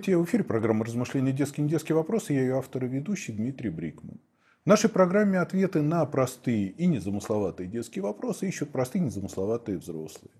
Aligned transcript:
Здравствуйте, 0.00 0.16
в 0.16 0.24
эфире 0.24 0.44
программа 0.44 0.86
«Размышления. 0.86 1.32
Детские 1.32 1.66
недетские 1.66 1.94
вопросы». 1.94 2.32
Я 2.32 2.40
ее 2.40 2.56
автор 2.56 2.86
и 2.86 2.88
ведущий 2.88 3.32
Дмитрий 3.32 3.68
Брикман. 3.68 4.18
В 4.64 4.66
нашей 4.66 4.88
программе 4.88 5.38
ответы 5.38 5.82
на 5.82 6.06
простые 6.06 6.68
и 6.68 6.86
незамысловатые 6.86 7.68
детские 7.68 8.02
вопросы 8.02 8.48
ищут 8.48 8.70
простые 8.72 9.02
и 9.02 9.04
незамысловатые 9.04 9.76
взрослые. 9.76 10.32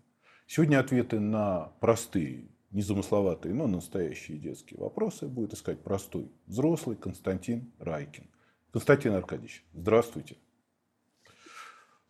Сегодня 0.47 0.81
ответы 0.81 1.21
на 1.21 1.73
простые, 1.79 2.49
незамысловатые, 2.71 3.53
но 3.55 3.67
настоящие 3.67 4.39
детские 4.39 4.81
вопросы 4.81 5.27
будет 5.27 5.53
искать 5.53 5.83
простой 5.83 6.33
взрослый 6.47 6.97
Константин 6.97 7.71
Райкин. 7.81 8.25
Константин 8.73 9.13
Аркадьевич, 9.13 9.63
здравствуйте. 9.75 10.39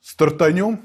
Стартанем. 0.01 0.79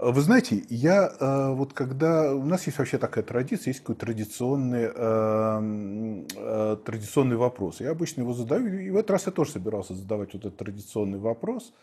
Вы 0.00 0.20
знаете, 0.20 0.62
я 0.68 1.08
э, 1.08 1.52
вот 1.54 1.72
когда... 1.72 2.32
У 2.32 2.44
нас 2.44 2.66
есть 2.66 2.78
вообще 2.78 2.98
такая 2.98 3.24
традиция, 3.24 3.72
есть 3.72 3.80
какой-то 3.80 4.06
традиционный, 4.06 4.92
э, 4.94 6.24
э, 6.36 6.76
традиционный 6.84 7.36
вопрос. 7.36 7.80
Я 7.80 7.90
обычно 7.90 8.20
его 8.20 8.32
задаю, 8.32 8.78
и 8.78 8.90
в 8.90 8.96
этот 8.96 9.10
раз 9.10 9.26
я 9.26 9.32
тоже 9.32 9.50
собирался 9.50 9.94
задавать 9.94 10.34
вот 10.34 10.44
этот 10.44 10.56
традиционный 10.56 11.18
вопрос. 11.18 11.74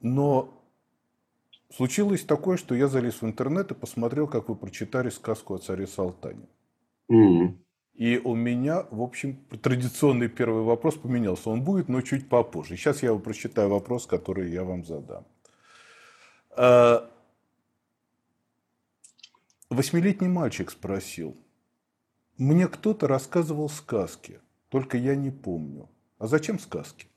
Но 0.00 0.58
случилось 1.70 2.24
такое, 2.24 2.56
что 2.56 2.74
я 2.74 2.88
залез 2.88 3.20
в 3.20 3.26
интернет 3.26 3.70
и 3.72 3.74
посмотрел, 3.74 4.26
как 4.26 4.48
вы 4.48 4.56
прочитали 4.56 5.10
сказку 5.10 5.54
о 5.54 5.58
царе 5.58 5.86
Салтане. 5.86 6.48
Mm. 7.10 7.58
И 7.92 8.18
у 8.24 8.34
меня, 8.34 8.86
в 8.90 9.02
общем, 9.02 9.36
традиционный 9.62 10.28
первый 10.28 10.62
вопрос 10.62 10.94
поменялся. 10.94 11.50
Он 11.50 11.60
будет, 11.62 11.90
но 11.90 12.00
чуть 12.00 12.30
попозже. 12.30 12.78
Сейчас 12.78 13.02
я 13.02 13.14
прочитаю 13.16 13.68
вопрос, 13.68 14.06
который 14.06 14.50
я 14.50 14.64
вам 14.64 14.86
задам. 14.86 15.26
А, 16.54 17.10
восьмилетний 19.70 20.28
мальчик 20.28 20.70
спросил. 20.70 21.36
Мне 22.36 22.68
кто-то 22.68 23.06
рассказывал 23.06 23.68
сказки, 23.68 24.40
только 24.68 24.96
я 24.96 25.14
не 25.14 25.30
помню. 25.30 25.88
А 26.18 26.26
зачем 26.26 26.58
сказки? 26.58 27.08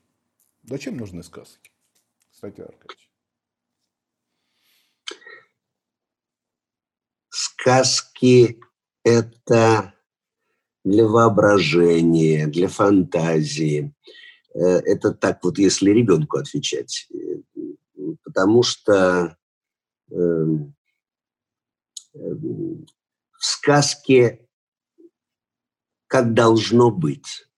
Зачем 0.62 0.96
нужны 0.96 1.22
сказки? 1.22 1.70
Кстати, 2.30 2.60
Аркадьевич. 2.60 3.10
Сказки– 7.28 8.60
это 9.04 9.94
для 10.84 11.06
воображения, 11.06 12.46
для 12.46 12.68
фантазии. 12.68 13.94
Э, 14.54 14.60
это 14.60 15.12
так 15.12 15.42
вот, 15.44 15.58
если 15.58 15.90
ребенку 15.90 16.38
отвечать. 16.38 17.08
Потому 18.36 18.62
что 18.62 19.38
эм, 20.10 20.74
в 22.12 22.84
сказке 23.38 24.46
как 26.06 26.34
должно 26.34 26.90
быть. 26.90 27.48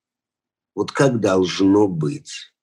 Вот 0.76 0.92
как 0.92 1.18
должно 1.18 1.88
быть. 1.88 2.54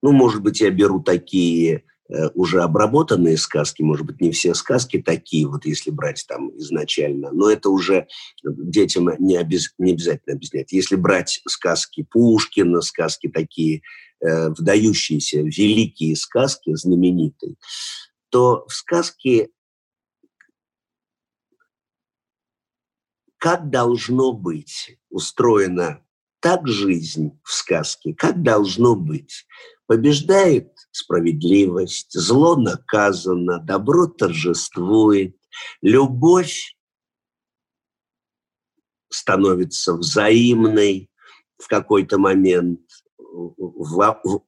Ну, 0.00 0.12
может 0.12 0.42
быть, 0.42 0.62
я 0.62 0.70
беру 0.70 1.02
такие 1.02 1.84
Э, 2.10 2.28
уже 2.34 2.62
обработанные 2.62 3.38
сказки, 3.38 3.80
может 3.80 4.04
быть, 4.04 4.20
не 4.20 4.30
все 4.30 4.52
сказки 4.52 5.00
такие, 5.00 5.46
вот 5.46 5.64
если 5.64 5.90
брать 5.90 6.22
там 6.28 6.54
изначально, 6.58 7.30
но 7.32 7.48
это 7.48 7.70
уже 7.70 8.08
детям 8.44 9.08
не, 9.18 9.36
обез, 9.36 9.72
не 9.78 9.92
обязательно 9.92 10.34
объяснять. 10.36 10.72
Если 10.72 10.96
брать 10.96 11.40
сказки 11.48 12.06
Пушкина, 12.10 12.82
сказки 12.82 13.28
такие, 13.28 13.80
э, 14.24 14.50
великие 15.44 16.16
сказки, 16.16 16.74
знаменитые, 16.74 17.56
то 18.30 18.66
в 18.66 18.72
сказке 18.72 19.50
как 23.38 23.68
должно 23.68 24.32
быть 24.32 24.98
устроена 25.10 26.02
так 26.40 26.66
жизнь 26.66 27.38
в 27.42 27.52
сказке, 27.52 28.14
как 28.14 28.42
должно 28.42 28.96
быть. 28.96 29.46
Побеждает 29.86 30.72
справедливость, 30.90 32.12
зло 32.12 32.56
наказано, 32.56 33.58
добро 33.58 34.06
торжествует, 34.06 35.36
любовь 35.82 36.74
становится 39.10 39.94
взаимной 39.94 41.10
в 41.58 41.68
какой-то 41.68 42.18
момент, 42.18 42.80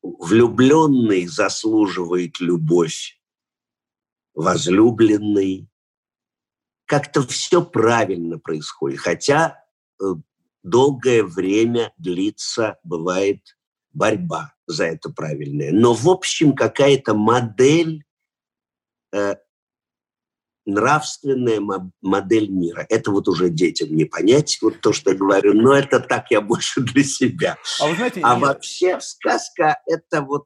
влюбленный 0.03 1.27
заслуживает 1.27 2.41
любовь, 2.41 3.21
возлюбленный. 4.35 5.69
Как-то 6.87 7.23
все 7.23 7.65
правильно 7.65 8.39
происходит, 8.39 9.01
хотя 9.01 9.65
э, 10.01 10.05
долгое 10.63 11.25
время 11.25 11.93
длится, 11.99 12.79
бывает, 12.85 13.41
борьба 13.93 14.55
за 14.67 14.85
это 14.85 15.11
правильное. 15.11 15.73
Но, 15.73 15.95
в 15.95 16.09
общем, 16.09 16.55
какая-то 16.55 17.15
модель, 17.15 18.05
э, 19.13 19.37
нравственная 20.67 21.61
модель 22.03 22.51
мира. 22.51 22.85
Это 22.89 23.11
вот 23.11 23.29
уже 23.29 23.49
детям 23.49 23.95
не 23.95 24.05
понять, 24.05 24.59
вот 24.61 24.81
то, 24.81 24.93
что 24.93 25.11
я 25.11 25.17
говорю, 25.17 25.55
но 25.55 25.73
это 25.73 26.01
так 26.01 26.31
я 26.31 26.41
больше 26.41 26.81
для 26.81 27.05
себя. 27.05 27.57
А, 27.81 27.87
вы 27.87 27.95
знаете, 27.95 28.21
а 28.23 28.35
я... 28.35 28.39
вообще 28.39 29.01
сказка– 29.01 29.81
это 29.87 30.23
вот 30.23 30.45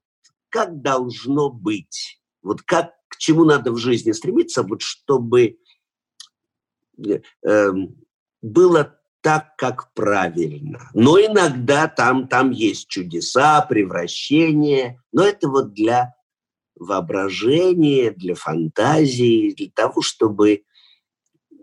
как 0.51 0.83
должно 0.83 1.49
быть, 1.49 2.21
вот 2.43 2.63
как, 2.63 2.93
к 3.09 3.17
чему 3.17 3.45
надо 3.45 3.73
в 3.73 3.79
жизни 3.79 4.13
стремиться, 4.13 4.63
вот 4.63 4.83
чтобы 4.83 5.57
э, 6.99 7.21
эм, 7.45 7.97
было 8.43 8.99
так, 9.23 9.57
как 9.57 9.93
правильно. 9.95 10.91
Но 10.95 11.19
иногда 11.19 11.89
там, 11.89 12.27
там 12.27 12.51
есть 12.51 12.89
чудеса, 12.89 13.63
превращения, 13.63 15.01
но 15.13 15.25
это 15.25 15.49
вот 15.49 15.73
для 15.73 16.15
воображения, 16.81 18.11
для 18.11 18.35
фантазии, 18.35 19.55
для 19.55 19.71
того, 19.71 20.03
чтобы 20.03 20.65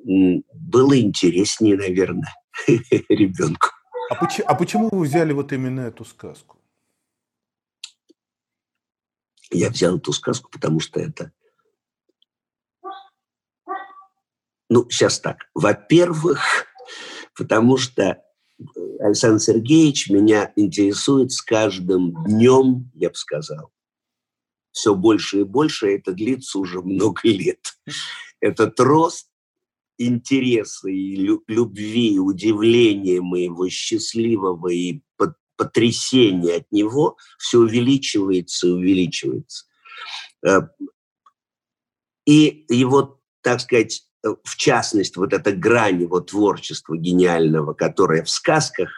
было 0.06 0.98
интереснее, 0.98 1.76
наверное, 1.76 2.34
ребенку. 3.10 3.68
А 4.10 4.16
почему, 4.16 4.48
а 4.48 4.56
почему 4.56 4.90
вы 4.90 5.06
взяли 5.06 5.34
вот 5.34 5.52
именно 5.52 5.82
эту 5.82 6.06
сказку? 6.06 6.58
Я 9.52 9.70
взял 9.70 9.98
эту 9.98 10.14
сказку, 10.14 10.50
потому 10.50 10.80
что 10.80 11.00
это... 11.00 11.32
Ну, 14.70 14.90
сейчас 14.90 15.20
так. 15.20 15.50
Во-первых, 15.54 16.68
потому 17.36 17.78
что 17.78 18.04
э, 18.04 18.64
Александр 19.00 19.40
Сергеевич 19.42 20.10
меня 20.10 20.52
интересует 20.58 21.32
с 21.32 21.42
каждым 21.42 22.22
днем, 22.26 22.92
я 22.94 23.10
бы 23.10 23.16
сказал. 23.16 23.72
Все 24.78 24.94
больше 24.96 25.42
и 25.42 25.44
больше, 25.44 25.88
это 25.96 26.14
длится 26.14 26.60
уже 26.60 26.82
много 26.82 27.22
лет. 27.24 27.80
Этот 28.40 28.80
рост 28.80 29.30
интереса 29.98 30.90
и 30.90 31.16
любви, 31.48 32.20
удивления 32.20 33.22
моего 33.22 33.68
счастливого 33.70 34.68
и 34.70 35.02
потрясения 35.56 36.58
от 36.58 36.72
него 36.72 37.18
все 37.40 37.58
увеличивается 37.58 38.68
и 38.68 38.72
увеличивается. 38.72 39.66
Э, 40.46 40.60
и 42.28 42.66
его, 42.70 43.20
так 43.42 43.62
сказать, 43.62 44.08
Э, 44.28 44.36
в 44.44 44.56
частности, 44.58 45.18
вот 45.18 45.34
эта 45.34 45.52
грань 45.52 46.02
его 46.02 46.20
творчества 46.20 46.98
гениального, 46.98 47.74
которая 47.74 48.24
в 48.24 48.30
сказках 48.30 48.90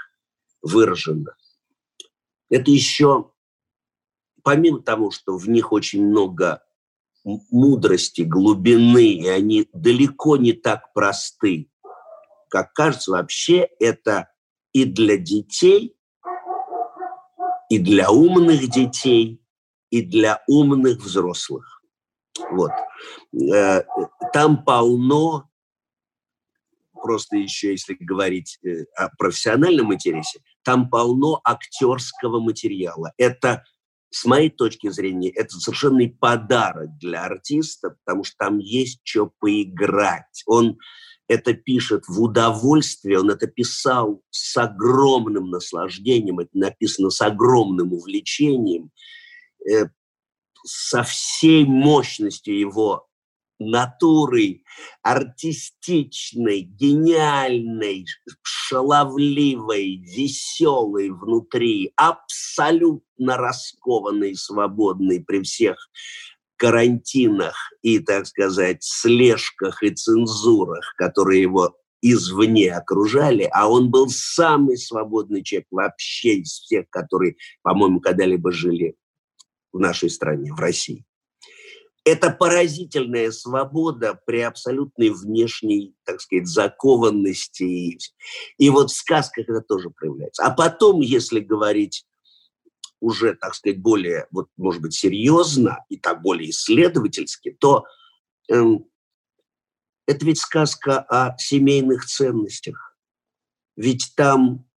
выражена, 0.62 1.36
это 2.50 2.72
еще, 2.72 3.32
помимо 4.44 4.82
того, 4.82 5.12
что 5.12 5.38
в 5.38 5.48
них 5.50 5.72
очень 5.72 6.06
много 6.06 6.64
мудрости, 7.24 8.22
глубины, 8.22 9.06
и 9.06 9.28
они 9.28 9.68
далеко 9.74 10.38
не 10.38 10.54
так 10.54 10.94
просты, 10.94 11.70
как 12.50 12.74
кажется, 12.74 13.12
вообще 13.12 13.70
это 13.80 14.30
и 14.74 14.86
для 14.86 15.18
детей, 15.18 15.96
и 17.70 17.78
для 17.78 18.10
умных 18.12 18.68
детей, 18.70 19.42
и 19.90 20.02
для 20.02 20.44
умных 20.48 21.00
взрослых. 21.00 21.82
Вот. 22.52 22.72
Э, 23.54 23.84
там 24.34 24.64
полно, 24.64 25.50
просто 26.94 27.38
еще 27.38 27.72
если 27.72 27.96
говорить 28.00 28.60
э, 28.64 28.86
о 28.96 29.10
профессиональном 29.18 29.94
интересе, 29.94 30.42
там 30.64 30.90
полно 30.90 31.40
актерского 31.44 32.40
материала. 32.40 33.14
Это, 33.18 33.64
с 34.12 34.26
моей 34.26 34.50
точки 34.50 34.90
зрения, 34.90 35.30
это 35.30 35.56
совершенный 35.58 36.10
подарок 36.10 36.98
для 36.98 37.24
артиста, 37.24 37.96
потому 38.04 38.24
что 38.24 38.36
там 38.38 38.58
есть 38.58 39.02
что 39.04 39.32
поиграть. 39.40 40.44
Он 40.46 40.78
это 41.28 41.54
пишет 41.54 42.06
в 42.08 42.22
удовольствие, 42.22 43.20
он 43.20 43.30
это 43.30 43.46
писал 43.46 44.24
с 44.32 44.58
огромным 44.58 45.52
наслаждением, 45.52 46.40
это 46.40 46.50
написано 46.54 47.12
с 47.12 47.22
огромным 47.22 47.94
увлечением. 47.94 48.90
Э, 49.70 49.86
со 50.66 51.04
всей 51.04 51.66
мощностью 51.66 52.58
его 52.58 53.09
натурой 53.60 54.64
артистичной, 55.04 56.62
гениальной, 56.62 58.06
шаловливой, 58.42 59.98
веселой 59.98 61.10
внутри, 61.10 61.92
абсолютно 61.96 63.38
раскованной, 63.38 64.36
свободной 64.36 65.22
при 65.22 65.42
всех 65.44 65.78
карантинах 66.56 67.56
и, 67.82 68.00
так 68.00 68.28
сказать, 68.28 68.84
слежках 68.84 69.84
и 69.84 69.92
цензурах, 69.92 70.94
которые 70.98 71.42
его 71.42 71.76
извне 72.02 72.74
окружали, 72.74 73.50
а 73.52 73.70
он 73.70 73.90
был 73.90 74.08
самый 74.10 74.78
свободный 74.78 75.44
человек 75.44 75.68
вообще 75.72 76.36
из 76.36 76.52
всех, 76.60 76.90
которые, 76.90 77.36
по-моему, 77.62 78.00
когда-либо 78.00 78.52
жили 78.52 78.96
в 79.72 79.80
нашей 79.80 80.10
стране, 80.10 80.54
в 80.54 80.60
России. 80.60 81.06
Это 82.12 82.32
поразительная 82.32 83.32
свобода 83.32 84.20
при 84.26 84.40
абсолютной 84.40 85.12
внешней, 85.12 85.94
так 86.06 86.20
сказать, 86.22 86.48
закованности. 86.48 88.00
И, 88.58 88.70
вот 88.72 88.90
в 88.90 88.96
сказках 88.96 89.48
это 89.48 89.62
тоже 89.62 89.92
проявляется. 89.92 90.44
А 90.44 90.50
потом, 90.50 91.02
если 91.02 91.40
говорить 91.40 92.08
уже, 93.00 93.36
так 93.36 93.54
сказать, 93.54 93.80
более, 93.80 94.28
вот, 94.32 94.48
может 94.58 94.82
быть, 94.82 94.96
серьезно 94.96 95.86
и 95.90 95.98
так 95.98 96.24
более 96.24 96.50
исследовательски, 96.50 97.52
то 97.52 97.86
эм, 98.50 98.88
это 100.08 100.26
ведь 100.26 100.40
сказка 100.40 101.02
о 101.02 101.38
семейных 101.38 102.08
ценностях. 102.08 102.98
Ведь 103.76 104.14
там 104.16 104.68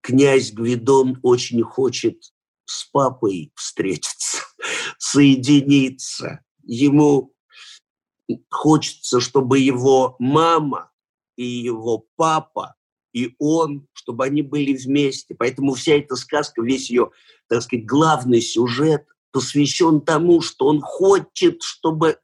князь 0.00 0.50
Гвидон 0.50 1.20
очень 1.22 1.62
хочет 1.62 2.20
с 2.64 2.84
папой 2.86 3.52
встретиться, 3.54 4.21
соединиться. 5.02 6.40
Ему 6.62 7.34
хочется, 8.48 9.18
чтобы 9.20 9.58
его 9.58 10.14
мама 10.20 10.92
и 11.36 11.44
его 11.44 12.06
папа 12.14 12.76
и 13.12 13.34
он, 13.38 13.88
чтобы 13.92 14.24
они 14.24 14.42
были 14.42 14.74
вместе. 14.74 15.34
Поэтому 15.34 15.74
вся 15.74 15.96
эта 15.96 16.14
сказка, 16.14 16.62
весь 16.62 16.88
ее, 16.88 17.10
так 17.48 17.62
сказать, 17.62 17.84
главный 17.84 18.40
сюжет 18.40 19.04
посвящен 19.32 20.00
тому, 20.00 20.40
что 20.40 20.66
он 20.66 20.80
хочет, 20.80 21.62
чтобы 21.62 22.18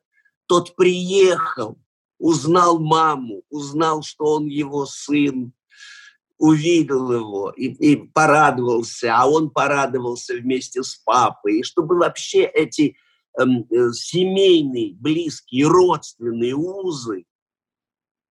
тот 0.47 0.77
приехал, 0.77 1.79
узнал 2.19 2.79
маму, 2.79 3.43
узнал, 3.51 4.03
что 4.03 4.37
он 4.37 4.47
его 4.47 4.87
сын, 4.87 5.53
увидел 6.39 7.13
его 7.13 7.51
и, 7.51 7.67
и 7.67 7.97
порадовался, 7.97 9.15
а 9.17 9.29
он 9.29 9.51
порадовался 9.51 10.35
вместе 10.35 10.83
с 10.83 10.95
папой, 10.97 11.61
и 11.61 11.63
чтобы 11.63 11.99
вообще 11.99 12.45
эти 12.45 12.97
эм, 13.39 13.67
э, 13.71 13.93
семейные, 13.93 14.95
близкие, 14.95 15.67
родственные 15.67 16.55
узы 16.55 17.25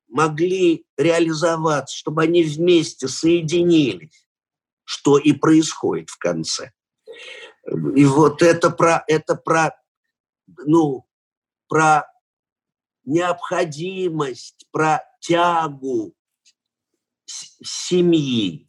могли 0.07 0.85
реализоваться, 0.97 1.95
чтобы 1.95 2.23
они 2.23 2.43
вместе 2.43 3.09
соединились, 3.09 4.25
что 4.85 5.17
и 5.17 5.33
происходит 5.33 6.09
в 6.09 6.17
конце. 6.17 6.71
И 7.95 8.05
вот 8.05 8.41
это 8.41 8.69
про, 8.69 9.03
это 9.07 9.35
про, 9.35 9.77
ну, 10.65 11.05
про 11.67 12.09
необходимость, 13.03 14.65
про 14.71 15.03
тягу 15.19 16.16
семьи, 17.27 18.67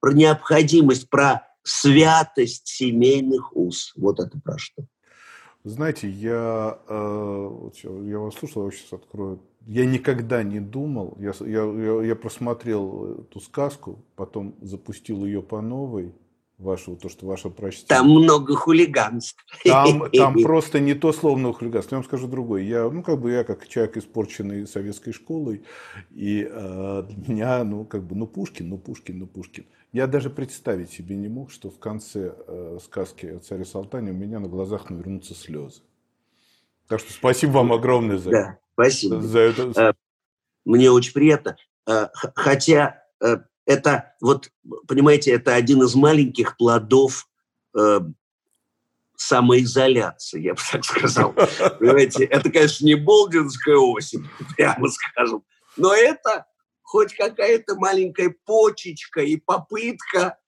про 0.00 0.12
необходимость, 0.12 1.08
про 1.08 1.46
святость 1.62 2.66
семейных 2.66 3.56
уз. 3.56 3.92
Вот 3.96 4.20
это 4.20 4.38
про 4.40 4.58
что. 4.58 4.84
Знаете, 5.64 6.10
я, 6.10 6.78
э, 6.88 7.70
я 7.84 8.18
вас 8.18 8.34
слушал, 8.34 8.66
я 8.66 8.70
сейчас 8.70 8.92
открою. 8.92 9.40
Я 9.66 9.86
никогда 9.86 10.42
не 10.42 10.60
думал, 10.60 11.16
я, 11.18 11.32
я, 11.40 12.02
я 12.02 12.14
просмотрел 12.16 13.22
эту 13.22 13.40
сказку, 13.40 14.04
потом 14.14 14.54
запустил 14.60 15.24
ее 15.24 15.42
по 15.42 15.62
новой, 15.62 16.12
вашего, 16.58 16.96
то, 16.96 17.08
что 17.08 17.26
ваше 17.26 17.50
прочтение. 17.50 17.88
Там 17.88 18.10
много 18.10 18.54
хулиганств. 18.54 19.44
Там, 19.64 20.10
там 20.10 20.34
просто 20.42 20.80
не 20.80 20.94
то 20.94 21.12
словно 21.12 21.52
хулиганство. 21.52 21.96
Я 21.96 21.98
вам 21.98 22.04
скажу 22.04 22.28
другое. 22.28 22.62
Я, 22.62 22.88
ну, 22.90 23.02
как 23.02 23.20
бы 23.20 23.32
я 23.32 23.44
как 23.44 23.66
человек, 23.68 23.96
испорченный 23.96 24.66
советской 24.66 25.12
школой, 25.12 25.64
и 26.10 26.48
э, 26.50 27.02
для 27.08 27.34
меня, 27.34 27.64
ну, 27.64 27.84
как 27.84 28.04
бы, 28.04 28.14
ну, 28.16 28.26
Пушкин, 28.26 28.68
ну, 28.68 28.78
Пушкин, 28.78 29.18
ну, 29.18 29.26
Пушкин. 29.26 29.66
Я 29.92 30.06
даже 30.06 30.30
представить 30.30 30.90
себе 30.90 31.16
не 31.16 31.28
мог, 31.28 31.50
что 31.50 31.70
в 31.70 31.78
конце 31.78 32.34
э, 32.46 32.78
сказки 32.82 33.26
о 33.26 33.38
царе 33.38 33.64
Салтане 33.64 34.10
у 34.10 34.14
меня 34.14 34.40
на 34.40 34.48
глазах 34.48 34.90
навернутся 34.90 35.34
слезы. 35.34 35.82
Так 36.88 37.00
что 37.00 37.12
спасибо 37.12 37.52
вам 37.52 37.72
огромное 37.72 38.18
за, 38.18 38.30
да, 38.30 38.58
спасибо. 38.74 39.20
за 39.20 39.38
это. 39.38 39.72
Э, 39.80 39.92
мне 40.64 40.90
очень 40.90 41.12
приятно. 41.12 41.56
Э, 41.86 42.08
хотя 42.12 43.04
э, 43.20 43.38
это, 43.66 44.14
вот, 44.20 44.50
понимаете, 44.86 45.32
это 45.32 45.54
один 45.54 45.82
из 45.82 45.94
маленьких 45.94 46.56
плодов 46.56 47.28
э, 47.76 48.00
самоизоляции, 49.16 50.42
я 50.42 50.54
бы 50.54 50.60
так 50.70 50.84
сказал. 50.84 51.32
Понимаете, 51.78 52.24
это, 52.24 52.50
конечно, 52.50 52.84
не 52.84 52.94
болдинская 52.94 53.76
осень, 53.76 54.28
прямо 54.56 54.88
скажем, 54.88 55.42
но 55.76 55.94
это 55.94 56.46
хоть 56.82 57.14
какая-то 57.14 57.76
маленькая 57.76 58.34
почечка 58.44 59.22
и 59.22 59.36
попытка, 59.36 60.38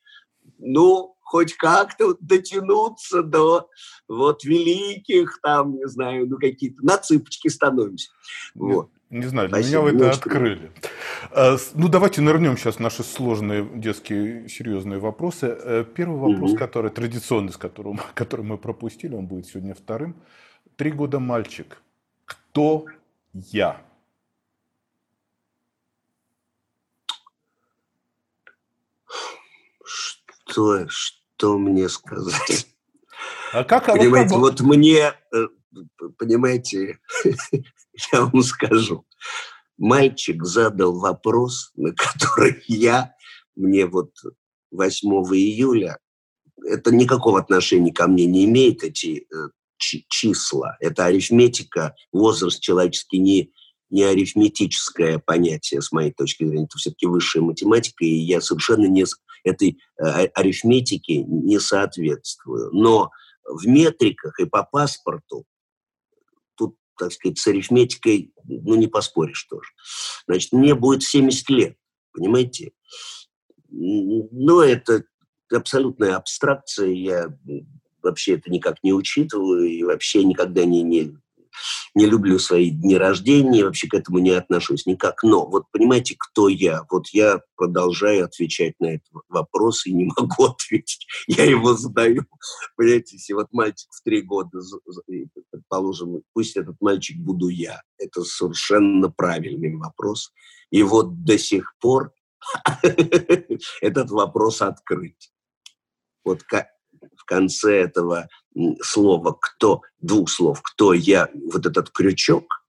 ну, 0.58 1.16
хоть 1.22 1.54
как-то 1.54 2.16
дотянуться 2.20 3.22
до 3.22 3.68
вот 4.06 4.44
великих, 4.44 5.40
там, 5.42 5.76
не 5.76 5.88
знаю, 5.88 6.28
ну, 6.28 6.38
какие-то, 6.38 6.84
на 6.84 6.98
цыпочки 6.98 7.48
становимся. 7.48 8.10
Вот. 8.54 8.90
Не 9.08 9.26
знаю, 9.26 9.48
для 9.48 9.58
Спасибо, 9.58 9.82
меня 9.82 9.92
вы 9.92 10.06
это 10.06 10.10
открыли. 10.10 10.72
А, 11.30 11.56
ну, 11.74 11.88
давайте 11.88 12.22
нырнем 12.22 12.56
сейчас 12.56 12.76
в 12.76 12.80
наши 12.80 13.04
сложные 13.04 13.64
детские 13.74 14.48
серьезные 14.48 14.98
вопросы. 14.98 15.46
Э, 15.46 15.84
первый 15.84 16.18
вопрос, 16.18 16.50
угу. 16.50 16.58
который 16.58 16.90
традиционный, 16.90 17.52
с 17.52 17.56
которым, 17.56 18.00
который 18.14 18.44
мы 18.44 18.58
пропустили, 18.58 19.14
он 19.14 19.26
будет 19.26 19.46
сегодня 19.46 19.74
вторым. 19.74 20.16
Три 20.74 20.90
года 20.90 21.20
мальчик. 21.20 21.80
Кто 22.24 22.86
я? 23.32 23.80
Что, 29.84 30.88
что 30.88 31.58
мне 31.58 31.88
сказать? 31.88 32.66
А 33.52 33.62
как, 33.62 33.86
понимаете, 33.86 34.34
а 34.34 34.38
вот, 34.38 34.56
как... 34.56 34.66
вот 34.66 34.76
мне, 34.76 35.12
э, 35.32 35.48
понимаете, 36.18 36.98
я 38.12 38.24
вам 38.24 38.42
скажу. 38.42 39.06
Мальчик 39.78 40.44
задал 40.44 40.98
вопрос, 40.98 41.70
на 41.74 41.92
который 41.92 42.62
я, 42.66 43.14
мне 43.54 43.86
вот 43.86 44.12
8 44.70 45.08
июля, 45.34 45.98
это 46.64 46.94
никакого 46.94 47.38
отношения 47.38 47.92
ко 47.92 48.06
мне 48.06 48.26
не 48.26 48.44
имеет, 48.44 48.82
эти 48.82 49.26
э, 49.32 49.48
числа. 49.78 50.76
Это 50.80 51.04
арифметика, 51.04 51.94
возраст 52.12 52.60
человеческий 52.60 53.18
не, 53.18 53.52
не 53.90 54.02
арифметическое 54.02 55.18
понятие, 55.18 55.82
с 55.82 55.92
моей 55.92 56.12
точки 56.12 56.44
зрения. 56.44 56.64
Это 56.64 56.78
все-таки 56.78 57.06
высшая 57.06 57.40
математика, 57.40 58.04
и 58.04 58.14
я 58.14 58.40
совершенно 58.40 58.86
не 58.86 59.04
этой 59.44 59.78
э, 59.98 60.26
арифметике 60.34 61.22
не 61.22 61.60
соответствую. 61.60 62.70
Но 62.72 63.10
в 63.44 63.66
метриках 63.66 64.40
и 64.40 64.44
по 64.44 64.64
паспорту 64.64 65.44
так 66.96 67.12
сказать, 67.12 67.38
с 67.38 67.46
арифметикой, 67.46 68.32
ну, 68.44 68.74
не 68.74 68.86
поспоришь 68.86 69.44
тоже. 69.44 69.70
Значит, 70.26 70.52
мне 70.52 70.74
будет 70.74 71.02
70 71.02 71.48
лет, 71.50 71.76
понимаете? 72.12 72.72
Но 73.68 74.62
это 74.62 75.04
абсолютная 75.52 76.16
абстракция, 76.16 76.88
я 76.88 77.38
вообще 78.02 78.34
это 78.34 78.50
никак 78.50 78.82
не 78.82 78.92
учитываю 78.92 79.64
и 79.64 79.82
вообще 79.82 80.24
никогда 80.24 80.64
не, 80.64 80.82
не, 80.82 81.16
не 81.94 82.06
люблю 82.06 82.38
свои 82.38 82.70
дни 82.70 82.96
рождения, 82.96 83.64
вообще 83.64 83.88
к 83.88 83.94
этому 83.94 84.18
не 84.18 84.30
отношусь 84.30 84.86
никак. 84.86 85.22
Но 85.22 85.46
вот 85.46 85.64
понимаете, 85.72 86.16
кто 86.18 86.48
я? 86.48 86.82
Вот 86.90 87.08
я 87.08 87.40
продолжаю 87.56 88.24
отвечать 88.24 88.74
на 88.80 88.94
этот 88.94 89.08
вопрос 89.28 89.86
и 89.86 89.92
не 89.92 90.10
могу 90.16 90.44
ответить. 90.44 91.06
Я 91.26 91.44
его 91.44 91.74
задаю. 91.74 92.24
Понимаете, 92.76 93.16
если 93.16 93.32
вот 93.32 93.48
мальчик 93.52 93.88
в 93.90 94.02
три 94.02 94.22
года, 94.22 94.60
предположим, 95.50 96.22
пусть 96.32 96.56
этот 96.56 96.76
мальчик 96.80 97.16
буду 97.18 97.48
я. 97.48 97.82
Это 97.98 98.22
совершенно 98.24 99.10
правильный 99.10 99.74
вопрос. 99.76 100.32
И 100.70 100.82
вот 100.82 101.24
до 101.24 101.38
сих 101.38 101.74
пор 101.80 102.12
этот 103.80 104.10
вопрос 104.10 104.62
открыт. 104.62 105.16
Вот 106.24 106.42
в 107.16 107.24
конце 107.24 107.80
этого 107.82 108.28
слова 108.80 109.36
«кто», 109.40 109.82
двух 109.98 110.30
слов 110.30 110.62
«кто 110.62 110.92
я», 110.92 111.28
вот 111.52 111.66
этот 111.66 111.90
крючок. 111.90 112.64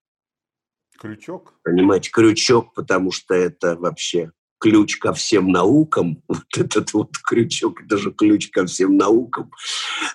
Крючок? 0.98 1.54
Понимаете, 1.64 2.10
крючок, 2.12 2.74
потому 2.74 3.12
что 3.12 3.36
это 3.36 3.76
вообще 3.76 4.32
ключ 4.60 4.98
ко 4.98 5.14
всем 5.14 5.50
наукам, 5.50 6.24
вот 6.28 6.58
этот 6.58 6.94
вот 6.94 7.18
крючок, 7.18 7.84
это 7.84 7.98
же 7.98 8.12
ключ 8.12 8.50
ко 8.50 8.66
всем 8.66 8.98
наукам, 8.98 9.52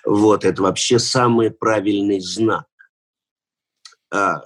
вот, 0.04 0.44
это 0.44 0.62
вообще 0.62 0.98
самый 0.98 1.50
правильный 1.50 2.20
знак. 2.20 2.66
а, 4.10 4.42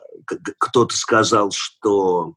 кто-то 0.58 0.96
сказал, 0.96 1.50
что 1.52 2.34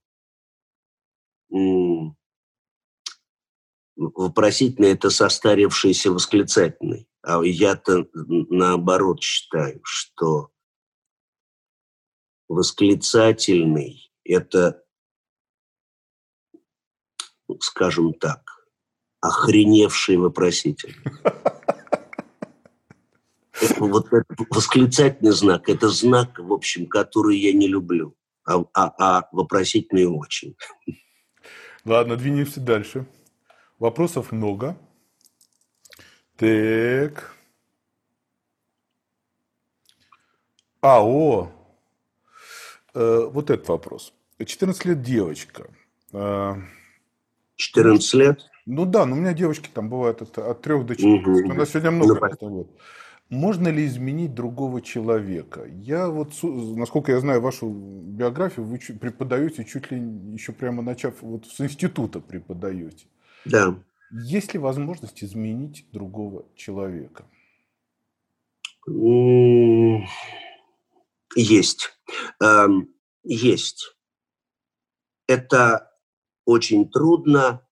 вопросительный– 3.96 4.92
это 4.92 5.10
состарившийся 5.10 6.12
восклицательный. 6.12 7.09
А 7.22 7.44
я-то 7.44 8.08
наоборот 8.14 9.22
считаю, 9.22 9.82
что 9.84 10.52
восклицательный– 12.48 14.12
это, 14.24 14.84
скажем 17.60 18.14
так, 18.14 18.68
охреневший 19.22 20.18
вопросительный. 20.18 20.96
Вот 23.78 24.08
этот 24.08 24.48
восклицательный 24.50 25.32
знак– 25.32 25.68
это 25.70 25.90
знак, 25.90 26.40
в 26.40 26.54
общем, 26.54 26.88
который 26.88 27.38
я 27.38 27.52
не 27.52 27.68
люблю, 27.68 28.16
а, 28.46 28.64
а, 28.74 28.94
а 28.98 29.30
вопросительный 29.34 30.06
очень. 30.06 30.56
Ладно, 31.84 32.16
двинемся 32.16 32.62
дальше. 32.62 33.06
Вопросов 33.78 34.32
много. 34.32 34.78
Так. 36.40 37.36
А, 40.82 41.04
о, 41.04 41.52
э, 42.94 43.30
вот 43.30 43.50
этот 43.50 43.68
вопрос. 43.68 44.14
14 44.38 44.86
лет 44.86 45.02
девочка. 45.02 45.68
14 46.14 48.14
э, 48.14 48.18
лет? 48.18 48.50
Ну 48.66 48.86
да, 48.86 49.06
но 49.06 49.18
у 49.18 49.20
меня 49.20 49.34
девочки 49.34 49.70
там 49.74 49.90
бывают 49.90 50.22
от, 50.22 50.38
от 50.38 50.62
3 50.62 50.84
до 50.84 50.96
4. 50.96 51.14
Угу. 51.14 51.52
У 51.52 51.54
нас 51.56 51.72
сегодня 51.72 51.92
много. 51.92 52.38
Ну, 52.40 52.50
вот. 52.50 52.70
Можно 53.28 53.68
ли 53.68 53.86
изменить 53.86 54.34
другого 54.34 54.82
человека? 54.82 55.66
Я 55.66 56.08
вот, 56.08 56.32
насколько 56.42 57.12
я 57.12 57.20
знаю 57.20 57.42
вашу 57.42 57.70
биографию, 57.70 58.66
вы 58.66 58.78
преподаете 58.78 59.66
чуть 59.66 59.92
ли 59.92 60.00
еще 60.32 60.54
прямо 60.54 60.82
начав, 60.82 61.22
вот 61.22 61.48
с 61.48 61.60
института 61.60 62.22
преподаете. 62.22 63.08
Да. 63.44 63.76
Есть 64.12 64.54
ли 64.54 64.60
возможность 64.60 65.24
изменить 65.24 65.86
другого 65.92 66.46
человека? 66.56 67.30
Есть. 71.36 71.92
Эм, 72.42 72.94
есть. 73.24 73.96
Это 75.28 75.92
очень 76.46 76.90
трудно. 76.90 77.68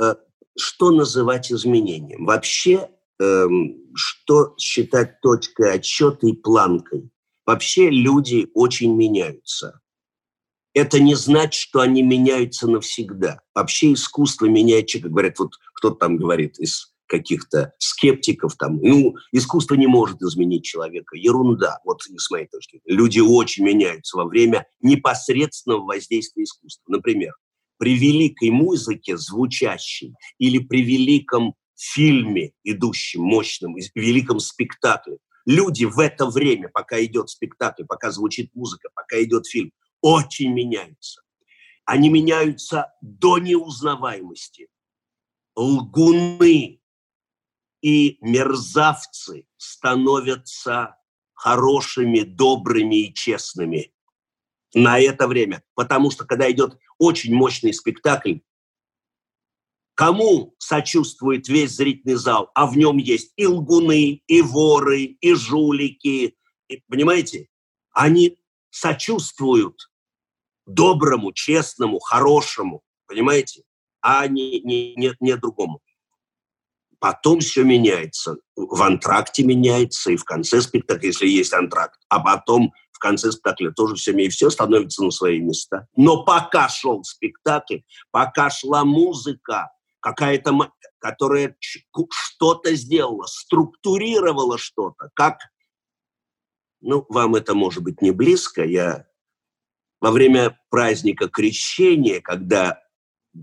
Э, 0.00 0.14
что 0.56 0.90
называть 0.90 1.52
изменением? 1.52 2.24
Вообще, 2.24 2.88
эм, 3.18 3.90
что 3.94 4.54
считать 4.58 5.20
точкой 5.20 5.74
отсчета 5.74 6.26
и 6.26 6.32
планкой? 6.32 7.10
Вообще 7.44 7.90
люди 7.90 8.48
очень 8.54 8.96
меняются 8.96 9.82
это 10.76 11.00
не 11.00 11.14
значит, 11.14 11.54
что 11.54 11.80
они 11.80 12.02
меняются 12.02 12.68
навсегда. 12.68 13.40
Вообще 13.54 13.94
искусство 13.94 14.44
меняет 14.44 14.86
человека. 14.88 15.08
Говорят, 15.08 15.38
вот 15.38 15.54
кто-то 15.72 15.96
там 15.96 16.18
говорит 16.18 16.58
из 16.58 16.92
каких-то 17.06 17.72
скептиков, 17.78 18.56
там, 18.56 18.78
ну, 18.82 19.14
искусство 19.32 19.74
не 19.76 19.86
может 19.86 20.20
изменить 20.20 20.64
человека. 20.64 21.16
Ерунда, 21.16 21.78
вот 21.82 22.02
с 22.02 22.30
моей 22.30 22.46
точки 22.46 22.80
зрения. 22.84 22.98
Люди 22.98 23.20
очень 23.20 23.64
меняются 23.64 24.18
во 24.18 24.26
время 24.26 24.66
непосредственного 24.82 25.82
воздействия 25.82 26.44
искусства. 26.44 26.84
Например, 26.88 27.32
при 27.78 27.96
великой 27.96 28.50
музыке, 28.50 29.16
звучащей, 29.16 30.14
или 30.36 30.58
при 30.58 30.82
великом 30.82 31.54
фильме, 31.74 32.52
идущем, 32.64 33.22
мощном, 33.22 33.76
великом 33.94 34.40
спектакле, 34.40 35.16
люди 35.46 35.86
в 35.86 36.00
это 36.00 36.26
время, 36.26 36.68
пока 36.68 37.02
идет 37.02 37.30
спектакль, 37.30 37.84
пока 37.88 38.10
звучит 38.10 38.50
музыка, 38.54 38.90
пока 38.94 39.22
идет 39.22 39.46
фильм, 39.46 39.72
очень 40.00 40.52
меняются. 40.52 41.22
Они 41.84 42.08
меняются 42.08 42.92
до 43.00 43.38
неузнаваемости. 43.38 44.68
Лгуны 45.54 46.80
и 47.80 48.18
мерзавцы 48.20 49.46
становятся 49.56 50.96
хорошими, 51.32 52.20
добрыми 52.20 53.06
и 53.06 53.14
честными 53.14 53.92
на 54.74 54.98
это 54.98 55.28
время. 55.28 55.62
Потому 55.74 56.10
что 56.10 56.24
когда 56.24 56.50
идет 56.50 56.78
очень 56.98 57.34
мощный 57.34 57.72
спектакль, 57.72 58.38
кому 59.94 60.54
сочувствует 60.58 61.48
весь 61.48 61.72
зрительный 61.72 62.16
зал, 62.16 62.50
а 62.54 62.66
в 62.66 62.76
нем 62.76 62.98
есть 62.98 63.32
и 63.36 63.46
лгуны, 63.46 64.22
и 64.26 64.42
воры, 64.42 65.02
и 65.20 65.34
жулики, 65.34 66.36
и, 66.68 66.82
понимаете? 66.88 67.48
Они 67.92 68.38
сочувствуют 68.76 69.90
доброму, 70.66 71.32
честному, 71.32 71.98
хорошему, 71.98 72.82
понимаете, 73.06 73.62
а 74.02 74.26
не, 74.26 74.60
не, 74.60 74.94
не, 74.96 75.14
не 75.20 75.36
другому. 75.36 75.80
Потом 76.98 77.40
все 77.40 77.62
меняется. 77.62 78.36
В 78.56 78.82
антракте 78.82 79.44
меняется, 79.44 80.12
и 80.12 80.16
в 80.16 80.24
конце 80.24 80.60
спектакля, 80.60 81.08
если 81.08 81.26
есть 81.26 81.52
антракт, 81.52 82.00
а 82.08 82.20
потом 82.20 82.72
в 82.92 82.98
конце 82.98 83.32
спектакля 83.32 83.70
тоже 83.70 83.94
все 83.94 84.12
и 84.12 84.28
все 84.28 84.50
становится 84.50 85.04
на 85.04 85.10
свои 85.10 85.40
места. 85.40 85.86
Но 85.96 86.24
пока 86.24 86.68
шел 86.68 87.04
спектакль, 87.04 87.78
пока 88.10 88.50
шла 88.50 88.84
музыка, 88.84 89.70
какая-то, 90.00 90.52
которая 90.98 91.56
что-то 92.10 92.74
сделала, 92.74 93.26
структурировала 93.26 94.58
что-то, 94.58 95.10
как 95.14 95.38
ну, 96.86 97.04
вам 97.08 97.34
это 97.34 97.54
может 97.54 97.82
быть 97.82 98.00
не 98.00 98.12
близко. 98.12 98.64
Я 98.64 99.06
во 100.00 100.12
время 100.12 100.58
праздника 100.70 101.28
крещения, 101.28 102.20
когда 102.20 102.80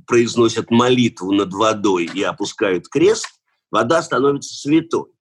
произносят 0.08 0.72
молитву 0.72 1.32
над 1.32 1.54
водой 1.54 2.10
и 2.14 2.24
опускают 2.24 2.88
крест, 2.88 3.28
вода 3.70 4.02
становится 4.02 4.56
святой 4.56 5.12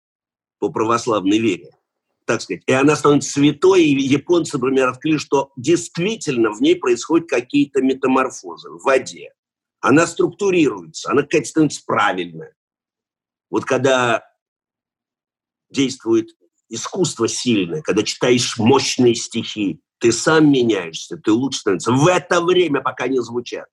по 0.59 0.71
православной 0.71 1.39
вере. 1.39 1.71
Так 2.25 2.41
сказать. 2.41 2.63
И 2.67 2.73
она 2.73 2.95
становится 2.95 3.33
святой, 3.33 3.85
и 3.85 4.01
японцы, 4.01 4.57
например, 4.57 4.91
открыли, 4.91 5.17
что 5.17 5.51
действительно 5.57 6.53
в 6.53 6.63
ней 6.63 6.77
происходят 6.77 7.29
какие-то 7.29 7.83
метаморфозы 7.83 8.71
в 8.71 8.85
воде. 8.85 9.33
Она 9.81 10.07
структурируется, 10.07 11.11
она 11.11 11.23
какая-то 11.23 11.49
становится 11.49 11.83
правильная. 11.85 12.55
Вот 13.51 13.65
когда 13.65 14.25
действует 15.71 16.29
искусство 16.73 17.29
сильное, 17.29 17.83
когда 17.83 18.03
читаешь 18.03 18.57
мощные 18.57 19.15
стихи, 19.15 19.81
ты 19.99 20.11
сам 20.11 20.51
меняешься, 20.51 21.19
ты 21.19 21.31
лучше 21.31 21.61
становишься. 21.61 21.93
В 21.93 22.07
это 22.07 22.41
время, 22.41 22.81
пока 22.81 23.09
не 23.09 23.21
звучат. 23.21 23.69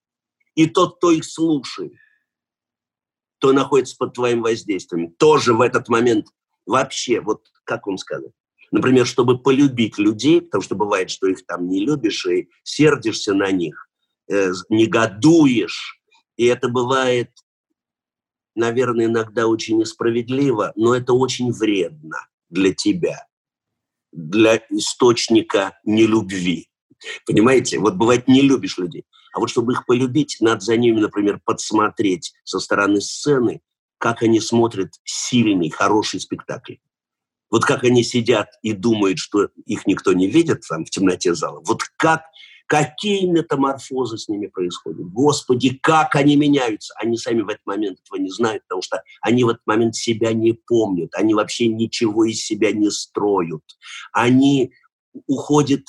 И 0.53 0.67
тот, 0.67 0.97
кто 0.97 1.11
их 1.11 1.23
слушает, 1.23 1.93
кто 3.37 3.53
находится 3.53 3.95
под 3.97 4.13
твоим 4.13 4.41
воздействием, 4.41 5.13
тоже 5.13 5.53
в 5.53 5.61
этот 5.61 5.87
момент 5.87 6.27
вообще, 6.65 7.21
вот 7.21 7.47
как 7.63 7.87
вам 7.87 7.97
сказать, 7.97 8.33
например, 8.71 9.07
чтобы 9.07 9.39
полюбить 9.39 9.97
людей, 9.97 10.41
потому 10.41 10.61
что 10.61 10.75
бывает, 10.75 11.09
что 11.09 11.27
их 11.27 11.45
там 11.45 11.69
не 11.69 11.85
любишь 11.85 12.25
и 12.25 12.49
сердишься 12.63 13.33
на 13.33 13.49
них, 13.51 13.89
э, 14.29 14.51
негодуешь, 14.67 16.01
и 16.35 16.45
это 16.45 16.67
бывает, 16.67 17.31
наверное, 18.55 19.05
иногда 19.05 19.47
очень 19.47 19.77
несправедливо, 19.77 20.73
но 20.75 20.93
это 20.93 21.13
очень 21.13 21.53
вредно 21.53 22.27
для 22.49 22.73
тебя, 22.73 23.25
для 24.11 24.57
источника 24.69 25.79
нелюбви. 25.83 26.69
Понимаете? 27.25 27.79
Вот 27.79 27.95
бывает, 27.95 28.27
не 28.27 28.41
любишь 28.41 28.77
людей. 28.77 29.05
А 29.33 29.39
вот 29.39 29.49
чтобы 29.49 29.73
их 29.73 29.85
полюбить, 29.85 30.37
надо 30.39 30.61
за 30.61 30.75
ними, 30.77 30.99
например, 30.99 31.39
подсмотреть 31.45 32.33
со 32.43 32.59
стороны 32.59 32.99
сцены, 32.99 33.61
как 33.97 34.23
они 34.23 34.39
смотрят 34.39 34.93
сильный, 35.03 35.69
хороший 35.69 36.19
спектакль. 36.19 36.75
Вот 37.51 37.65
как 37.65 37.83
они 37.83 38.03
сидят 38.03 38.49
и 38.61 38.73
думают, 38.73 39.17
что 39.19 39.49
их 39.65 39.87
никто 39.87 40.13
не 40.13 40.27
видит 40.27 40.61
там 40.67 40.85
в 40.85 40.89
темноте 40.89 41.33
зала. 41.33 41.61
Вот 41.65 41.83
как 41.97 42.23
Какие 42.69 43.25
метаморфозы 43.25 44.19
с 44.19 44.27
ними 44.27 44.45
происходят? 44.45 45.01
Господи, 45.11 45.79
как 45.81 46.15
они 46.15 46.35
меняются? 46.35 46.93
Они 47.01 47.17
сами 47.17 47.41
в 47.41 47.49
этот 47.49 47.65
момент 47.65 47.97
этого 48.05 48.21
не 48.21 48.29
знают, 48.29 48.61
потому 48.67 48.83
что 48.83 49.01
они 49.21 49.43
в 49.43 49.49
этот 49.49 49.65
момент 49.65 49.95
себя 49.95 50.33
не 50.33 50.53
помнят. 50.53 51.09
Они 51.15 51.33
вообще 51.33 51.67
ничего 51.67 52.25
из 52.25 52.45
себя 52.45 52.71
не 52.71 52.91
строят. 52.91 53.63
Они 54.13 54.71
уходят, 55.25 55.81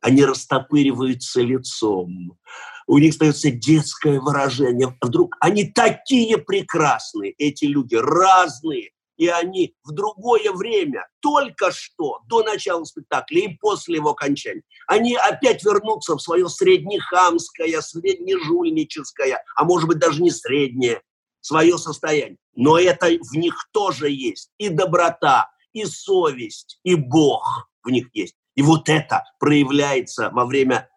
они 0.00 0.24
растопыриваются 0.24 1.40
лицом. 1.40 2.38
У 2.86 2.98
них 2.98 3.14
остается 3.14 3.50
детское 3.50 4.20
выражение. 4.20 4.96
Вдруг 5.02 5.36
они 5.40 5.64
такие 5.64 6.38
прекрасные, 6.38 7.32
эти 7.32 7.64
люди, 7.64 7.96
разные, 7.96 8.92
и 9.18 9.26
они 9.26 9.74
в 9.84 9.92
другое 9.92 10.52
время, 10.52 11.06
только 11.20 11.72
что, 11.72 12.20
до 12.28 12.42
начала 12.42 12.84
спектакля 12.84 13.42
и 13.42 13.56
после 13.56 13.96
его 13.96 14.10
окончания, 14.10 14.62
они 14.86 15.16
опять 15.16 15.62
вернутся 15.64 16.16
в 16.16 16.22
свое 16.22 16.48
среднехамское, 16.48 17.80
среднежульническое, 17.80 19.42
а 19.56 19.64
может 19.64 19.88
быть 19.88 19.98
даже 19.98 20.22
не 20.22 20.30
среднее, 20.30 21.02
свое 21.40 21.76
состояние. 21.78 22.38
Но 22.54 22.78
это 22.78 23.06
в 23.06 23.36
них 23.36 23.68
тоже 23.72 24.08
есть 24.08 24.50
и 24.56 24.68
доброта, 24.68 25.50
и 25.72 25.84
совесть, 25.84 26.80
и 26.84 26.94
Бог 26.94 27.68
в 27.82 27.90
них 27.90 28.08
есть. 28.14 28.36
И 28.54 28.62
вот 28.62 28.88
это 28.88 29.24
проявляется 29.38 30.30
во 30.30 30.46
время... 30.46 30.88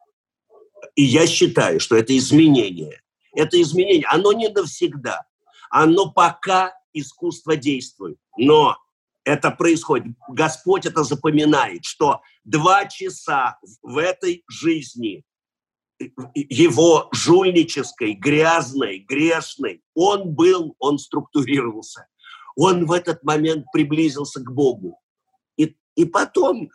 И 0.96 1.04
я 1.04 1.26
считаю, 1.28 1.80
что 1.80 1.96
это 1.96 2.16
изменение. 2.18 3.02
Это 3.34 3.62
изменение, 3.62 4.08
оно 4.08 4.32
не 4.34 4.50
навсегда. 4.50 5.26
Оно 5.70 6.12
пока 6.12 6.74
искусство 6.94 7.56
действует. 7.56 8.18
Но 8.38 8.78
это 9.24 9.52
происходит. 9.52 10.16
Господь 10.30 10.86
это 10.86 11.04
запоминает, 11.04 11.86
что 11.86 12.22
два 12.44 12.86
часа 12.86 13.58
в 13.82 13.98
этой 13.98 14.44
жизни 14.50 15.24
его 16.34 17.10
жульнической, 17.12 18.14
грязной, 18.14 19.00
грешной, 19.00 19.84
он 19.94 20.34
был, 20.34 20.76
он 20.80 20.98
структурировался. 20.98 22.08
Он 22.56 22.86
в 22.86 22.92
этот 22.92 23.24
момент 23.24 23.66
приблизился 23.72 24.42
к 24.42 24.52
Богу. 24.52 25.00
И, 25.58 25.76
и 25.96 26.06
потом, 26.06 26.70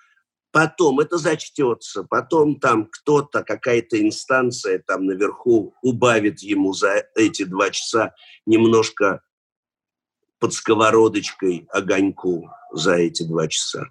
потом 0.52 1.00
это 1.00 1.18
зачтется, 1.18 2.04
потом 2.04 2.61
там 2.61 2.87
кто-то, 2.87 3.42
какая-то 3.42 4.00
инстанция 4.00 4.82
там 4.87 5.06
наверху 5.06 5.75
убавит 5.82 6.40
ему 6.40 6.73
за 6.73 7.04
эти 7.14 7.44
два 7.44 7.70
часа 7.70 8.14
немножко 8.46 9.23
под 10.46 10.54
сковородочкой 10.54 11.66
огоньку 11.72 12.48
за 12.70 12.94
эти 12.94 13.24
два 13.24 13.48
часа. 13.48 13.90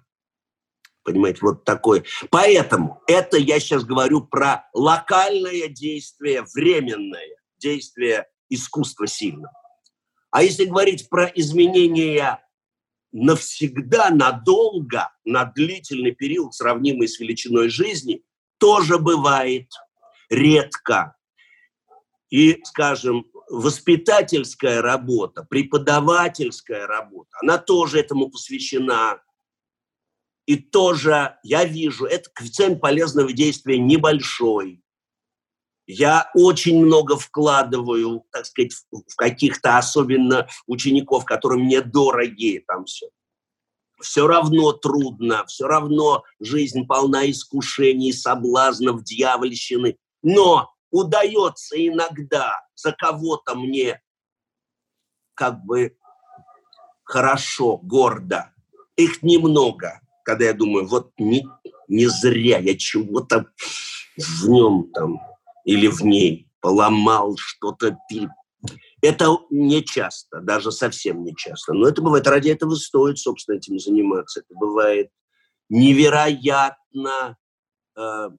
Понимаете, 1.02 1.40
вот 1.42 1.64
такое. 1.64 2.02
Поэтому 2.30 3.02
это 3.06 3.36
я 3.36 3.60
сейчас 3.60 3.84
говорю 3.84 4.22
про 4.22 4.66
локальное 4.72 5.68
действие, 5.68 6.46
временное 6.54 7.36
действие 7.58 8.26
искусства 8.48 9.06
сильного. 9.06 9.52
А 10.30 10.42
если 10.42 10.64
говорить 10.64 11.10
про 11.10 11.26
изменения 11.26 12.42
навсегда, 13.12 14.08
надолго, 14.08 15.10
на 15.26 15.44
длительный 15.44 16.12
период, 16.12 16.54
сравнимый 16.54 17.08
с 17.08 17.20
величиной 17.20 17.68
жизни, 17.68 18.22
тоже 18.56 18.96
бывает 18.96 19.68
редко. 20.30 21.16
И, 22.30 22.62
скажем, 22.64 23.26
воспитательская 23.48 24.82
работа, 24.82 25.44
преподавательская 25.48 26.86
работа, 26.86 27.30
она 27.42 27.58
тоже 27.58 28.00
этому 28.00 28.30
посвящена. 28.30 29.22
И 30.46 30.56
тоже 30.56 31.38
я 31.42 31.64
вижу, 31.64 32.06
это 32.06 32.30
коэффициент 32.32 32.80
полезного 32.80 33.32
действия 33.32 33.78
небольшой. 33.78 34.82
Я 35.86 36.30
очень 36.34 36.84
много 36.84 37.16
вкладываю, 37.16 38.24
так 38.32 38.46
сказать, 38.46 38.72
в 38.90 39.14
каких-то 39.16 39.78
особенно 39.78 40.48
учеников, 40.66 41.24
которые 41.24 41.62
мне 41.62 41.80
дорогие 41.80 42.60
там 42.60 42.84
все. 42.86 43.06
Все 44.00 44.26
равно 44.26 44.72
трудно, 44.72 45.46
все 45.46 45.66
равно 45.66 46.24
жизнь 46.40 46.86
полна 46.86 47.30
искушений, 47.30 48.12
соблазнов, 48.12 49.02
дьявольщины. 49.04 49.96
Но 50.22 50.75
удается 50.90 51.76
иногда 51.76 52.60
за 52.74 52.92
кого-то 52.92 53.54
мне 53.54 54.00
как 55.34 55.64
бы 55.64 55.96
хорошо, 57.04 57.78
гордо. 57.78 58.52
Их 58.96 59.22
немного, 59.22 60.00
когда 60.24 60.46
я 60.46 60.54
думаю, 60.54 60.86
вот 60.86 61.12
не, 61.18 61.46
не 61.88 62.06
зря 62.06 62.58
я 62.58 62.76
чего-то 62.76 63.46
в 64.16 64.48
нем 64.48 64.90
там 64.92 65.20
или 65.64 65.88
в 65.88 66.02
ней 66.02 66.48
поломал, 66.60 67.36
что-то 67.36 67.98
это 69.02 69.36
не 69.50 69.84
часто, 69.84 70.40
даже 70.40 70.72
совсем 70.72 71.22
не 71.22 71.34
часто. 71.36 71.72
Но 71.74 71.88
это 71.88 72.02
бывает, 72.02 72.26
ради 72.26 72.48
этого 72.48 72.74
стоит, 72.74 73.18
собственно, 73.18 73.56
этим 73.56 73.78
заниматься. 73.78 74.40
Это 74.40 74.54
бывает 74.58 75.10
невероятно 75.68 77.36
э, 77.96 78.30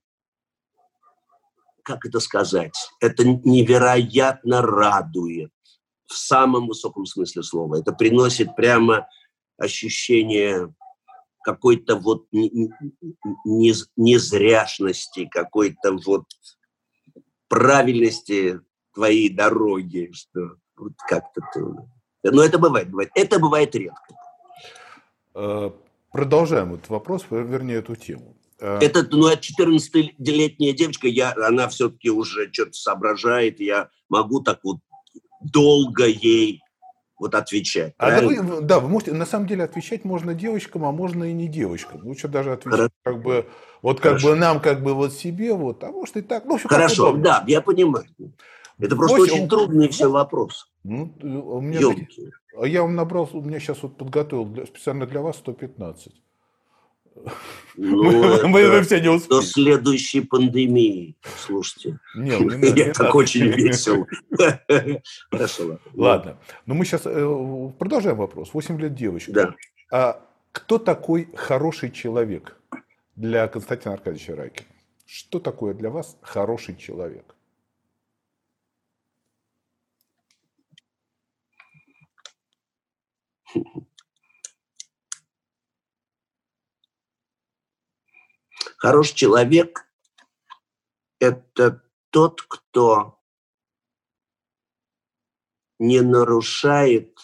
как 1.88 2.06
это 2.06 2.20
сказать, 2.20 2.76
это 3.00 3.24
невероятно 3.24 4.62
радует 4.62 5.54
в 6.06 6.14
самом 6.14 6.68
высоком 6.68 7.06
смысле 7.06 7.44
слова. 7.44 7.80
Это 7.80 7.94
приносит 7.94 8.58
прямо 8.58 9.08
ощущение 9.58 10.76
какой-то 11.44 11.96
вот 11.96 12.26
незряшности, 13.96 15.30
какой-то 15.32 15.94
вот 16.06 16.26
правильности 17.48 18.60
твоей 18.94 19.30
дороги, 19.30 20.12
что 20.12 20.58
вот 20.76 20.92
как-то 21.08 21.40
ты... 21.54 21.64
Но 22.30 22.44
это 22.44 22.60
бывает, 22.60 22.90
бывает. 22.90 23.12
Это 23.16 23.40
бывает 23.40 23.74
редко. 23.76 24.14
Э, 25.36 25.72
продолжаем 26.12 26.74
этот 26.74 26.90
вопрос, 26.90 27.26
вернее, 27.30 27.76
эту 27.76 27.96
тему. 27.96 28.36
А. 28.60 28.80
Это, 28.82 29.08
ну, 29.10 29.32
14-летняя 29.32 30.74
девочка, 30.74 31.08
я, 31.08 31.34
она 31.36 31.68
все-таки 31.68 32.10
уже 32.10 32.52
что-то 32.52 32.74
соображает, 32.74 33.60
я 33.60 33.90
могу 34.10 34.42
так 34.42 34.60
вот 34.64 34.78
долго 35.42 36.06
ей 36.06 36.62
вот 37.20 37.36
отвечать. 37.36 37.94
А 37.98 38.22
да, 38.22 38.28
вы, 38.28 38.62
да, 38.62 38.80
вы 38.80 38.90
можете, 38.90 39.14
на 39.14 39.26
самом 39.26 39.48
деле 39.48 39.64
отвечать 39.64 40.06
можно 40.06 40.34
девочкам, 40.34 40.86
а 40.86 40.92
можно 40.92 41.24
и 41.24 41.34
не 41.34 41.48
девочкам. 41.48 42.04
Лучше 42.04 42.28
даже 42.28 42.54
отвечать 42.54 42.78
Хорошо. 42.80 42.94
как 43.04 43.22
бы, 43.22 43.48
вот 43.82 44.00
как 44.00 44.14
Хорошо. 44.14 44.30
бы 44.30 44.36
нам, 44.36 44.60
как 44.60 44.84
бы 44.84 44.94
вот 44.94 45.14
себе, 45.14 45.54
вот, 45.54 45.84
а 45.84 45.92
может 45.92 46.18
и 46.18 46.22
так. 46.22 46.46
Ну, 46.46 46.56
общем, 46.56 46.70
Хорошо, 46.70 47.14
да, 47.14 47.44
я 47.48 47.62
понимаю. 47.62 48.06
Это 48.80 48.96
просто 48.96 49.18
8, 49.18 49.34
очень 49.34 49.50
трудный 49.50 49.90
все 49.90 50.10
вопрос. 50.10 50.72
Ну, 50.84 51.12
у 51.22 51.62
меня, 51.62 51.80
Ёлки. 51.80 52.32
Я 52.64 52.84
вам 52.84 52.96
набрал, 52.96 53.30
у 53.34 53.42
меня 53.42 53.60
сейчас 53.60 53.82
вот 53.82 53.98
подготовил 53.98 54.46
для, 54.46 54.66
специально 54.66 55.06
для 55.06 55.22
вас 55.22 55.38
115. 55.38 56.14
Ну, 57.78 58.48
мы, 58.48 58.68
мы 58.68 58.82
все 58.82 59.00
не 59.00 59.10
успели. 59.10 59.40
До 59.40 59.42
следующей 59.46 60.22
пандемии, 60.22 61.16
слушайте. 61.38 62.00
Не, 62.16 62.32
ну, 62.40 62.58
не 62.58 62.70
Я 62.80 62.94
так 62.94 63.14
очень 63.14 63.46
весел. 63.48 64.08
Хорошо, 65.32 65.80
ладно. 65.94 66.38
Но 66.66 66.74
мы 66.74 66.86
сейчас 66.86 67.04
э, 67.06 67.72
продолжаем 67.78 68.18
вопрос. 68.18 68.50
8 68.54 68.80
лет 68.80 68.96
девочка. 68.96 69.32
Да. 69.32 69.56
А 69.92 70.22
кто 70.52 70.80
такой 70.80 71.30
хороший 71.36 71.92
человек 71.92 72.58
для 73.16 73.48
Константина 73.48 73.94
Аркадьевича 73.94 74.36
Райкина? 74.36 74.68
Что 75.06 75.40
такое 75.40 75.76
для 75.76 75.92
вас 75.92 76.18
хороший 76.22 76.76
человек? 76.76 77.36
Хороший 88.78 89.16
человек– 89.16 89.92
это 91.20 91.84
тот, 92.12 92.44
кто 92.44 93.20
не 95.80 96.02
нарушает 96.02 97.20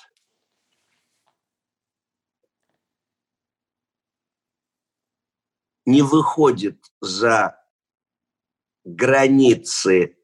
не 5.86 6.02
выходит 6.02 6.92
за 7.02 7.64
границы 8.84 10.18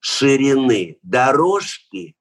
ширины 0.00 0.98
дорожки, 1.02 2.16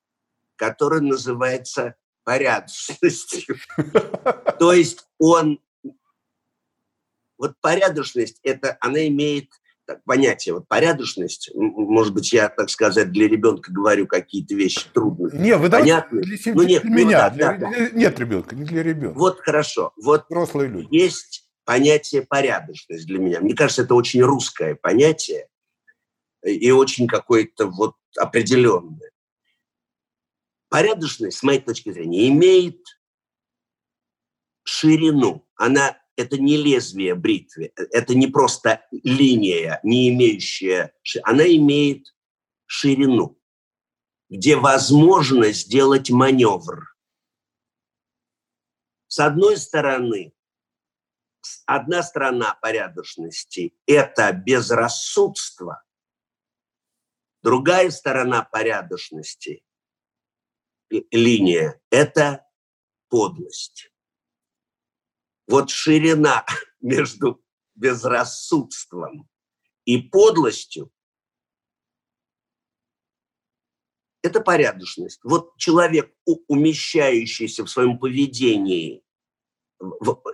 которая 0.55 1.01
называется 1.01 1.95
порядочностью. 2.23 3.57
То 4.59 4.73
есть 4.73 5.07
он 5.17 5.64
вот 7.37 7.53
порядочность, 7.61 8.39
это 8.43 8.77
она 8.79 9.07
имеет 9.07 9.49
так, 9.85 10.03
понятие, 10.03 10.55
вот 10.55 10.67
порядочность, 10.67 11.51
может 11.53 12.13
быть, 12.13 12.33
я, 12.33 12.49
так 12.49 12.69
сказать, 12.69 13.11
для 13.11 13.27
ребенка 13.27 13.71
говорю 13.71 14.07
какие-то 14.07 14.55
вещи 14.55 14.87
трудные. 14.93 15.39
Не, 15.39 15.57
вы 15.57 15.69
Понятны? 15.69 16.21
для, 16.21 16.53
ну, 16.53 16.63
нет, 16.63 16.81
для 16.81 16.91
меня, 16.91 17.29
да, 17.29 17.29
для, 17.29 17.57
да. 17.57 17.89
нет 17.91 18.19
ребенка, 18.19 18.55
не 18.55 18.65
для 18.65 18.81
ребенка. 18.81 19.17
Вот 19.17 19.39
хорошо, 19.41 19.93
вот 20.01 20.25
Взрослые 20.27 20.69
люди. 20.69 20.87
есть 20.89 21.47
понятие 21.65 22.23
порядочность 22.23 23.05
для 23.05 23.19
меня. 23.19 23.41
Мне 23.41 23.55
кажется, 23.55 23.83
это 23.83 23.95
очень 23.95 24.21
русское 24.21 24.75
понятие 24.75 25.47
и 26.43 26.71
очень 26.71 27.07
какое-то 27.07 27.67
вот 27.67 27.95
определенное. 28.17 29.11
Порядочность, 30.69 31.37
с 31.37 31.43
моей 31.43 31.59
точки 31.59 31.91
зрения, 31.91 32.27
имеет 32.29 32.81
ширину. 34.63 35.47
Она 35.55 35.97
это 36.15 36.37
не 36.37 36.57
лезвие 36.57 37.15
бритвы, 37.15 37.71
это 37.75 38.15
не 38.15 38.27
просто 38.27 38.85
линия, 38.91 39.79
не 39.83 40.09
имеющая... 40.09 40.93
Она 41.23 41.45
имеет 41.47 42.15
ширину, 42.65 43.39
где 44.29 44.55
возможно 44.55 45.51
сделать 45.51 46.09
маневр. 46.09 46.95
С 49.07 49.19
одной 49.19 49.57
стороны, 49.57 50.33
одна 51.65 52.03
сторона 52.03 52.55
порядочности– 52.55 53.77
это 53.85 54.31
безрассудство, 54.33 55.83
другая 57.41 57.91
сторона 57.91 58.43
порядочности, 58.43 59.63
линия– 60.89 61.79
это 61.89 62.45
подлость. 63.09 63.91
Вот 65.47 65.69
ширина 65.69 66.45
между 66.81 67.43
безрассудством 67.75 69.29
и 69.85 69.97
подлостью– 69.97 70.91
это 74.25 74.41
порядочность. 74.41 75.19
Вот 75.23 75.55
человек, 75.57 76.11
умещающийся 76.47 77.63
в 77.63 77.69
своем 77.69 77.99
поведении 77.99 79.03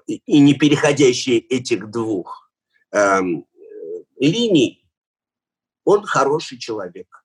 и 0.07 0.39
не 0.39 0.53
переходящий 0.53 1.37
этих 1.37 1.89
двух 1.89 2.51
эм, 2.91 3.45
линий, 4.17 4.87
он 5.83 6.05
хороший 6.05 6.57
человек. 6.57 7.20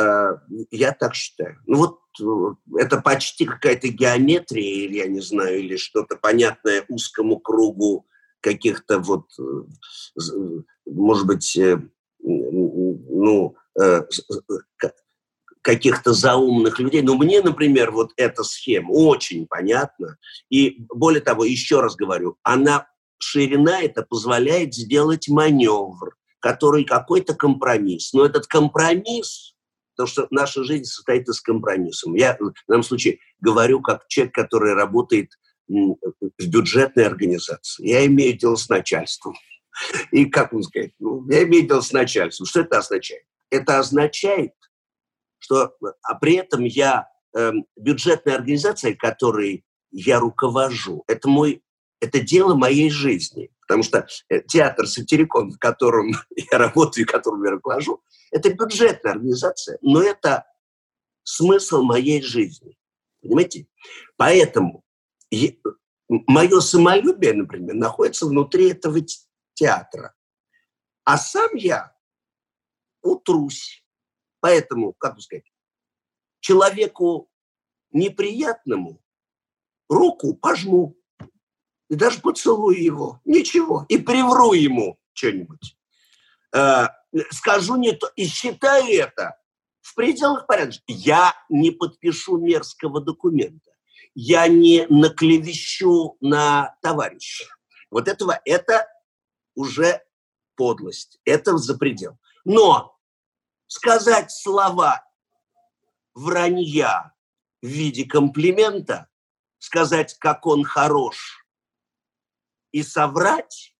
Э, 0.00 0.38
я 0.70 0.92
так 0.92 1.14
считаю. 1.14 1.58
Ну 1.66 1.78
вот 1.78 2.00
э, 2.20 2.78
это 2.78 3.00
почти 3.00 3.44
какая-то 3.44 3.88
геометрия, 3.88 4.86
или 4.86 4.98
я 4.98 5.06
не 5.06 5.20
знаю, 5.20 5.60
или 5.60 5.76
что-то 5.76 6.16
понятное 6.16 6.84
узкому 6.88 7.38
кругу 7.38 8.06
каких-то 8.40 8.98
вот, 8.98 9.26
э, 9.38 10.22
может 10.86 11.26
быть, 11.26 11.58
ну, 12.22 13.56
каких-то 15.62 16.12
заумных 16.12 16.78
людей. 16.78 17.02
Но 17.02 17.16
мне, 17.16 17.42
например, 17.42 17.90
вот 17.90 18.12
эта 18.16 18.42
схема 18.44 18.92
очень 18.92 19.46
понятна. 19.46 20.16
И 20.48 20.84
более 20.88 21.20
того, 21.20 21.44
еще 21.44 21.80
раз 21.80 21.96
говорю, 21.96 22.38
она, 22.42 22.86
ширина 23.18 23.82
это 23.82 24.02
позволяет 24.02 24.74
сделать 24.74 25.28
маневр, 25.28 26.16
который 26.40 26.84
какой-то 26.84 27.34
компромисс. 27.34 28.12
Но 28.12 28.24
этот 28.24 28.46
компромисс, 28.46 29.54
потому 30.00 30.08
что 30.08 30.26
наша 30.30 30.64
жизнь 30.64 30.84
состоит 30.84 31.28
из 31.28 31.40
компромиссов. 31.40 32.14
Я 32.16 32.36
в 32.38 32.52
данном 32.68 32.82
случае 32.82 33.18
говорю 33.40 33.82
как 33.82 34.06
человек, 34.08 34.34
который 34.34 34.72
работает 34.72 35.32
в 35.68 35.96
бюджетной 36.38 37.06
организации. 37.06 37.86
Я 37.86 38.06
имею 38.06 38.36
дело 38.36 38.56
с 38.56 38.68
начальством. 38.68 39.34
И 40.10 40.24
как 40.24 40.52
вам 40.52 40.62
сказать? 40.62 40.92
Ну, 40.98 41.26
я 41.28 41.44
имею 41.44 41.66
дело 41.66 41.82
с 41.82 41.92
начальством. 41.92 42.46
Что 42.46 42.60
это 42.60 42.78
означает? 42.78 43.24
Это 43.50 43.78
означает, 43.78 44.54
что 45.38 45.74
а 46.02 46.14
при 46.14 46.34
этом 46.36 46.64
я 46.64 47.08
э, 47.36 47.52
бюджетная 47.76 48.36
организация, 48.36 48.94
которой 48.94 49.64
я 49.90 50.18
руковожу, 50.18 51.04
это 51.08 51.28
мой 51.28 51.62
это 52.00 52.20
дело 52.20 52.54
моей 52.54 52.88
жизни. 52.88 53.50
Потому 53.70 53.84
что 53.84 54.08
э, 54.28 54.40
театр 54.48 54.88
«Сатирикон», 54.88 55.52
в 55.52 55.58
котором 55.60 56.10
я 56.50 56.58
работаю 56.58 57.04
и 57.04 57.08
которым 57.08 57.44
я 57.44 57.52
руковожу, 57.52 58.02
это 58.32 58.52
бюджетная 58.52 59.12
организация, 59.12 59.78
но 59.80 60.02
это 60.02 60.44
смысл 61.22 61.84
моей 61.84 62.20
жизни. 62.20 62.76
Понимаете? 63.22 63.68
Поэтому 64.16 64.82
мое 66.08 66.58
самолюбие, 66.58 67.32
например, 67.32 67.76
находится 67.76 68.26
внутри 68.26 68.72
этого 68.72 68.98
театра. 69.54 70.16
А 71.04 71.16
сам 71.16 71.54
я 71.54 71.94
утрусь. 73.02 73.84
Поэтому, 74.40 74.94
как 74.94 75.14
бы 75.14 75.20
сказать, 75.20 75.48
человеку 76.40 77.30
неприятному 77.92 79.00
руку 79.88 80.34
пожму 80.34 80.99
и 81.90 81.96
даже 81.96 82.20
поцелую 82.20 82.82
его. 82.82 83.20
Ничего. 83.24 83.84
И 83.88 83.98
привру 83.98 84.52
ему 84.52 84.98
что-нибудь. 85.12 85.76
Э, 86.54 86.86
скажу 87.30 87.76
не 87.76 87.92
то. 87.92 88.10
И 88.14 88.26
считаю 88.26 88.86
это 88.86 89.36
в 89.80 89.94
пределах 89.96 90.46
порядка. 90.46 90.80
Я 90.86 91.34
не 91.48 91.72
подпишу 91.72 92.38
мерзкого 92.38 93.00
документа. 93.00 93.72
Я 94.14 94.46
не 94.46 94.86
наклевещу 94.88 96.16
на 96.20 96.76
товарища. 96.80 97.44
Вот 97.90 98.06
этого, 98.06 98.40
это 98.44 98.86
уже 99.56 100.00
подлость. 100.54 101.18
Это 101.24 101.58
за 101.58 101.76
предел. 101.76 102.18
Но 102.44 102.96
сказать 103.66 104.30
слова 104.30 105.04
вранья 106.14 107.14
в 107.62 107.66
виде 107.66 108.04
комплимента, 108.04 109.08
сказать, 109.58 110.16
как 110.18 110.46
он 110.46 110.62
хорош, 110.62 111.39
и 112.72 112.82
соврать, 112.82 113.74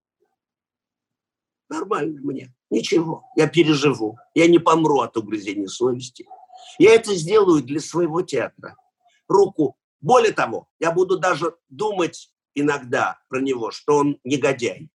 нормально 1.68 2.20
мне. 2.22 2.54
Ничего, 2.70 3.24
я 3.36 3.48
переживу. 3.48 4.18
Я 4.34 4.46
не 4.46 4.58
помру 4.58 5.00
от 5.00 5.16
угрызения 5.16 5.68
совести. 5.68 6.26
Я 6.78 6.94
это 6.94 7.14
сделаю 7.14 7.62
для 7.62 7.80
своего 7.80 8.22
театра. 8.22 8.76
Руку. 9.28 9.76
Более 10.00 10.32
того, 10.32 10.68
я 10.78 10.92
буду 10.92 11.18
даже 11.18 11.56
думать 11.68 12.32
иногда 12.54 13.20
про 13.28 13.40
него, 13.40 13.70
что 13.70 13.96
он 13.96 14.18
негодяй. 14.24 14.88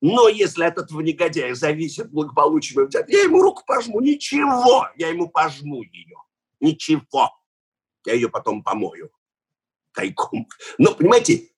Но 0.00 0.28
если 0.28 0.64
от 0.64 0.78
этого 0.78 1.00
негодяя 1.00 1.54
зависит 1.54 2.10
благополучие 2.10 2.76
моего 2.76 2.90
театра, 2.90 3.10
я 3.10 3.22
ему 3.22 3.42
руку 3.42 3.62
пожму. 3.66 4.00
Ничего, 4.00 4.88
я 4.96 5.08
ему 5.08 5.28
пожму 5.28 5.82
ее. 5.82 6.16
Ничего. 6.60 7.30
Я 8.06 8.14
ее 8.14 8.28
потом 8.28 8.62
помою 8.62 9.10
тайком. 9.94 10.48
Но, 10.78 10.94
понимаете, 10.94 11.48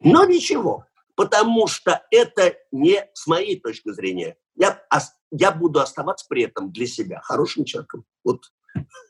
но 0.00 0.24
ничего, 0.24 0.86
потому 1.14 1.66
что 1.66 2.06
это 2.10 2.54
не 2.70 3.04
с 3.14 3.26
моей 3.26 3.58
точки 3.58 3.92
зрения. 3.92 4.36
Я, 4.54 4.82
я 5.30 5.50
буду 5.52 5.80
оставаться 5.80 6.26
при 6.28 6.44
этом 6.44 6.72
для 6.72 6.86
себя 6.86 7.20
хорошим 7.20 7.64
человеком. 7.64 8.04
Вот, 8.24 8.52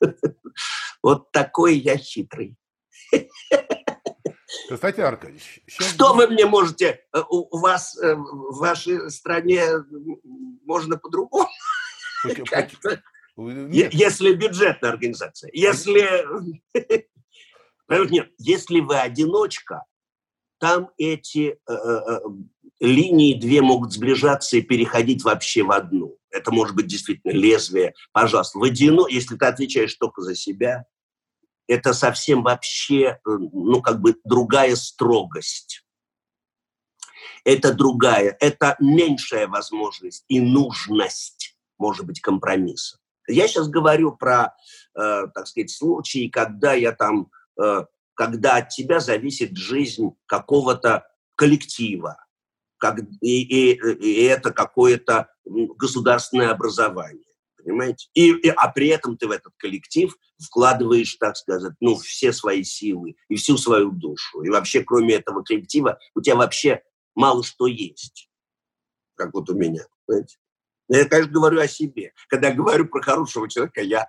вот 1.03 1.31
такой 1.33 1.77
я 1.77 1.97
хитрый. 1.97 2.57
Кстати, 4.71 5.01
Аркадьевич... 5.01 5.63
Что 5.67 6.15
вы 6.15 6.29
мне 6.29 6.47
можете... 6.47 7.05
Э, 7.13 7.23
у 7.29 7.59
вас 7.59 7.97
э, 7.99 8.15
в 8.15 8.59
вашей 8.59 9.11
стране 9.11 9.65
можно 10.65 10.97
по-другому? 10.97 11.49
Если 13.37 14.33
бюджетная 14.35 14.91
организация. 14.91 15.51
Если... 15.53 16.25
Нет, 17.89 18.31
если 18.39 18.81
вы 18.81 18.99
одиночка, 18.99 19.85
там 20.59 20.91
эти 20.97 21.59
э, 21.69 21.73
э, 21.73 22.21
линии 22.81 23.39
две 23.39 23.63
могут 23.63 23.93
сближаться 23.93 24.57
и 24.57 24.63
переходить 24.63 25.23
вообще 25.23 25.63
в 25.63 25.71
одну. 25.71 26.17
Это 26.31 26.51
может 26.51 26.75
быть 26.75 26.87
действительно 26.87 27.33
лезвие. 27.33 27.95
Пожалуйста, 28.13 28.59
водяно, 28.59 29.07
если 29.09 29.37
ты 29.37 29.47
отвечаешь 29.47 29.95
только 29.95 30.23
за 30.23 30.35
себя, 30.35 30.85
это 31.69 31.95
совсем 31.95 32.43
вообще, 32.43 33.05
э, 33.05 33.19
ну, 33.25 33.83
как 33.83 34.01
бы 34.01 34.17
другая 34.25 34.77
строгость. 34.77 35.85
Это 37.45 37.73
другая, 37.73 38.37
это 38.41 38.77
меньшая 38.81 39.47
возможность 39.47 40.25
и 40.29 40.41
нужность, 40.41 41.57
может 41.79 42.05
быть, 42.05 42.21
компромисса. 42.21 42.99
Я 43.29 43.49
сейчас 43.49 43.69
говорю 43.69 44.13
про, 44.13 44.55
э, 44.95 45.27
так 45.35 45.47
сказать, 45.47 45.71
случаи, 45.71 46.29
когда 46.29 46.73
я 46.75 46.93
там 46.93 47.23
э, 47.23 47.46
когда 48.15 48.57
от 48.57 48.71
тебя 48.71 49.01
зависит 49.01 49.57
жизнь 49.57 50.11
какого-то 50.27 51.07
коллектива, 51.35 52.25
как, 52.79 52.99
и, 53.21 53.43
и, 53.43 53.73
и 53.73 54.23
это 54.25 54.53
какое-то 54.53 55.29
государственное 55.45 56.51
образование. 56.51 57.23
Понимаете? 57.57 58.09
И, 58.15 58.31
и, 58.31 58.49
а 58.49 58.69
при 58.69 58.89
этом 58.89 59.17
ты 59.17 59.27
в 59.27 59.33
этот 59.33 59.53
коллектив 59.57 60.15
вкладываешь, 60.41 61.17
так 61.17 61.37
сказать, 61.37 61.73
ну, 61.81 61.97
все 61.97 62.33
свои 62.33 62.63
силы 62.63 63.17
и 63.29 63.37
всю 63.37 63.57
свою 63.57 63.91
душу. 63.91 64.43
И 64.43 64.51
вообще, 64.51 64.85
кроме 64.85 65.15
этого 65.15 65.43
коллектива, 65.43 65.99
у 66.15 66.21
тебя 66.21 66.37
вообще 66.37 66.83
мало 67.15 67.43
что 67.43 67.67
есть. 67.67 68.31
Как 69.17 69.35
вот 69.35 69.51
у 69.51 69.55
меня. 69.55 69.85
Понимаете? 70.07 70.37
Я, 70.89 71.05
конечно, 71.07 71.33
говорю 71.33 71.61
о 71.61 71.67
себе. 71.67 72.13
Когда 72.29 72.53
говорю 72.53 72.87
про 72.87 73.03
хорошего 73.03 73.49
человека, 73.49 73.83
я 73.83 74.09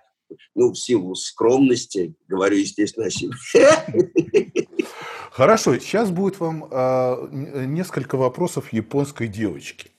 ну, 0.54 0.72
в 0.72 0.78
силу 0.78 1.14
скромности, 1.14 2.14
говорю, 2.26 2.56
естественно, 2.56 3.06
о 3.06 3.10
себе. 3.10 3.32
Хорошо, 5.30 5.78
сейчас 5.78 6.10
будет 6.10 6.40
вам 6.40 6.68
э, 6.70 7.64
несколько 7.66 8.16
вопросов 8.16 8.72
японской 8.72 9.28
девочки. 9.28 9.90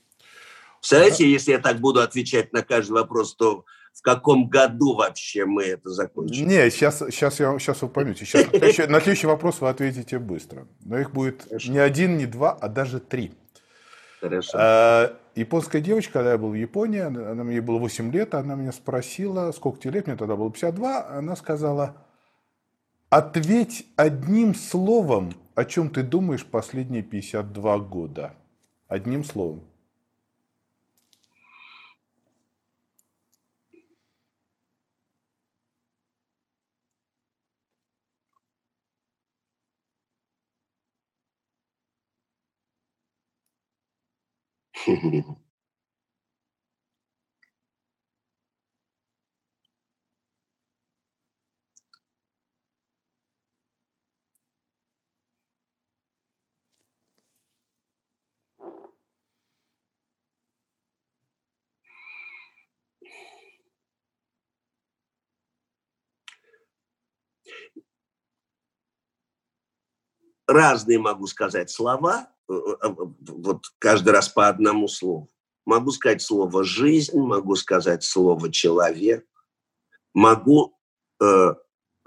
Представляете, 0.79 1.23
да? 1.23 1.29
если 1.29 1.51
я 1.51 1.59
так 1.59 1.79
буду 1.79 2.01
отвечать 2.01 2.53
на 2.53 2.61
каждый 2.61 2.93
вопрос, 2.93 3.35
то 3.35 3.65
в 3.93 4.01
каком 4.01 4.47
году 4.47 4.95
вообще 4.95 5.45
мы 5.45 5.63
это 5.63 5.89
закончим? 5.89 6.47
Не, 6.47 6.69
сейчас, 6.69 6.99
сейчас, 6.99 7.39
я, 7.39 7.57
сейчас 7.59 7.81
вы 7.81 7.89
поймете. 7.89 8.25
Сейчас, 8.25 8.45
на, 8.45 8.51
следующий, 8.51 8.87
на 8.87 9.01
следующий 9.01 9.27
вопрос 9.27 9.61
вы 9.61 9.69
ответите 9.69 10.19
быстро. 10.19 10.67
Но 10.85 10.97
их 10.99 11.11
будет 11.11 11.43
Хорошо. 11.43 11.71
не 11.71 11.79
один, 11.79 12.17
не 12.17 12.25
два, 12.25 12.51
а 12.51 12.69
даже 12.69 12.99
три. 12.99 13.33
Хорошо. 14.21 14.51
А, 14.53 15.17
японская 15.39 15.81
девочка, 15.81 16.13
когда 16.13 16.31
я 16.31 16.37
был 16.37 16.49
в 16.49 16.55
Японии, 16.55 16.99
она, 16.99 17.43
мне 17.43 17.61
было 17.61 17.79
8 17.79 18.11
лет, 18.11 18.33
она 18.33 18.55
меня 18.55 18.71
спросила, 18.71 19.51
сколько 19.51 19.79
тебе 19.79 19.93
лет, 19.93 20.07
мне 20.07 20.17
тогда 20.17 20.35
было 20.35 20.51
52, 20.51 21.07
она 21.07 21.35
сказала, 21.35 21.95
ответь 23.09 23.85
одним 23.95 24.53
словом, 24.53 25.33
о 25.55 25.65
чем 25.65 25.89
ты 25.89 26.03
думаешь 26.03 26.45
последние 26.45 27.03
52 27.03 27.79
года. 27.79 28.33
Одним 28.87 29.23
словом. 29.23 29.68
Разные 70.49 70.99
могу 70.99 71.27
сказать 71.27 71.69
слова, 71.69 72.27
вот 72.49 73.65
каждый 73.77 74.09
раз 74.09 74.29
по 74.29 74.47
одному 74.47 74.87
слову. 74.87 75.29
Могу 75.65 75.91
сказать 75.91 76.21
слово 76.21 76.63
«жизнь», 76.63 77.17
могу 77.17 77.55
сказать 77.55 78.03
слово 78.03 78.51
«человек», 78.51 79.25
могу 80.13 80.75
э, 81.21 81.53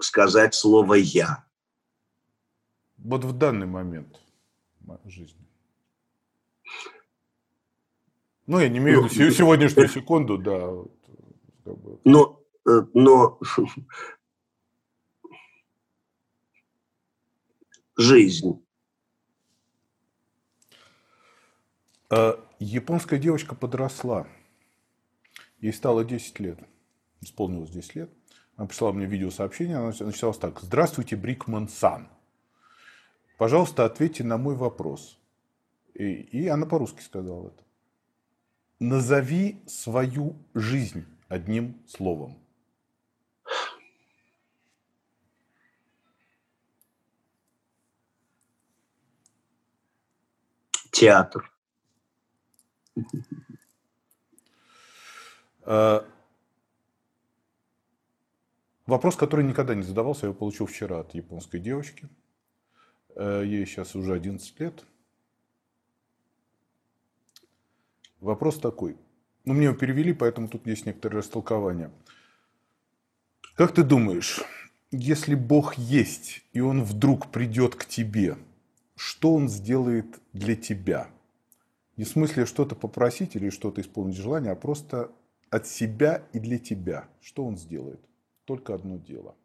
сказать 0.01 0.53
слово 0.53 0.95
«я». 0.95 1.45
Вот 2.97 3.23
в 3.23 3.33
данный 3.33 3.67
момент 3.67 4.19
жизни. 5.05 5.39
Ну, 8.45 8.59
я 8.59 8.67
не 8.67 8.79
имею 8.79 9.03
в 9.03 9.11
виду 9.11 9.25
ну, 9.25 9.31
сегодняшнюю 9.31 9.87
секунду, 9.87 10.37
да. 10.37 10.69
Но, 12.03 12.43
но 12.93 13.39
жизнь. 17.97 18.59
А, 22.02 22.02
японская 22.59 23.19
девочка 23.19 23.55
подросла. 23.55 24.27
Ей 25.59 25.73
стало 25.73 26.03
10 26.03 26.39
лет. 26.39 26.59
Исполнилось 27.21 27.69
10 27.69 27.95
лет. 27.95 28.09
Она 28.55 28.67
прислала 28.67 28.91
мне 28.91 29.05
видеосообщение. 29.05 29.77
Она 29.77 29.93
началась 29.99 30.37
так. 30.37 30.59
Здравствуйте, 30.61 31.15
Брикман 31.15 31.69
Сан. 31.69 32.09
Пожалуйста, 33.37 33.85
ответьте 33.85 34.23
на 34.23 34.37
мой 34.37 34.55
вопрос. 34.55 35.17
И, 35.93 36.03
и 36.03 36.47
она 36.47 36.65
по-русски 36.65 37.01
сказала 37.01 37.47
это. 37.47 37.63
Назови 38.79 39.61
свою 39.67 40.35
жизнь 40.53 41.05
одним 41.29 41.81
словом. 41.87 42.43
театр. 51.03 51.52
А, 55.65 56.05
вопрос, 58.85 59.15
который 59.15 59.45
никогда 59.45 59.75
не 59.75 59.83
задавался, 59.83 60.25
я 60.25 60.29
его 60.29 60.37
получил 60.37 60.65
вчера 60.65 60.99
от 60.99 61.13
японской 61.13 61.59
девочки. 61.59 62.09
Э, 63.15 63.43
ей 63.45 63.65
сейчас 63.65 63.95
уже 63.95 64.13
11 64.13 64.59
лет. 64.59 64.85
Вопрос 68.19 68.59
такой. 68.59 68.97
Ну, 69.45 69.53
мне 69.53 69.65
его 69.65 69.75
перевели, 69.75 70.13
поэтому 70.13 70.49
тут 70.49 70.67
есть 70.67 70.85
некоторые 70.85 71.19
растолкования. 71.19 71.91
Как 73.55 73.73
ты 73.73 73.83
думаешь, 73.83 74.41
если 74.91 75.35
Бог 75.35 75.75
есть, 75.75 76.43
и 76.51 76.59
Он 76.59 76.83
вдруг 76.83 77.31
придет 77.31 77.75
к 77.75 77.85
тебе– 77.85 78.37
что 78.95 79.33
он 79.33 79.49
сделает 79.49 80.21
для 80.33 80.55
тебя. 80.55 81.09
Не 81.97 82.05
в 82.05 82.09
смысле 82.09 82.45
что-то 82.45 82.75
попросить 82.75 83.35
или 83.35 83.49
что-то 83.49 83.81
исполнить 83.81 84.15
желание, 84.15 84.51
а 84.51 84.55
просто 84.55 85.11
от 85.49 85.67
себя 85.67 86.23
и 86.33 86.39
для 86.39 86.57
тебя. 86.57 87.07
Что 87.21 87.45
он 87.45 87.57
сделает? 87.57 87.99
Только 88.45 88.73
одно 88.73 88.97
дело– 88.97 89.35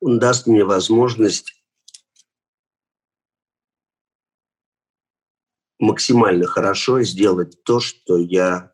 он 0.00 0.18
даст 0.18 0.46
мне 0.46 0.64
возможность 0.64 1.54
максимально 5.78 6.46
хорошо 6.46 7.02
сделать 7.02 7.62
то, 7.64 7.80
что 7.80 8.16
я 8.16 8.72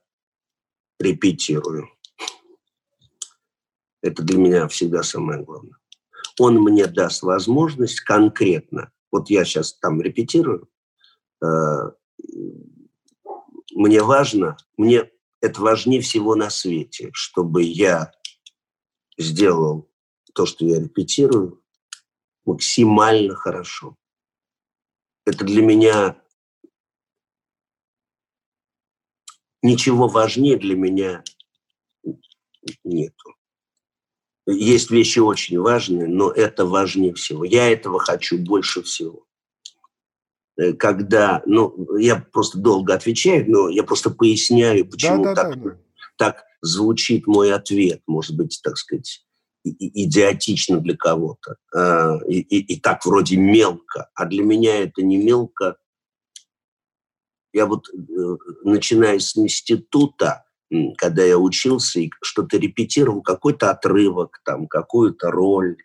репетирую. 0.99 1.89
Это 4.03 4.23
для 4.23 4.39
меня 4.39 4.69
всегда 4.69 5.03
самое 5.03 5.43
главное. 5.43 5.79
Он 6.39 6.61
мне 6.61 6.87
даст 6.87 7.23
возможность 7.23 8.01
конкретно, 8.01 8.91
вот 9.11 9.31
я 9.31 9.45
сейчас 9.45 9.75
там 9.75 10.01
репетирую, 10.01 10.69
э, 11.43 11.91
мне 13.75 14.03
важно, 14.03 14.57
мне 14.77 15.11
это 15.41 15.61
важнее 15.61 16.01
всего 16.01 16.35
на 16.35 16.51
свете, 16.51 17.11
чтобы 17.13 17.63
я 17.63 18.13
сделал 19.19 19.92
то, 20.33 20.47
что 20.47 20.65
я 20.65 20.81
репетирую, 20.81 21.63
максимально 22.45 23.35
хорошо. 23.35 23.97
Это 25.25 25.45
для 25.45 25.63
меня 25.63 26.21
ничего 29.63 30.09
важнее 30.09 30.57
для 30.57 30.75
меня 30.75 31.23
нету. 32.85 33.37
Есть 34.47 34.91
вещи 34.91 35.21
очень 35.21 35.61
важные, 35.61 36.09
но 36.09 36.31
это 36.31 36.67
важнее 36.67 37.15
всего. 37.15 37.45
Я 37.45 37.71
этого 37.71 38.01
хочу 38.01 38.39
больше 38.39 38.83
всего. 38.83 39.25
Э, 40.57 40.73
когда, 40.73 41.43
ну, 41.47 41.97
я 41.97 42.17
просто 42.33 42.59
долго 42.59 42.93
отвечаю, 42.95 43.49
но 43.49 43.69
я 43.69 43.85
просто 43.85 44.11
поясняю, 44.11 44.89
почему 44.89 45.23
да, 45.23 45.35
да, 45.35 45.43
так, 45.45 45.63
да, 45.63 45.79
так 46.19 46.45
звучит 46.61 47.27
мой 47.29 47.53
ответ, 47.53 48.03
может 48.07 48.37
быть, 48.37 48.61
так 48.63 48.77
сказать, 48.77 49.25
идиотично 49.65 50.81
для 50.81 50.97
кого-то 50.97 51.57
а, 51.75 52.19
и, 52.29 52.41
и, 52.41 52.75
и 52.75 52.81
так 52.81 53.05
вроде 53.07 53.37
мелко, 53.37 54.11
а 54.15 54.27
для 54.27 54.43
меня 54.43 54.83
это 54.83 55.03
не 55.03 55.17
мелко. 55.17 55.77
Я 57.53 57.67
вот, 57.67 57.89
э, 57.89 58.37
начиная 58.65 59.19
с 59.19 59.37
института, 59.37 60.45
когда 60.97 61.23
я 61.23 61.39
учился 61.39 62.01
и 62.01 62.11
что-то 62.23 62.57
репетировал, 62.57 63.23
какой-то 63.23 63.71
отрывок, 63.71 64.41
там, 64.45 64.67
какую-то 64.67 65.31
роль. 65.31 65.77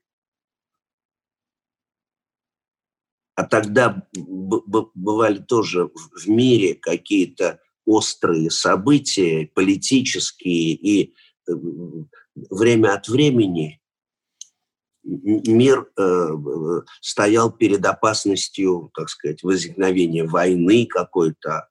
А 3.35 3.43
тогда 3.43 4.07
бывали 4.15 5.39
тоже 5.39 5.91
в 5.93 6.27
мире 6.27 6.73
какие-то 6.73 7.59
острые 7.85 8.49
события, 8.49 9.49
политические, 9.53 10.73
и 10.73 11.13
э, 11.47 11.53
время 12.49 12.93
от 12.93 13.07
времени 13.07 13.81
мир 15.03 15.89
э, 15.97 16.29
стоял 17.01 17.51
перед 17.51 17.85
опасностью, 17.85 18.91
так 18.93 19.09
сказать, 19.09 19.43
возникновения 19.43 20.25
войны 20.25 20.85
какой-то 20.85 21.69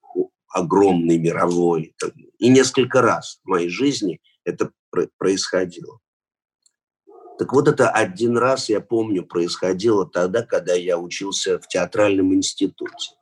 огромной 0.48 1.18
мировой. 1.18 1.94
И 2.38 2.48
несколько 2.48 3.02
раз 3.02 3.40
в 3.44 3.48
моей 3.48 3.68
жизни 3.68 4.20
это 4.44 4.70
происходило. 5.18 5.98
Так 7.38 7.52
вот, 7.52 7.68
это 7.68 7.90
один 7.90 8.38
раз, 8.38 8.70
я 8.70 8.80
помню, 8.80 9.22
происходило 9.26 10.08
тогда, 10.08 10.42
когда 10.42 10.72
я 10.72 10.98
учился 10.98 11.58
в 11.58 11.68
театральном 11.68 12.32
институте. 12.34 13.12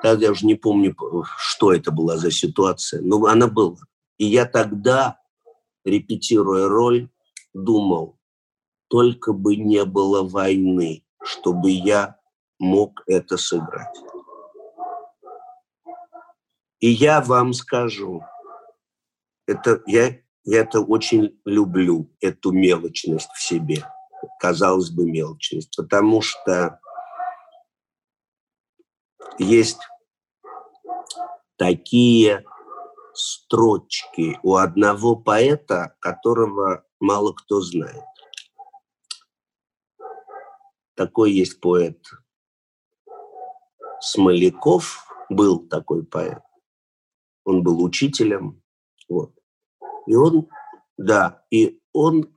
Тогда 0.00 0.26
я 0.26 0.30
уже 0.30 0.46
не 0.46 0.54
помню, 0.54 0.94
что 1.38 1.72
это 1.72 1.90
была 1.90 2.16
за 2.16 2.30
ситуация, 2.30 3.00
но 3.00 3.24
она 3.26 3.48
была. 3.48 3.78
И 4.18 4.26
я 4.26 4.46
тогда, 4.46 5.20
репетируя 5.84 6.68
роль, 6.68 7.10
думал, 7.52 8.18
только 8.88 9.32
бы 9.32 9.56
не 9.56 9.84
было 9.84 10.22
войны, 10.22 11.04
чтобы 11.22 11.70
я 11.70 12.18
мог 12.58 13.02
это 13.06 13.36
сыграть. 13.36 13.96
И 16.80 16.88
я 16.88 17.20
вам 17.20 17.54
скажу, 17.54 18.22
это, 19.46 19.82
я, 19.86 20.18
я 20.44 20.60
это 20.60 20.80
очень 20.80 21.40
люблю, 21.44 22.10
эту 22.20 22.52
мелочность 22.52 23.30
в 23.34 23.42
себе. 23.42 23.84
казалось 24.38 24.90
бы, 24.90 25.10
мелочность, 25.10 25.74
потому 25.76 26.20
что 26.20 26.78
есть 29.38 29.80
такие 31.56 32.44
строчки 33.14 34.38
у 34.42 34.56
одного 34.56 35.16
поэта, 35.16 35.96
которого 36.00 36.84
мало 37.00 37.32
кто 37.32 37.60
знает. 37.60 38.04
Такой 40.94 41.32
есть 41.32 41.60
поэт 41.60 41.98
Смоляков, 44.00 45.06
был 45.30 45.66
такой 45.66 46.04
поэт. 46.04 46.42
Он 47.44 47.62
был 47.62 47.82
учителем. 47.82 48.62
Вот. 49.08 49.32
И 50.06 50.14
он, 50.14 50.48
да, 50.96 51.42
и 51.50 51.80
он, 51.92 52.34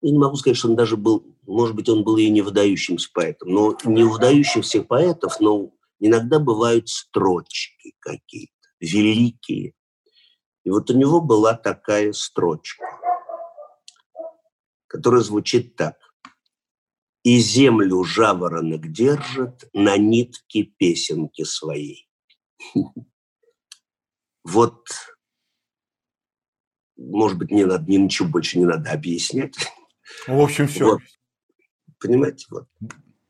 я 0.00 0.10
не 0.10 0.18
могу 0.18 0.36
сказать, 0.36 0.56
что 0.56 0.68
он 0.68 0.76
даже 0.76 0.96
был, 0.96 1.36
может 1.46 1.76
быть, 1.76 1.88
он 1.88 2.04
был 2.04 2.16
и 2.16 2.28
не 2.30 2.42
выдающимся 2.42 3.10
поэтом, 3.12 3.50
но 3.50 3.76
не 3.84 4.04
выдающихся 4.04 4.82
поэтов, 4.82 5.40
но 5.40 5.72
иногда 5.98 6.38
бывают 6.38 6.88
строчки 6.88 7.94
какие-то, 7.98 8.59
великие. 8.80 9.74
И 10.64 10.70
вот 10.70 10.90
у 10.90 10.96
него 10.96 11.20
была 11.20 11.54
такая 11.54 12.12
строчка, 12.12 12.84
которая 14.86 15.22
звучит 15.22 15.76
так. 15.76 15.96
«И 17.22 17.38
землю 17.38 18.02
жаворонок 18.02 18.90
держит 18.90 19.68
на 19.72 19.96
нитке 19.96 20.64
песенки 20.64 21.44
своей». 21.44 22.08
Вот, 24.42 24.86
может 26.96 27.38
быть, 27.38 27.50
не 27.50 27.66
надо, 27.66 27.84
ничего 27.90 28.26
больше 28.26 28.58
не 28.58 28.64
надо 28.64 28.90
объяснять. 28.90 29.54
Ну, 30.26 30.38
в 30.38 30.44
общем, 30.44 30.66
все. 30.66 30.84
Вот. 30.84 31.02
Понимаете, 31.98 32.46
вот. 32.50 32.66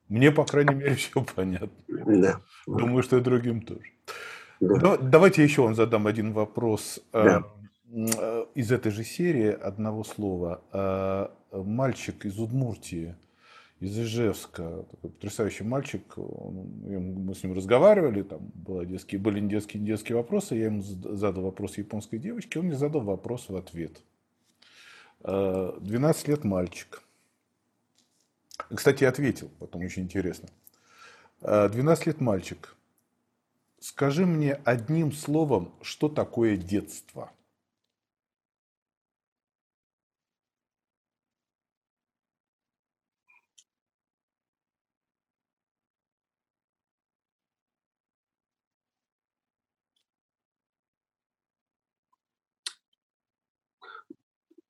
Мне, 0.09 0.33
по 0.33 0.45
крайней 0.45 0.75
мере, 0.75 0.95
все 0.95 1.25
понятно. 1.25 1.71
Да. 1.89 2.41
Думаю, 2.67 3.03
что 3.03 3.19
и 3.19 3.21
другим 3.21 3.63
тоже. 3.63 3.93
Да. 4.61 4.99
Давайте 4.99 5.43
еще 5.43 5.63
вам 5.63 5.75
задам 5.75 6.07
один 6.07 6.33
вопрос 6.33 7.01
э, 7.13 7.25
да. 7.25 8.47
из 8.55 8.71
этой 8.71 8.93
же 8.93 9.05
серии 9.05 9.51
одного 9.51 10.05
слова. 10.05 10.63
Э, 10.73 11.29
мальчик 11.53 12.27
из 12.27 12.39
Удмуртии, 12.39 13.17
из 13.81 13.99
Ижевска, 13.99 14.85
такой 14.91 15.11
потрясающий 15.11 15.65
мальчик, 15.65 16.03
мы 16.17 17.35
с 17.35 17.43
ним 17.43 17.55
разговаривали, 17.55 18.23
там 18.23 18.51
были 18.55 18.85
детские, 18.85 19.19
были 19.19 19.41
детские, 19.41 19.83
детские 19.83 20.17
вопросы, 20.17 20.55
я 20.55 20.67
ему 20.67 20.83
задал 20.83 21.45
вопрос 21.45 21.79
японской 21.79 22.19
девочке, 22.19 22.59
он 22.59 22.67
мне 22.67 22.77
задал 22.77 23.01
вопрос 23.01 23.49
в 23.49 23.57
ответ. 23.57 24.03
12 25.23 26.29
э, 26.29 26.31
лет 26.31 26.45
мальчик. 26.45 27.03
Кстати, 28.75 29.05
ответил, 29.05 29.51
потом 29.59 29.83
очень 29.83 30.03
интересно. 30.03 30.49
12 31.41 32.07
лет 32.07 32.21
мальчик. 32.21 32.77
Скажи 33.83 34.27
мне 34.27 34.53
одним 34.53 35.11
словом, 35.11 35.75
что 35.81 36.11
такое 36.11 36.59
детство? 36.59 37.33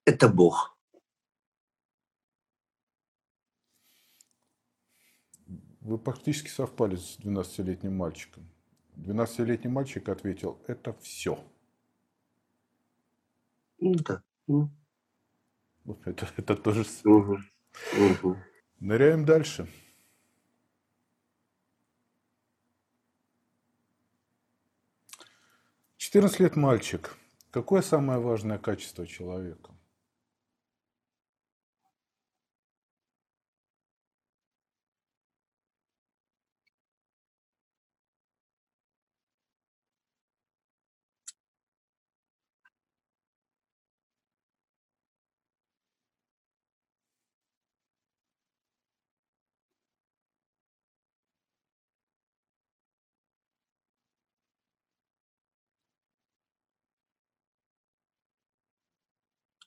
Это 0.04 0.28
Бог. 0.28 0.76
Вы 5.80 5.98
практически 5.98 6.48
совпали 6.48 6.94
с 6.94 7.18
12-летним 7.18 7.96
мальчиком. 7.96 8.48
12-летний 9.00 9.70
мальчик 9.70 10.08
ответил, 10.08 10.62
это 10.66 10.92
все. 11.00 11.42
Да. 13.80 14.22
Это, 16.04 16.28
это 16.36 16.56
тоже... 16.56 16.84
Угу. 17.04 17.38
Угу. 17.98 18.36
Ныряем 18.80 19.24
дальше. 19.24 19.68
Четырнадцать 25.96 26.40
лет 26.40 26.56
мальчик. 26.56 27.16
Какое 27.50 27.82
самое 27.82 28.20
важное 28.20 28.58
качество 28.58 29.06
человека? 29.06 29.74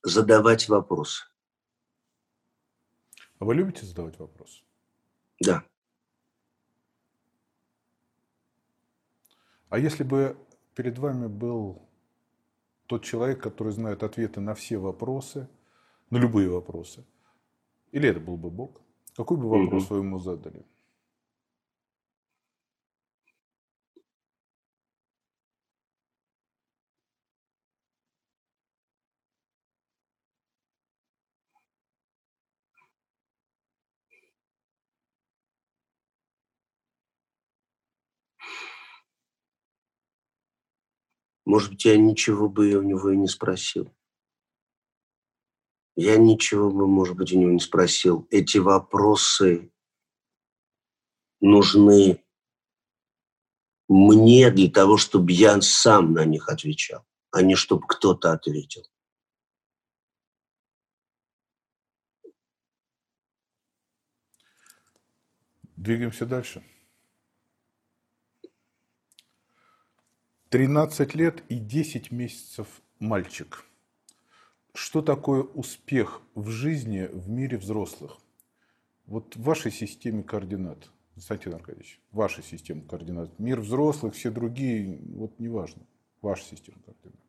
Задавать 0.04 0.70
вопросы. 0.70 1.26
А 3.40 3.46
вы 3.46 3.56
любите 3.56 3.86
задавать 3.86 4.20
вопросы? 4.20 4.64
Да. 5.40 5.64
А 9.70 9.80
если 9.80 10.04
бы 10.04 10.38
перед 10.76 11.00
вами 11.00 11.28
был 11.28 11.82
тот 12.86 13.04
человек, 13.04 13.42
который 13.42 13.74
знает 13.74 14.04
ответы 14.04 14.40
на 14.40 14.54
все 14.54 14.78
вопросы, 14.78 15.50
на 16.10 16.18
любые 16.18 16.50
вопросы, 16.50 17.06
или 17.92 18.08
это 18.08 18.20
был 18.20 18.38
бы 18.38 18.52
Бог, 18.52 18.82
какой 19.16 19.38
бы 19.38 19.50
вопрос 19.50 19.86
угу. 19.86 19.96
вы 19.96 20.00
ему 20.02 20.20
задали? 20.20 20.66
Может 41.54 41.70
быть, 41.70 41.86
я 41.86 41.96
ничего 41.98 42.50
бы 42.50 42.74
у 42.74 42.82
него 42.82 43.12
и 43.12 43.16
не 43.16 43.28
спросил. 43.28 43.96
Я 45.96 46.18
ничего 46.18 46.72
бы, 46.72 46.88
может 46.88 47.16
быть, 47.16 47.32
у 47.32 47.38
него 47.38 47.52
не 47.52 47.60
спросил. 47.60 48.28
Эти 48.32 48.58
вопросы 48.58 49.72
нужны 51.42 52.26
мне 53.88 54.50
для 54.50 54.72
того, 54.72 54.98
чтобы 54.98 55.32
я 55.32 55.62
сам 55.62 56.14
на 56.14 56.26
них 56.26 56.50
отвечал, 56.50 57.06
а 57.30 57.44
не 57.44 57.54
чтобы 57.54 57.86
кто-то 57.88 58.32
ответил. 58.32 58.90
Двигаемся 65.76 66.26
дальше. 66.26 66.64
13 70.54 71.16
лет 71.16 71.44
и 71.50 71.56
10 71.56 72.12
месяцев 72.12 72.68
мальчик. 73.00 73.66
Что 74.76 75.02
такое 75.02 75.42
успех 75.42 76.22
в 76.36 76.52
жизни 76.52 77.10
в 77.12 77.28
мире 77.28 77.58
взрослых? 77.58 78.20
Вот 79.08 79.36
в 79.36 79.42
вашей 79.42 79.72
системе 79.72 80.22
координат, 80.22 80.92
Константин 81.16 81.56
Аркадьевич, 81.56 82.00
ваша 82.12 82.44
система 82.44 82.84
координат. 82.84 83.40
Мир 83.40 83.62
взрослых, 83.62 84.14
все 84.14 84.30
другие, 84.30 85.00
вот 85.16 85.40
неважно, 85.40 85.88
ваша 86.22 86.44
система 86.44 86.78
координат. 86.86 87.23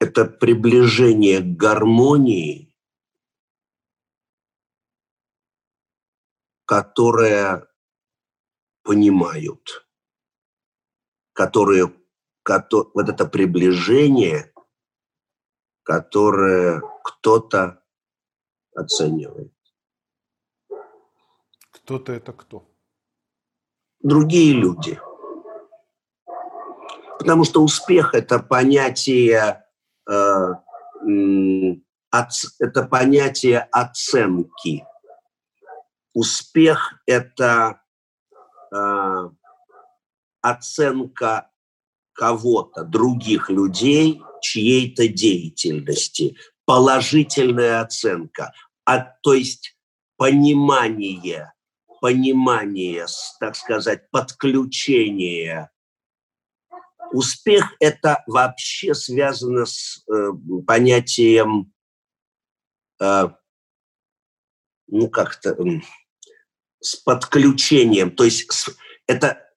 это 0.00 0.24
приближение 0.24 1.40
к 1.40 1.56
гармонии, 1.56 2.74
которое 6.64 7.68
понимают 8.82 9.89
которые, 11.40 11.90
которые, 12.42 12.90
вот 12.92 13.08
это 13.08 13.24
приближение, 13.24 14.52
которое 15.82 16.82
кто-то 17.02 17.82
оценивает. 18.76 19.54
Кто-то 21.70 22.12
это 22.12 22.34
кто? 22.34 22.68
Другие 24.00 24.52
люди. 24.52 25.00
Потому 27.18 27.44
что 27.44 27.62
успех– 27.62 28.12
это 28.14 28.38
понятие, 28.38 29.64
э, 30.06 30.54
это 32.58 32.82
понятие 32.82 33.60
оценки. 33.72 34.84
Успех– 36.12 37.00
это 37.06 37.80
э, 38.74 39.30
оценка 40.40 41.50
кого-то, 42.12 42.84
других 42.84 43.50
людей, 43.50 44.22
чьей-то 44.42 45.08
деятельности, 45.08 46.36
положительная 46.64 47.80
оценка, 47.80 48.52
а, 48.84 48.98
то 49.22 49.34
есть 49.34 49.76
понимание, 50.16 51.52
понимание, 52.00 53.06
так 53.38 53.56
сказать, 53.56 54.10
подключение. 54.10 55.70
Успех– 57.12 57.74
это 57.80 58.22
вообще 58.26 58.94
связано 58.94 59.66
с 59.66 60.04
э, 60.08 60.30
понятием, 60.66 61.72
э, 63.00 63.28
ну 64.86 65.08
как-то, 65.08 65.50
э, 65.50 65.80
с 66.80 66.96
подключением. 66.96 68.14
То 68.14 68.24
есть 68.24 68.50
с, 68.52 68.70
это, 69.06 69.49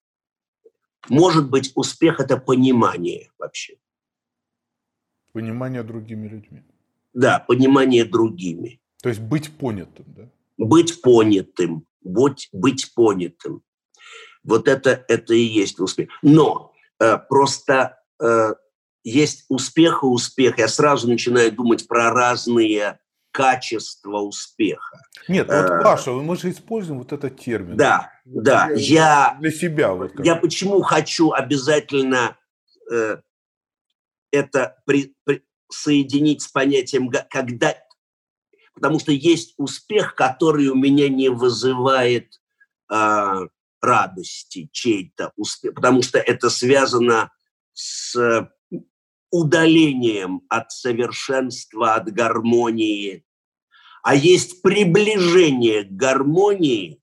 может 1.08 1.50
быть, 1.50 1.72
успех– 1.74 2.18
это 2.20 2.36
понимание 2.36 3.30
вообще. 3.38 3.76
Понимание 5.32 5.82
другими 5.82 6.28
людьми. 6.28 6.62
Да, 7.12 7.38
понимание 7.40 8.04
другими. 8.04 8.80
То 9.02 9.08
есть 9.08 9.20
быть 9.20 9.56
понятым, 9.56 10.04
да? 10.08 10.30
Быть 10.56 11.02
понятым, 11.02 11.86
быть, 12.00 12.48
быть 12.52 12.92
понятым. 12.94 13.62
Вот 14.42 14.68
это, 14.68 15.04
это 15.08 15.34
и 15.34 15.42
есть 15.42 15.80
успех. 15.80 16.08
Но 16.22 16.72
э, 17.00 17.18
просто 17.18 17.98
э, 18.20 18.54
есть 19.02 19.44
успех 19.48 20.02
и 20.02 20.06
успех. 20.06 20.58
Я 20.58 20.68
сразу 20.68 21.08
начинаю 21.08 21.52
думать 21.52 21.86
про 21.86 22.10
разные 22.10 22.98
качества 23.34 24.18
успеха. 24.18 25.02
Нет, 25.26 25.48
вот 25.48 25.54
э, 25.56 25.82
Паша, 25.82 26.12
мы 26.12 26.36
же 26.36 26.50
используем 26.52 27.00
вот 27.00 27.12
этот 27.12 27.36
термин. 27.40 27.76
Да, 27.76 28.12
да. 28.24 28.70
Я, 28.76 29.36
для 29.40 29.50
себя. 29.50 29.92
Вот 29.92 30.12
я 30.24 30.36
почему 30.36 30.80
хочу 30.82 31.32
обязательно 31.32 32.38
э, 32.92 33.16
это 34.30 34.76
при, 34.86 35.16
при, 35.24 35.42
соединить 35.68 36.42
с 36.42 36.48
понятием 36.48 37.10
когда, 37.28 37.74
потому 38.72 39.00
что 39.00 39.10
есть 39.10 39.54
успех, 39.56 40.14
который 40.14 40.68
у 40.68 40.76
меня 40.76 41.08
не 41.08 41.28
вызывает 41.28 42.40
э, 42.92 43.48
радости 43.82 44.68
чей-то 44.70 45.32
успех, 45.36 45.74
потому 45.74 46.02
что 46.02 46.20
это 46.20 46.50
связано 46.50 47.32
с 47.72 48.48
удалением 49.34 50.42
от 50.48 50.70
совершенства, 50.70 51.94
от 51.94 52.12
гармонии, 52.12 53.23
а 54.04 54.14
есть 54.14 54.60
приближение 54.60 55.82
к 55.82 55.90
гармонии 55.90 57.00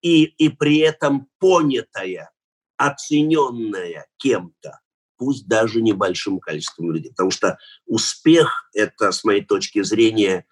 и, 0.00 0.24
и 0.24 0.48
при 0.48 0.78
этом 0.78 1.28
понятое, 1.40 2.30
оцененное 2.76 4.06
кем-то 4.16 4.80
пусть 5.16 5.46
даже 5.46 5.82
небольшим 5.82 6.38
количеством 6.38 6.92
людей. 6.92 7.10
Потому 7.10 7.32
что 7.32 7.58
успех– 7.86 8.68
это, 8.74 9.12
с 9.12 9.22
моей 9.24 9.44
точки 9.44 9.82
зрения, 9.82 10.46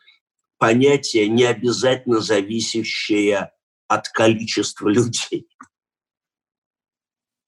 понятие, 0.58 1.28
не 1.28 1.44
обязательно 1.44 2.20
зависящее 2.20 3.52
от 3.86 4.08
количества 4.08 4.88
людей. 4.88 5.48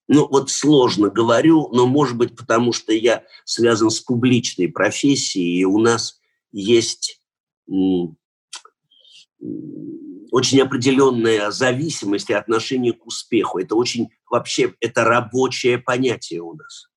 Ну, 0.09 0.29
вот 0.29 0.51
сложно 0.51 1.11
говорю, 1.11 1.69
но, 1.73 1.87
может 1.87 2.17
быть, 2.17 2.37
потому 2.37 2.73
что 2.73 2.93
я 2.93 3.25
связан 3.45 3.91
с 3.91 4.01
публичной 4.01 4.69
профессией, 4.69 5.61
и 5.61 5.65
у 5.65 5.79
нас 5.79 6.22
есть 6.53 7.21
очень 10.31 10.61
определенная 10.61 11.51
зависимость 11.51 12.31
и 12.31 12.35
отношение 12.35 12.93
к 12.93 13.07
успеху. 13.07 13.59
Это 13.59 13.75
очень 13.75 14.11
вообще, 14.31 14.75
это 14.81 15.05
рабочее 15.05 15.79
понятие 15.79 16.41
у 16.41 16.55
нас. 16.55 16.89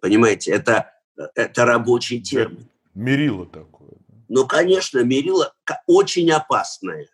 Понимаете, 0.00 0.52
это, 0.52 0.92
это 1.34 1.64
рабочий 1.64 2.22
термин. 2.22 2.68
Мерило 2.94 3.44
такое. 3.46 3.90
Ну, 4.28 4.46
конечно, 4.46 5.00
мерило 5.00 5.52
очень 5.86 6.30
опасное. 6.30 7.08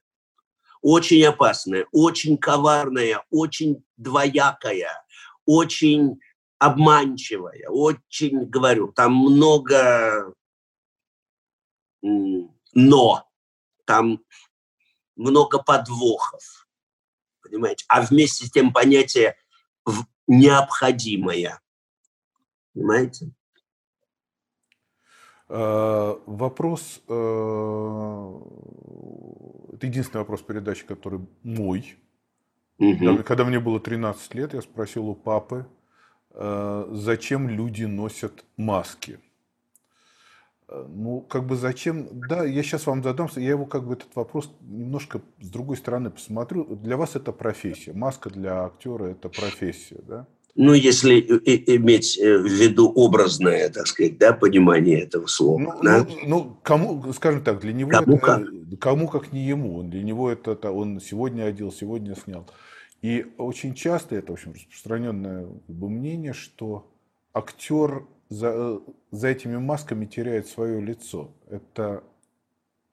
Очень 0.82 1.24
опасное, 1.24 1.86
очень 1.90 2.36
коварное, 2.36 3.24
очень 3.30 3.82
двоякое, 3.96 4.88
очень 5.46 6.20
обманчивое, 6.58 7.68
очень, 7.68 8.44
говорю, 8.44 8.92
там 8.92 9.16
много 9.16 10.32
но, 12.72 13.28
там 13.84 14.20
много 15.16 15.62
подвохов, 15.62 16.68
понимаете, 17.42 17.84
а 17.88 18.02
вместе 18.02 18.46
с 18.46 18.50
тем 18.50 18.72
понятие 18.72 19.36
необходимое, 20.26 21.60
Понимаете? 22.74 23.30
Э, 25.48 26.16
вопрос, 26.26 27.00
э, 27.08 28.40
это 29.72 29.86
единственный 29.86 30.18
вопрос 30.18 30.42
передачи, 30.42 30.84
который 30.84 31.20
мой. 31.42 31.96
Угу. 32.78 33.22
Когда 33.24 33.44
мне 33.44 33.60
было 33.60 33.80
13 33.80 34.34
лет, 34.34 34.54
я 34.54 34.60
спросил 34.60 35.08
у 35.08 35.14
папы, 35.14 35.66
э, 36.30 36.88
зачем 36.92 37.48
люди 37.48 37.84
носят 37.84 38.44
маски. 38.56 39.20
Ну, 40.68 41.20
как 41.20 41.46
бы 41.46 41.56
зачем? 41.56 42.08
Да, 42.28 42.44
я 42.44 42.62
сейчас 42.62 42.86
вам 42.86 43.02
задам, 43.02 43.28
я 43.36 43.50
его 43.50 43.66
как 43.66 43.86
бы 43.86 43.94
этот 43.94 44.14
вопрос 44.16 44.52
немножко 44.60 45.20
с 45.40 45.48
другой 45.48 45.76
стороны 45.76 46.10
посмотрю. 46.10 46.64
Для 46.64 46.96
вас 46.96 47.14
это 47.14 47.32
профессия. 47.32 47.92
Маска 47.92 48.30
для 48.30 48.64
актера 48.64 49.04
это 49.04 49.28
профессия, 49.28 50.00
да? 50.06 50.26
ну, 50.56 50.72
если 50.72 51.20
иметь 51.20 52.18
э, 52.18 52.38
в 52.38 52.46
виду 52.46 52.90
образное, 52.90 53.68
так 53.68 53.86
сказать, 53.86 54.18
да, 54.18 54.32
понимание 54.32 55.02
этого 55.02 55.26
слова. 55.26 55.58
Ну, 55.58 55.82
да? 55.82 56.06
ну, 56.08 56.16
ну 56.26 56.56
кому, 56.62 57.12
скажем 57.12 57.44
так, 57.44 57.60
для 57.60 57.74
него 57.74 57.90
кому 57.90 58.16
это, 58.16 58.26
как? 58.26 58.46
кому 58.80 59.08
как 59.08 59.32
не 59.32 59.46
ему, 59.46 59.82
для 59.82 60.02
него 60.02 60.30
это, 60.30 60.52
это 60.52 60.70
он 60.70 60.98
сегодня 61.00 61.44
одел, 61.44 61.70
сегодня 61.72 62.16
снял. 62.16 62.48
И 63.02 63.26
очень 63.36 63.74
часто 63.74 64.16
это 64.16 64.32
очень 64.32 64.54
распространенное 64.54 65.46
как 65.66 65.76
бы, 65.76 65.90
мнение, 65.90 66.32
что 66.32 66.90
актер 67.34 68.06
за, 68.28 68.80
за 69.10 69.28
этими 69.28 69.56
масками 69.56 70.06
теряет 70.06 70.48
свое 70.48 70.80
лицо. 70.80 71.30
Это 71.48 72.02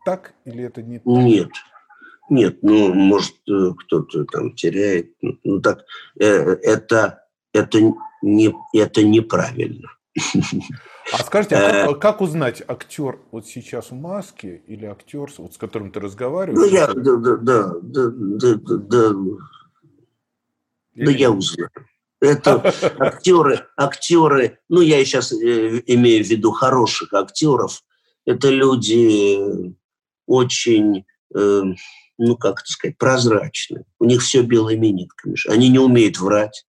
так 0.06 0.34
или 0.46 0.64
это 0.64 0.82
не 0.82 1.00
так? 1.00 1.08
Нет. 1.08 1.50
Нет, 2.30 2.60
ну, 2.62 2.94
может, 2.94 3.36
э, 3.50 3.72
кто-то 3.78 4.26
там 4.26 4.56
теряет. 4.56 5.14
Ну, 5.22 5.60
так, 5.60 5.84
э, 6.20 6.26
это 6.26 7.24
это, 7.54 7.80
не, 8.22 8.54
это 8.74 9.04
неправильно. 9.04 9.90
А 11.12 11.18
скажите, 11.24 11.56
а 11.56 11.86
как, 11.86 11.90
э. 11.90 12.00
как 12.00 12.22
узнать, 12.22 12.64
актер 12.68 13.20
вот 13.32 13.48
сейчас 13.48 13.92
в 13.92 13.96
маске 13.96 14.64
или 14.68 14.86
актер, 14.86 15.30
вот 15.38 15.54
с 15.54 15.58
которым 15.58 15.92
ты 15.92 16.00
разговариваешь? 16.00 16.72
Ну, 16.72 16.76
я, 16.76 16.88
да, 16.88 17.16
да, 17.18 17.36
да, 17.38 17.74
да, 17.82 18.10
да, 18.12 18.56
да, 18.56 19.14
да 20.96 21.12
я 21.12 21.32
узнаю. 21.32 21.70
Это 22.24 22.74
актеры, 23.00 23.68
актеры, 23.76 24.60
ну, 24.70 24.80
я 24.80 25.04
сейчас 25.04 25.34
э, 25.34 25.82
имею 25.88 26.24
в 26.24 26.28
виду 26.30 26.52
хороших 26.52 27.14
актеров, 27.14 27.84
это 28.26 28.50
люди 28.50 29.76
очень, 30.26 31.04
э, 31.36 31.64
ну, 32.18 32.38
как 32.38 32.62
это 32.62 32.72
сказать, 32.72 32.98
прозрачные. 32.98 33.84
У 34.00 34.06
них 34.06 34.22
все 34.22 34.42
белыми 34.42 34.88
нитками. 34.88 35.36
Они 35.50 35.68
не 35.68 35.80
умеют 35.80 36.18
врать. 36.18 36.66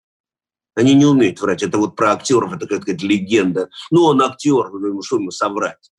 Они 0.77 0.95
не 0.95 1.05
умеют 1.05 1.41
врать. 1.41 1.65
Это 1.65 1.79
вот 1.79 1.97
про 1.97 2.13
актеров, 2.13 2.53
это, 2.53 2.69
как 2.69 2.83
сказать, 2.83 3.03
легенда. 3.03 3.71
Ну, 3.91 4.05
он 4.05 4.23
актер, 4.23 4.71
ну, 4.71 5.03
что 5.03 5.17
ему 5.17 5.33
соврать? 5.33 5.91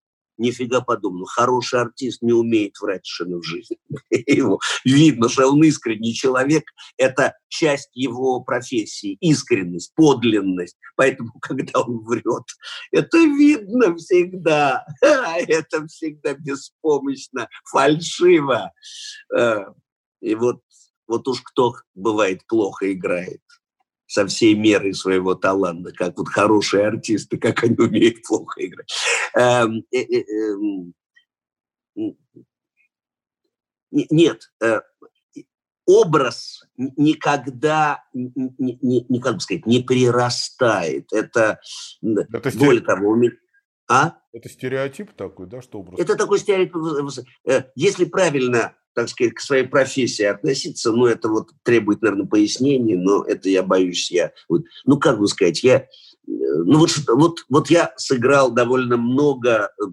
Нифига 0.41 0.81
подобного. 0.81 1.27
Хороший 1.27 1.79
артист 1.79 2.21
не 2.21 2.33
умеет 2.33 2.73
врать 2.81 3.05
совершенно 3.05 3.39
в 3.39 3.43
жизни. 3.45 3.77
Его 4.09 4.59
видно, 4.83 5.29
что 5.29 5.47
он 5.47 5.63
искренний 5.63 6.13
человек. 6.13 6.63
Это 6.97 7.35
часть 7.47 7.89
его 7.93 8.41
профессии. 8.41 9.17
Искренность, 9.21 9.93
подлинность. 9.95 10.77
Поэтому, 10.95 11.31
когда 11.41 11.81
он 11.81 12.03
врет, 12.03 12.43
это 12.91 13.17
видно 13.17 13.95
всегда. 13.95 14.85
Это 15.01 15.85
всегда 15.87 16.33
беспомощно, 16.33 17.47
фальшиво. 17.71 18.71
Э, 19.35 19.65
и 20.21 20.35
вот, 20.35 20.61
вот 21.07 21.27
уж 21.27 21.41
кто 21.41 21.75
бывает 21.93 22.45
плохо 22.47 22.91
играет 22.91 23.41
со 24.11 24.27
всей 24.27 24.55
мерой 24.55 24.93
своего 24.93 25.35
таланта, 25.35 25.93
как 25.93 26.17
вот 26.17 26.27
хорошие 26.27 26.85
артисты, 26.85 27.37
как 27.37 27.63
они 27.63 27.77
умеют 27.77 28.21
плохо 28.27 28.65
играть. 28.65 28.91
Эм, 29.33 29.85
э, 29.89 29.99
э, 29.99 30.23
эм, 31.95 32.17
нет, 33.91 34.51
э, 34.61 34.81
образ 35.85 36.65
никогда, 36.75 38.03
не, 38.13 39.05
не, 39.07 39.21
как 39.21 39.35
бы 39.35 39.39
сказать, 39.39 39.65
не 39.65 39.79
прирастает. 39.79 41.13
Это, 41.13 41.61
Это 42.01 42.57
более 42.57 42.81
того, 42.81 43.15
а? 43.91 44.17
Это 44.31 44.47
стереотип 44.47 45.11
такой, 45.13 45.47
да, 45.47 45.61
что 45.61 45.79
образ? 45.79 45.99
Это 45.99 46.15
такой 46.15 46.39
стереотип. 46.39 46.75
Если 47.75 48.05
правильно 48.05 48.73
так 48.93 49.09
сказать, 49.09 49.33
к 49.33 49.39
своей 49.39 49.65
профессии 49.65 50.25
относиться, 50.25 50.91
ну, 50.91 51.05
это 51.05 51.29
вот 51.29 51.51
требует, 51.63 52.01
наверное, 52.01 52.27
пояснений, 52.27 52.95
но 52.95 53.23
это 53.23 53.47
я 53.47 53.63
боюсь, 53.63 54.11
я, 54.11 54.33
вот, 54.49 54.63
ну, 54.85 54.99
как 54.99 55.17
бы 55.17 55.27
сказать, 55.27 55.63
я, 55.63 55.77
э, 55.77 55.87
ну, 56.27 56.79
вот, 56.79 56.91
вот, 57.07 57.45
вот 57.49 57.69
я 57.69 57.93
сыграл 57.95 58.51
довольно 58.51 58.97
много 58.97 59.71
э, 59.79 59.83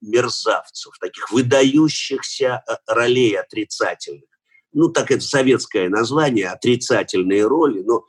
мерзавцев, 0.00 0.98
таких 0.98 1.30
выдающихся 1.30 2.64
э, 2.66 2.72
ролей 2.88 3.38
отрицательных. 3.38 4.33
Ну, 4.74 4.88
так 4.88 5.10
это 5.10 5.22
советское 5.22 5.88
название, 5.88 6.48
отрицательные 6.48 7.46
роли, 7.46 7.82
но 7.82 8.04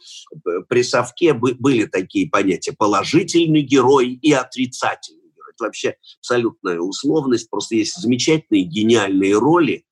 при 0.67 0.83
совке 0.83 1.33
были 1.33 1.85
такие 1.85 2.29
понятия 2.29 2.73
положительный 2.73 3.61
герой 3.61 4.13
и 4.13 4.33
отрицательный 4.33 5.29
герой. 5.29 5.51
Это 5.53 5.63
вообще 5.65 5.95
абсолютная 6.19 6.79
условность, 6.79 7.49
просто 7.49 7.75
есть 7.75 7.95
замечательные, 7.95 8.63
гениальные 8.63 9.37
роли, 9.37 9.85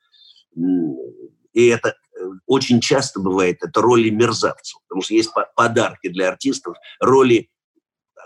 и 1.54 1.68
это 1.68 1.90
э, 1.90 2.24
очень 2.48 2.82
часто 2.82 3.20
бывает, 3.20 3.58
это 3.62 3.82
роли 3.82 4.10
мерзавцев, 4.10 4.80
потому 4.88 5.04
что 5.04 5.14
есть 5.14 5.32
подарки 5.56 6.10
для 6.10 6.30
артистов, 6.30 6.76
роли, 7.00 7.50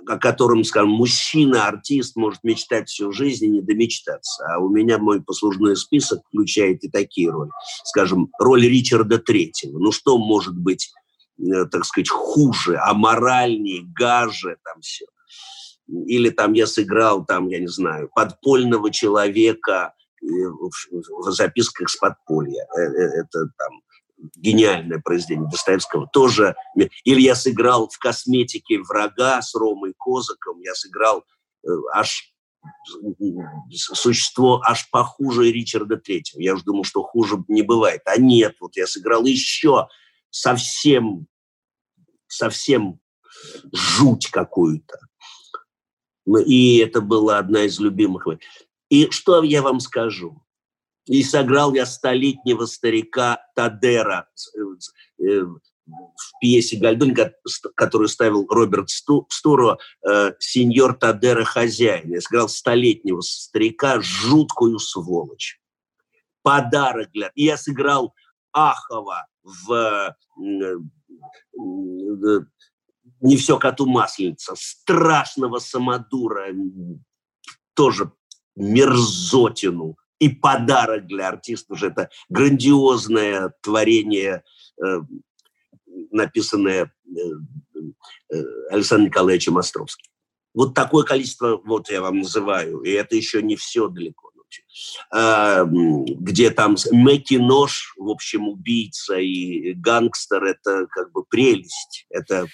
о 0.05 0.17
котором, 0.17 0.63
скажем, 0.63 0.89
мужчина-артист 0.91 2.15
может 2.15 2.43
мечтать 2.43 2.89
всю 2.89 3.11
жизнь 3.11 3.45
и 3.45 3.49
не 3.49 3.61
домечтаться. 3.61 4.45
А 4.53 4.59
у 4.59 4.69
меня 4.69 4.97
мой 4.97 5.21
послужной 5.21 5.75
список 5.75 6.19
включает 6.27 6.83
и 6.83 6.89
такие 6.89 7.29
роли. 7.29 7.51
Скажем, 7.83 8.29
роль 8.39 8.67
Ричарда 8.67 9.17
Третьего. 9.17 9.79
Ну 9.79 9.91
что 9.91 10.17
может 10.17 10.57
быть, 10.57 10.91
э, 11.39 11.65
так 11.71 11.85
сказать, 11.85 12.09
хуже, 12.09 12.77
аморальнее, 12.77 13.83
гаже, 13.97 14.57
там 14.63 14.81
все. 14.81 15.05
Или 15.87 16.29
там 16.29 16.53
я 16.53 16.67
сыграл, 16.67 17.25
там, 17.25 17.47
я 17.47 17.59
не 17.59 17.67
знаю, 17.67 18.09
подпольного 18.13 18.91
человека, 18.91 19.93
в 20.21 21.31
записках 21.31 21.89
с 21.89 21.95
подполья. 21.95 22.67
Э, 22.77 22.81
э, 22.81 23.21
это 23.21 23.49
там 23.57 23.81
гениальное 24.35 24.99
произведение 24.99 25.49
Достоевского 25.49 26.07
тоже. 26.07 26.55
Или 27.03 27.21
я 27.21 27.35
сыграл 27.35 27.89
в 27.89 27.97
косметике 27.99 28.79
врага 28.79 29.41
с 29.41 29.53
Ромой 29.55 29.93
Козаком, 29.97 30.59
я 30.61 30.73
сыграл 30.73 31.23
э, 31.63 31.69
аж 31.93 32.33
существо 33.69 34.61
аж 34.65 34.89
похуже 34.89 35.51
Ричарда 35.51 35.97
Третьего. 35.97 36.41
Я 36.41 36.53
уже 36.53 36.63
думал, 36.63 36.83
что 36.83 37.03
хуже 37.03 37.43
не 37.47 37.61
бывает. 37.61 38.01
А 38.05 38.17
нет, 38.17 38.55
вот 38.59 38.75
я 38.75 38.87
сыграл 38.87 39.25
еще 39.25 39.87
совсем, 40.29 41.27
совсем 42.27 42.99
жуть 43.71 44.27
какую-то. 44.27 44.99
И 46.45 46.77
это 46.77 47.01
была 47.01 47.37
одна 47.37 47.63
из 47.63 47.79
любимых. 47.79 48.27
И 48.89 49.09
что 49.11 49.43
я 49.43 49.61
вам 49.61 49.79
скажу? 49.79 50.41
И 51.07 51.23
сыграл 51.23 51.73
я 51.73 51.85
столетнего 51.85 52.65
старика 52.65 53.39
Тадера 53.55 54.27
э, 54.55 55.23
э, 55.23 55.41
в 55.45 56.39
пьесе 56.41 56.77
Гальдунь, 56.77 57.15
которую 57.75 58.09
ставил 58.09 58.45
Роберт 58.49 58.89
Стуро, 58.89 59.77
э, 60.05 60.33
«Сеньор 60.39 60.95
Тадера 60.95 61.45
хозяин». 61.45 62.11
Я 62.11 62.19
сыграл 62.19 62.49
столетнего 62.49 63.21
старика, 63.21 64.01
жуткую 64.01 64.79
сволочь. 64.79 65.61
Подарок 66.41 67.09
для... 67.13 67.31
И 67.35 67.45
я 67.45 67.57
сыграл 67.57 68.13
Ахова 68.51 69.27
в 69.43 70.15
«Не 73.21 73.37
все 73.37 73.57
коту 73.57 73.85
масленица», 73.85 74.55
страшного 74.57 75.59
самодура, 75.59 76.47
тоже 77.73 78.11
мерзотину 78.57 79.95
и 80.19 80.29
подарок 80.29 81.07
для 81.07 81.29
артистов. 81.29 81.83
Это 81.83 82.09
грандиозное 82.29 83.53
творение, 83.61 84.43
э, 84.83 85.01
написанное 86.11 86.91
э, 87.05 87.19
э, 88.33 88.43
Александром 88.71 89.07
Николаевичем 89.07 89.57
Островским. 89.57 90.09
Вот 90.53 90.73
такое 90.73 91.05
количество, 91.05 91.61
вот 91.63 91.89
я 91.89 92.01
вам 92.01 92.19
называю, 92.19 92.81
и 92.81 92.89
это 92.91 93.15
еще 93.15 93.41
не 93.43 93.55
все 93.55 93.87
далеко. 93.87 94.27
А, 95.11 95.65
где 95.65 96.49
там 96.51 96.75
Мэки 96.91 97.35
Нож, 97.35 97.93
в 97.97 98.09
общем, 98.09 98.47
убийца 98.47 99.17
и 99.17 99.73
гангстер, 99.73 100.43
это 100.43 100.87
как 100.87 101.11
бы 101.11 101.23
прелесть. 101.25 102.05
Это 102.09 102.47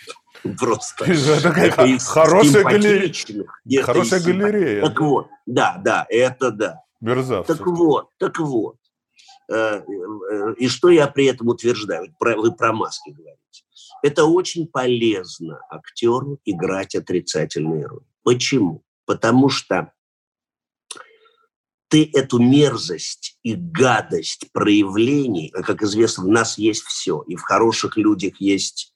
просто... 0.60 1.06
Это 1.06 2.00
хорошая 2.00 2.64
галерея. 2.64 3.84
Хорошая 3.84 4.20
галерея. 4.22 4.82
Так 4.82 5.00
вот, 5.02 5.28
да, 5.46 5.80
да, 5.84 6.06
это 6.10 6.52
да. 6.52 6.80
Мерзавцев. 7.04 7.58
Так 7.58 7.68
вот, 7.68 8.10
так 8.18 8.40
вот. 8.40 8.78
Э, 9.52 9.82
э, 9.82 10.54
и 10.58 10.68
что 10.68 10.90
я 10.90 11.08
при 11.08 11.26
этом 11.26 11.50
утверждаю? 11.50 12.14
Вы 12.20 12.56
про 12.56 12.74
маски 12.74 13.10
говорите. 13.10 13.66
Это 14.02 14.26
очень 14.26 14.68
полезно 14.68 15.60
актеру 15.70 16.40
играть 16.46 16.96
отрицательные 16.96 17.86
роли. 17.86 18.06
Почему? 18.24 18.84
Потому 19.06 19.50
что 19.50 19.92
ты 21.90 22.10
эту 22.14 22.40
мерзость 22.40 23.38
и 23.44 23.54
гадость 23.56 24.52
проявлений, 24.52 25.52
а, 25.54 25.62
как 25.62 25.84
известно, 25.84 26.24
в 26.24 26.28
нас 26.28 26.58
есть 26.58 26.84
все, 26.84 27.22
и 27.28 27.36
в 27.36 27.42
хороших 27.42 27.98
людях 27.98 28.40
есть 28.40 28.96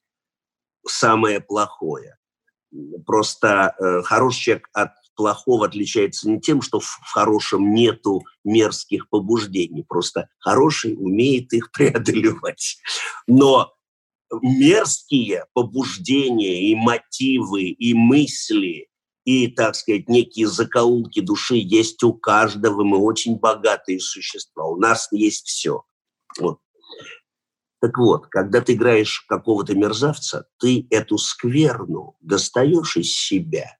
самое 0.87 1.39
плохое. 1.41 2.17
Просто 3.05 3.75
э, 3.77 4.01
хороший 4.03 4.41
человек 4.41 4.69
от 4.73 4.91
плохого 5.17 5.65
отличается 5.65 6.29
не 6.29 6.39
тем, 6.39 6.61
что 6.61 6.79
в 6.79 6.99
хорошем 7.03 7.73
нету 7.73 8.23
мерзких 8.45 9.09
побуждений, 9.09 9.83
просто 9.83 10.29
хороший 10.39 10.95
умеет 10.97 11.51
их 11.51 11.71
преодолевать. 11.73 12.77
Но 13.27 13.73
мерзкие 14.41 15.45
побуждения 15.53 16.69
и 16.71 16.75
мотивы, 16.75 17.63
и 17.63 17.93
мысли, 17.93 18.87
и, 19.25 19.47
так 19.47 19.75
сказать, 19.75 20.07
некие 20.07 20.47
закоулки 20.47 21.19
души 21.19 21.55
есть 21.55 22.01
у 22.03 22.13
каждого. 22.13 22.85
Мы 22.85 22.97
очень 22.97 23.37
богатые 23.37 23.99
существа. 23.99 24.65
У 24.65 24.77
нас 24.77 25.09
есть 25.11 25.47
все. 25.47 25.83
Вот. 26.39 26.59
Так 27.81 27.97
вот, 27.97 28.27
когда 28.27 28.61
ты 28.61 28.73
играешь 28.73 29.25
какого-то 29.27 29.75
мерзавца, 29.75 30.47
ты 30.59 30.87
эту 30.89 31.17
скверну 31.17 32.15
достаешь 32.21 32.97
из 32.97 33.13
себя. 33.13 33.77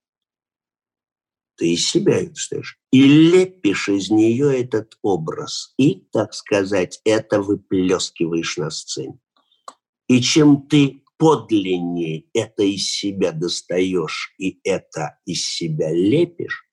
Ты 1.57 1.73
из 1.73 1.89
себя 1.89 2.19
ее 2.19 2.29
достаешь. 2.29 2.79
И 2.91 3.03
лепишь 3.03 3.89
из 3.89 4.09
нее 4.09 4.61
этот 4.61 4.97
образ. 5.01 5.73
И, 5.77 6.07
так 6.11 6.33
сказать, 6.33 7.01
это 7.03 7.41
выплескиваешь 7.41 8.57
на 8.57 8.69
сцене. 8.69 9.19
И 10.07 10.21
чем 10.21 10.67
ты 10.67 11.03
подлиннее 11.17 12.25
это 12.33 12.63
из 12.63 12.91
себя 12.91 13.31
достаешь 13.31 14.33
и 14.37 14.59
это 14.63 15.19
из 15.25 15.45
себя 15.45 15.91
лепишь, 15.91 16.65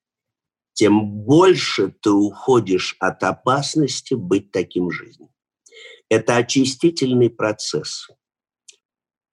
тем 0.75 1.11
больше 1.25 1.95
ты 2.03 2.11
уходишь 2.11 2.97
от 2.99 3.23
опасности 3.23 4.15
быть 4.15 4.51
таким 4.53 4.91
жизнью. 4.91 5.31
Это 6.11 6.37
очистительный 6.37 7.31
процесс. 7.31 8.09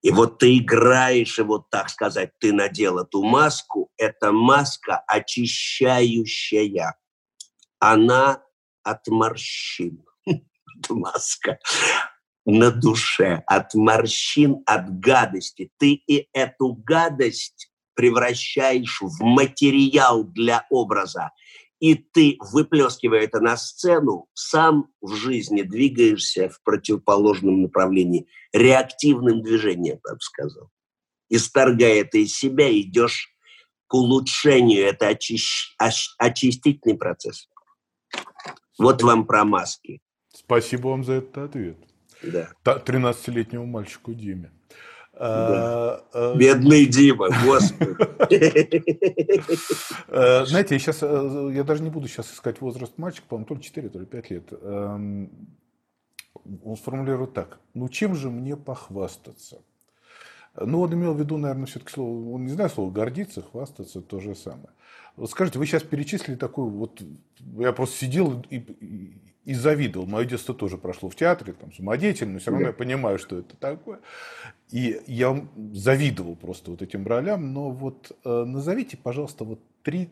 И 0.02 0.10
вот 0.10 0.38
ты 0.38 0.58
играешь, 0.58 1.38
и 1.38 1.42
вот 1.42 1.70
так 1.70 1.88
сказать, 1.88 2.32
ты 2.40 2.52
надел 2.52 2.98
эту 2.98 3.22
маску, 3.22 3.90
эта 3.96 4.32
маска 4.32 5.02
очищающая. 5.06 6.96
Она 7.78 8.42
от 8.82 9.06
морщин. 9.06 10.04
маска 10.90 11.58
на 12.44 12.70
душе 12.70 13.42
от 13.46 13.74
морщин, 13.74 14.62
от 14.66 14.98
гадости. 14.98 15.70
Ты 15.78 15.92
и 15.92 16.28
эту 16.32 16.74
гадость 16.74 17.70
превращаешь 17.94 19.00
в 19.00 19.22
материал 19.22 20.24
для 20.24 20.66
образа. 20.70 21.30
И 21.82 21.96
ты, 21.96 22.36
выплескивая 22.38 23.22
это 23.22 23.40
на 23.40 23.56
сцену, 23.56 24.28
сам 24.34 24.86
в 25.00 25.16
жизни 25.16 25.62
двигаешься 25.62 26.48
в 26.48 26.62
противоположном 26.62 27.60
направлении, 27.60 28.28
реактивным 28.52 29.42
движением, 29.42 29.98
я 30.06 30.14
бы 30.14 30.20
сказал. 30.20 30.70
Исторгая 31.28 32.02
это 32.02 32.18
из 32.18 32.36
себя, 32.36 32.70
идешь 32.70 33.34
к 33.88 33.94
улучшению, 33.94 34.86
это 34.86 35.08
очищ... 35.08 35.74
очистительный 36.18 36.96
процесс. 36.96 37.48
Вот 38.78 39.02
вам 39.02 39.26
про 39.26 39.44
маски. 39.44 40.00
Спасибо 40.32 40.86
вам 40.86 41.02
за 41.02 41.14
этот 41.14 41.36
ответ. 41.38 41.78
Да. 42.22 42.52
13-летнему 42.64 43.66
мальчику 43.66 44.14
Диме. 44.14 44.52
Да. 45.12 46.04
А, 46.12 46.34
Бедный 46.36 46.86
Дима, 46.86 47.28
господи. 47.44 47.96
Э, 50.08 50.44
знаете, 50.46 50.74
я 50.74 50.78
сейчас, 50.78 50.98
э, 51.02 51.50
я 51.54 51.64
даже 51.64 51.82
не 51.82 51.90
буду 51.90 52.08
сейчас 52.08 52.32
искать 52.32 52.60
возраст 52.60 52.96
мальчика, 52.98 53.26
по-моему, 53.28 53.46
то 53.46 53.54
ли 53.54 53.62
4, 53.62 53.88
то 53.88 53.98
ли 53.98 54.06
5 54.06 54.30
лет. 54.30 54.52
Эм, 54.62 55.30
он 56.64 56.76
сформулирует 56.76 57.34
так. 57.34 57.60
Ну, 57.74 57.88
чем 57.88 58.14
же 58.14 58.30
мне 58.30 58.56
похвастаться? 58.56 59.62
Ну, 60.54 60.80
он 60.80 60.92
имел 60.92 61.14
в 61.14 61.18
виду, 61.18 61.38
наверное, 61.38 61.66
все-таки 61.66 61.92
слово, 61.92 62.34
он 62.34 62.44
не 62.44 62.52
знаю 62.52 62.68
слово 62.68 62.90
гордиться, 62.90 63.42
хвастаться, 63.42 64.02
то 64.02 64.20
же 64.20 64.34
самое. 64.34 64.68
Вот 65.16 65.30
скажите, 65.30 65.58
вы 65.58 65.66
сейчас 65.66 65.82
перечислили 65.82 66.36
такую 66.36 66.68
вот, 66.68 67.02
я 67.58 67.72
просто 67.72 67.96
сидел 67.96 68.44
и, 68.50 68.56
и, 68.56 69.31
и 69.44 69.54
завидовал. 69.54 70.06
Мое 70.06 70.24
детство 70.24 70.54
тоже 70.54 70.78
прошло 70.78 71.08
в 71.08 71.16
театре, 71.16 71.52
там, 71.52 71.72
самодеятельно, 71.72 72.34
но 72.34 72.38
все 72.38 72.50
равно 72.50 72.66
да. 72.66 72.70
я 72.70 72.72
понимаю, 72.72 73.18
что 73.18 73.38
это 73.38 73.56
такое. 73.56 74.00
И 74.70 75.00
я 75.06 75.46
завидовал 75.72 76.36
просто 76.36 76.70
вот 76.70 76.82
этим 76.82 77.06
ролям, 77.06 77.52
но 77.52 77.70
вот 77.70 78.16
э, 78.24 78.44
назовите, 78.44 78.96
пожалуйста, 78.96 79.44
вот 79.44 79.60
три, 79.82 80.10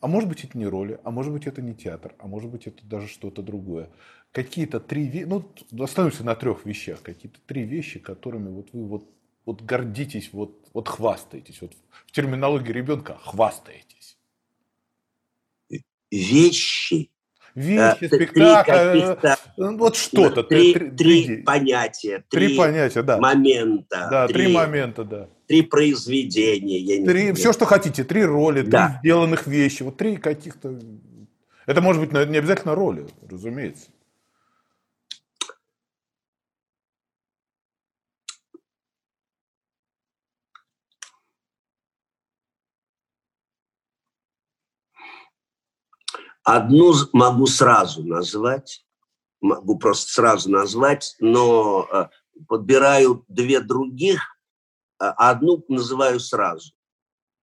а 0.00 0.06
может 0.06 0.28
быть 0.28 0.44
это 0.44 0.56
не 0.56 0.66
роли, 0.66 1.00
а 1.02 1.10
может 1.10 1.32
быть 1.32 1.46
это 1.46 1.60
не 1.60 1.74
театр, 1.74 2.14
а 2.18 2.28
может 2.28 2.50
быть 2.50 2.66
это 2.66 2.84
даже 2.86 3.08
что-то 3.08 3.42
другое. 3.42 3.90
Какие-то 4.30 4.80
три 4.80 5.06
вещи, 5.08 5.26
ну, 5.26 5.82
остановимся 5.82 6.22
на 6.22 6.34
трех 6.36 6.66
вещах, 6.66 7.02
какие-то 7.02 7.40
три 7.46 7.64
вещи, 7.64 7.98
которыми 7.98 8.50
вот 8.50 8.68
вы 8.72 8.84
вот, 8.86 9.10
вот 9.44 9.62
гордитесь, 9.62 10.30
вот, 10.32 10.68
вот 10.72 10.88
хвастаетесь, 10.88 11.60
вот 11.62 11.72
в 12.06 12.12
терминологии 12.12 12.70
ребенка 12.70 13.18
хвастаетесь. 13.22 14.18
Вещи, 16.12 17.10
вещи, 17.56 18.04
э, 18.04 18.06
спектакль, 18.06 18.72
э, 18.72 19.36
вот 19.56 19.96
что-то. 19.96 20.42
Три, 20.44 20.74
три, 20.74 20.90
три 20.90 21.36
понятия, 21.42 22.22
три, 22.28 22.48
три 22.48 22.56
понятия, 22.56 23.02
да. 23.02 23.18
момента. 23.18 24.08
Да, 24.10 24.26
три, 24.28 24.44
три 24.44 24.54
момента, 24.54 25.04
да. 25.04 25.28
Три 25.48 25.62
произведения. 25.62 26.78
Я 26.78 26.98
не 26.98 27.06
три, 27.06 27.20
знаю. 27.20 27.34
все, 27.34 27.52
что 27.52 27.64
хотите, 27.64 28.04
три 28.04 28.24
роли, 28.24 28.62
да. 28.62 28.88
три 28.88 28.98
сделанных 29.08 29.46
вещи, 29.46 29.82
вот 29.82 29.96
три 29.96 30.16
каких-то... 30.16 30.78
Это 31.66 31.80
может 31.80 32.00
быть 32.00 32.12
не 32.12 32.38
обязательно 32.38 32.74
роли, 32.74 33.06
разумеется. 33.28 33.88
Одну 46.48 46.94
могу 47.12 47.48
сразу 47.48 48.04
назвать, 48.04 48.86
могу 49.40 49.80
просто 49.80 50.12
сразу 50.12 50.48
назвать, 50.48 51.16
но 51.18 51.88
э, 51.90 52.08
подбираю 52.46 53.24
две 53.26 53.60
других, 53.60 54.22
а 54.96 55.30
одну 55.30 55.64
называю 55.66 56.20
сразу. 56.20 56.72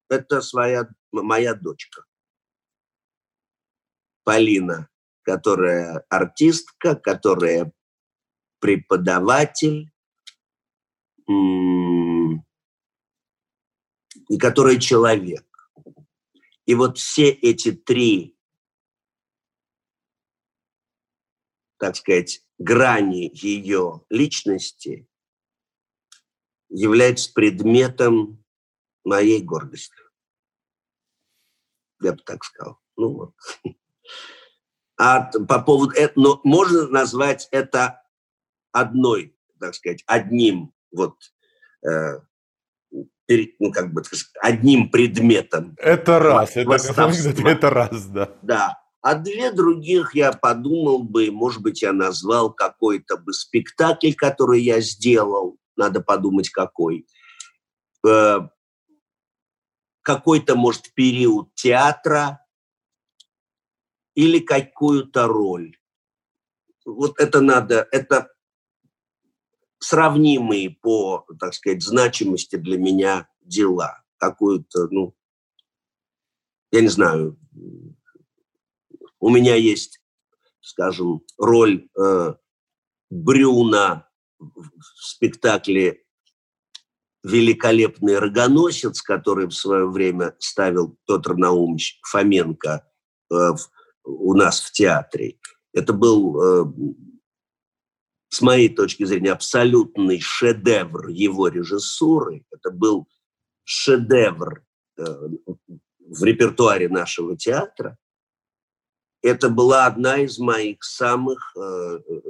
Это 0.10 0.40
своя, 0.40 0.88
моя 1.12 1.54
дочка. 1.54 2.06
Полина, 4.24 4.88
которая 5.24 6.06
артистка, 6.08 6.96
которая 6.96 7.74
преподаватель, 8.60 9.92
и 11.28 12.38
которая 14.40 14.80
человек. 14.80 15.46
И 16.66 16.74
вот 16.74 16.98
все 16.98 17.32
эти 17.32 17.74
три 17.74 18.34
так 21.78 21.96
сказать, 21.96 22.42
грани 22.58 23.30
ее 23.34 24.02
личности 24.10 25.08
является 26.70 27.32
предметом 27.34 28.44
моей 29.04 29.42
гордости. 29.42 29.94
Я 32.02 32.14
бы 32.14 32.20
так 32.26 32.44
сказал. 32.44 32.80
Ну 32.98 33.14
вот. 33.14 33.34
А 34.96 35.22
по 35.24 35.60
поводу 35.60 35.92
этого, 35.96 36.24
но 36.24 36.42
можно 36.44 36.88
назвать 36.88 37.48
это 37.50 38.04
одной, 38.72 39.36
так 39.60 39.74
сказать, 39.74 40.04
одним 40.06 40.72
вот 40.92 41.18
э, 41.84 42.20
ну, 43.60 43.72
как 43.72 43.92
бы, 43.92 44.04
одним 44.42 44.92
предметом. 44.92 45.76
Это 45.78 46.20
раз, 46.20 46.56
это, 46.56 47.50
это 47.50 47.70
раз, 47.72 48.06
да. 48.06 48.38
Да, 48.44 48.83
а 49.04 49.16
две 49.16 49.52
других 49.52 50.16
я 50.16 50.32
подумал 50.32 51.04
бы, 51.04 51.30
может 51.30 51.62
быть, 51.62 51.82
я 51.82 51.92
назвал 51.92 52.54
какой-то 52.54 53.18
бы 53.18 53.34
спектакль, 53.34 54.14
который 54.14 54.62
я 54.62 54.80
сделал, 54.80 55.58
надо 55.76 56.00
подумать, 56.00 56.50
какой. 56.50 57.06
Э, 58.08 58.48
какой-то, 60.04 60.56
может, 60.56 60.94
период 60.94 61.54
театра 61.54 62.46
или 64.16 64.40
какую-то 64.40 65.28
роль. 65.28 65.78
Вот 66.86 67.20
это 67.20 67.42
надо, 67.42 67.86
это 67.92 68.32
сравнимые 69.80 70.70
по, 70.70 71.26
так 71.42 71.54
сказать, 71.56 71.84
значимости 71.84 72.56
для 72.56 72.78
меня 72.78 73.28
дела. 73.42 74.02
Какую-то, 74.16 74.88
ну, 74.92 75.14
я 76.72 76.80
не 76.80 76.88
знаю, 76.88 77.38
у 79.24 79.30
меня 79.30 79.56
есть, 79.56 80.02
скажем, 80.60 81.22
роль 81.38 81.88
э, 81.98 82.34
Брюна 83.10 84.10
в 84.38 84.70
спектакле 84.96 86.04
«Великолепный 87.24 88.20
рогоносец», 88.20 89.02
который 89.02 89.48
в 89.48 89.54
свое 89.54 89.90
время 89.90 90.36
ставил 90.40 90.98
Петр 91.08 91.36
Наумович 91.36 92.02
Фоменко 92.04 92.86
э, 93.32 93.34
в, 93.34 93.60
у 94.04 94.34
нас 94.34 94.60
в 94.60 94.74
театре. 94.74 95.38
Это 95.72 95.94
был, 95.94 96.42
э, 96.42 96.66
с 98.28 98.42
моей 98.42 98.68
точки 98.68 99.06
зрения, 99.06 99.32
абсолютный 99.32 100.20
шедевр 100.20 101.08
его 101.08 101.48
режиссуры. 101.48 102.44
Это 102.52 102.72
был 102.72 103.08
шедевр 103.64 104.66
э, 104.98 105.04
в 106.10 106.24
репертуаре 106.26 106.90
нашего 106.90 107.38
театра 107.38 107.98
это 109.24 109.50
была 109.50 109.86
одна 109.86 110.20
из 110.20 110.38
моих 110.38 110.84
самых, 110.84 111.54
э, 111.56 112.00
э, 112.08 112.22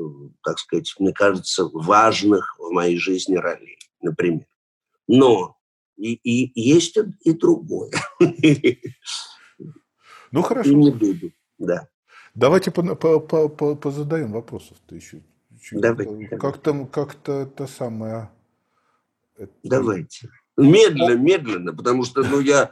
так 0.43 0.59
сказать, 0.59 0.93
мне 0.99 1.11
кажется, 1.11 1.65
важных 1.73 2.55
в 2.59 2.71
моей 2.71 2.97
жизни 2.97 3.35
ролей, 3.35 3.79
например. 3.99 4.45
Но 5.07 5.57
и, 5.97 6.13
и 6.13 6.51
есть 6.59 6.97
и 7.21 7.33
другое. 7.33 7.91
Ну 10.31 10.41
хорошо. 10.41 10.69
И 10.71 10.75
не 10.75 10.89
буду, 10.91 11.31
да. 11.59 11.87
Давайте 12.33 12.71
по, 12.71 12.95
по, 12.95 13.19
по, 13.19 13.49
по, 13.49 13.75
позадаем 13.75 14.31
вопросов-то 14.31 14.95
еще. 14.95 15.21
Давайте. 15.71 16.37
Как-то 16.37 16.85
как 16.85 17.17
это 17.27 17.67
самое... 17.67 18.31
Это... 19.35 19.51
Давайте. 19.61 20.29
Медленно, 20.57 21.15
медленно, 21.15 21.73
потому 21.73 22.03
что, 22.03 22.23
ну, 22.23 22.39
я... 22.39 22.71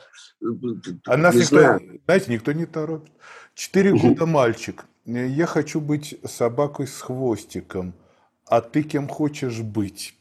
А 1.06 1.18
нас 1.18 1.36
никто, 1.36 1.80
знаете, 2.06 2.32
никто 2.32 2.52
не 2.52 2.66
торопит. 2.66 3.12
Четыре 3.54 3.94
года 3.98 4.26
мальчик. 4.26 4.86
Я 5.06 5.46
хочу 5.46 5.82
быть 5.82 6.18
собакой 6.24 6.88
с 6.88 7.02
хвостиком. 7.02 7.94
А 8.46 8.62
ты 8.62 8.84
кем 8.84 9.08
хочешь 9.08 9.62
быть? 9.62 10.14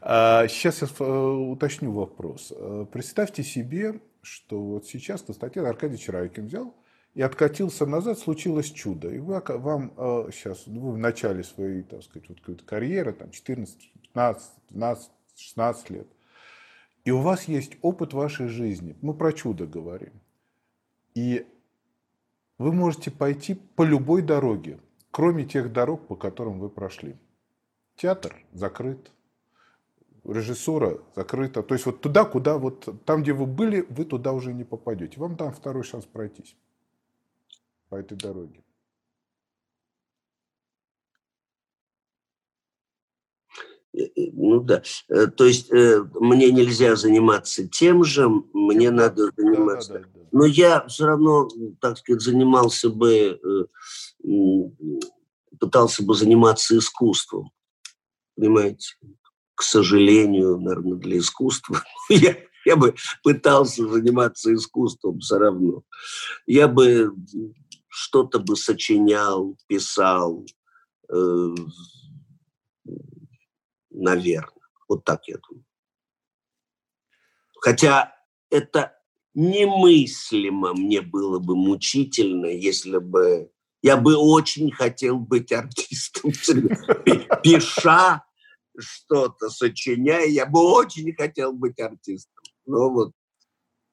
Сейчас 0.00 0.82
а, 0.82 0.86
я 0.88 1.06
э, 1.06 1.10
уточню 1.52 1.92
вопрос. 1.92 2.52
Э, 2.56 2.86
представьте 2.90 3.42
себе, 3.42 4.00
что 4.22 4.60
вот 4.60 4.86
сейчас 4.86 5.22
Константин 5.22 5.66
Аркадьевич 5.66 6.08
Райкин 6.08 6.46
взял 6.46 6.74
и 7.14 7.20
откатился 7.20 7.84
назад, 7.84 8.18
случилось 8.18 8.70
чудо. 8.70 9.10
И 9.10 9.18
вы, 9.18 9.42
вам 9.46 9.92
сейчас, 10.32 10.66
э, 10.66 10.70
вы 10.70 10.92
в 10.92 10.98
начале 10.98 11.44
своей, 11.44 11.82
так 11.82 12.02
сказать, 12.02 12.28
вот 12.28 12.62
карьеры, 12.62 13.12
там 13.12 13.30
14, 13.30 13.92
15, 14.14 14.50
15, 14.70 15.10
16 15.36 15.90
лет, 15.90 16.06
и 17.04 17.10
у 17.10 17.20
вас 17.20 17.44
есть 17.44 17.72
опыт 17.82 18.14
вашей 18.14 18.48
жизни. 18.48 18.96
Мы 19.02 19.12
про 19.12 19.32
чудо 19.32 19.66
говорим. 19.66 20.12
И 21.14 21.46
вы 22.60 22.72
можете 22.72 23.10
пойти 23.10 23.54
по 23.54 23.82
любой 23.84 24.20
дороге, 24.20 24.80
кроме 25.10 25.46
тех 25.46 25.72
дорог, 25.72 26.06
по 26.06 26.14
которым 26.14 26.60
вы 26.60 26.68
прошли. 26.68 27.16
Театр 27.96 28.36
закрыт, 28.52 29.10
режиссура 30.24 30.98
закрыта. 31.16 31.62
То 31.62 31.74
есть 31.74 31.86
вот 31.86 32.02
туда, 32.02 32.26
куда 32.26 32.58
вот 32.58 32.86
там, 33.06 33.22
где 33.22 33.32
вы 33.32 33.46
были, 33.46 33.86
вы 33.88 34.04
туда 34.04 34.34
уже 34.34 34.52
не 34.52 34.64
попадете. 34.64 35.18
Вам 35.18 35.38
там 35.38 35.54
второй 35.54 35.84
шанс 35.84 36.04
пройтись. 36.04 36.54
по 37.88 37.94
этой 37.94 38.18
дороге? 38.18 38.62
Э, 43.48 43.62
э, 43.62 43.79
ну 43.92 44.60
да. 44.60 44.82
Э, 45.08 45.26
то 45.26 45.44
есть 45.44 45.70
мне 45.70 46.50
нельзя 46.50 46.96
заниматься 46.96 47.66
тем 47.66 48.04
же, 48.04 48.28
мне 48.52 48.90
надо 48.90 49.30
заниматься. 49.36 49.94
Да, 49.94 49.98
да, 49.98 50.04
да, 50.04 50.20
да. 50.20 50.28
Но 50.32 50.44
я 50.44 50.86
все 50.86 51.06
равно, 51.06 51.48
так 51.80 51.98
сказать, 51.98 52.22
занимался 52.22 52.88
бы, 52.88 53.40
пытался 55.58 56.04
бы 56.04 56.14
заниматься 56.14 56.76
искусством. 56.78 57.50
Понимаете? 58.36 58.94
К 59.54 59.62
сожалению, 59.62 60.58
наверное, 60.58 60.98
для 60.98 61.18
искусства. 61.18 61.82
Я, 62.08 62.36
я 62.64 62.76
бы 62.76 62.94
пытался 63.22 63.86
заниматься 63.88 64.54
искусством 64.54 65.18
все 65.20 65.38
равно. 65.38 65.82
Я 66.46 66.68
бы 66.68 67.12
что-то 67.88 68.38
бы 68.38 68.56
сочинял, 68.56 69.56
писал, 69.66 70.46
наверное. 73.90 74.68
Вот 74.88 75.04
так 75.04 75.26
я 75.28 75.36
думаю. 75.48 75.64
Хотя 77.60 78.14
это 78.50 78.96
немыслимо 79.34 80.74
мне 80.74 81.00
было 81.00 81.38
бы 81.38 81.56
мучительно, 81.56 82.46
если 82.46 82.98
бы... 82.98 83.50
Я 83.82 83.96
бы 83.96 84.16
очень 84.16 84.70
хотел 84.70 85.18
быть 85.18 85.52
артистом. 85.52 86.32
Пиша 87.42 88.22
что-то, 88.78 89.48
сочиняя, 89.48 90.26
я 90.26 90.44
бы 90.44 90.60
очень 90.60 91.14
хотел 91.14 91.52
быть 91.52 91.80
артистом. 91.80 92.44
Но 92.66 92.90
вот 92.90 93.12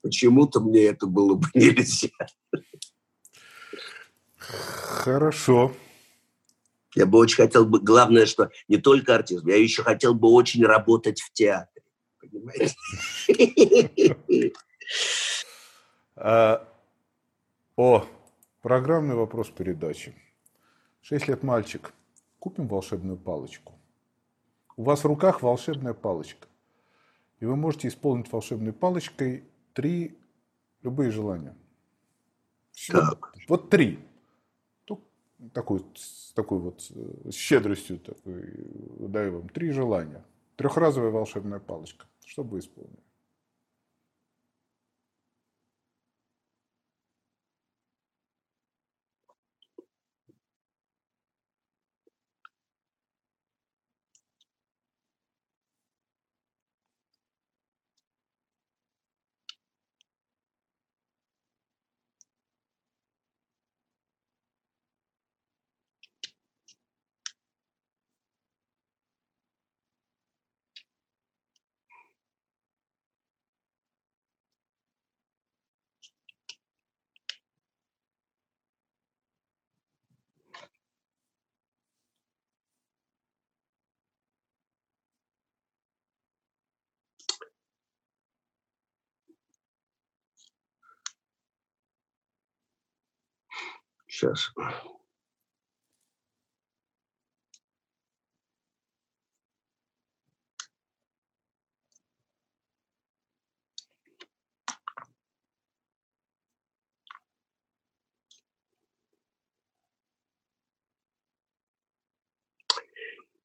почему-то 0.01 0.59
мне 0.59 0.85
это 0.85 1.07
было 1.07 1.35
бы 1.35 1.47
нельзя. 1.53 2.09
Хорошо. 4.37 5.73
Я 6.97 7.05
бы 7.05 7.19
очень 7.19 7.35
хотел 7.35 7.63
бы, 7.63 7.79
главное, 7.79 8.25
что 8.25 8.49
не 8.67 8.77
только 8.77 9.13
артист, 9.13 9.45
я 9.45 9.55
еще 9.55 9.83
хотел 9.83 10.15
бы 10.15 10.29
очень 10.29 10.65
работать 10.65 11.21
в 11.21 11.31
театре. 11.31 11.83
Понимаете? 12.19 12.75
А, 16.15 16.67
о, 17.75 18.03
программный 18.63 19.13
вопрос 19.13 19.51
передачи. 19.51 20.15
Шесть 21.01 21.27
лет 21.27 21.43
мальчик. 21.43 21.93
Купим 22.39 22.67
волшебную 22.67 23.17
палочку. 23.19 23.73
У 24.75 24.81
вас 24.81 25.03
в 25.03 25.05
руках 25.05 25.43
волшебная 25.43 25.93
палочка. 25.93 26.47
И 27.39 27.45
вы 27.45 27.55
можете 27.55 27.89
исполнить 27.89 28.31
волшебной 28.31 28.73
палочкой 28.73 29.43
три 29.73 30.17
любые 30.81 31.11
желания. 31.11 31.55
Так. 32.91 33.35
Вот, 33.35 33.43
вот 33.47 33.69
три 33.69 33.99
такой, 35.53 35.81
с 35.95 36.31
такой 36.33 36.59
вот 36.59 36.81
с 36.81 37.33
щедростью 37.33 37.99
такой, 37.99 38.53
даю 38.99 39.39
вам 39.39 39.49
три 39.49 39.71
желания. 39.71 40.23
Трехразовая 40.55 41.11
волшебная 41.11 41.59
палочка. 41.59 42.05
Что 42.25 42.43
бы 42.43 42.59
исполнили? 42.59 43.06
Сейчас. 94.17 94.51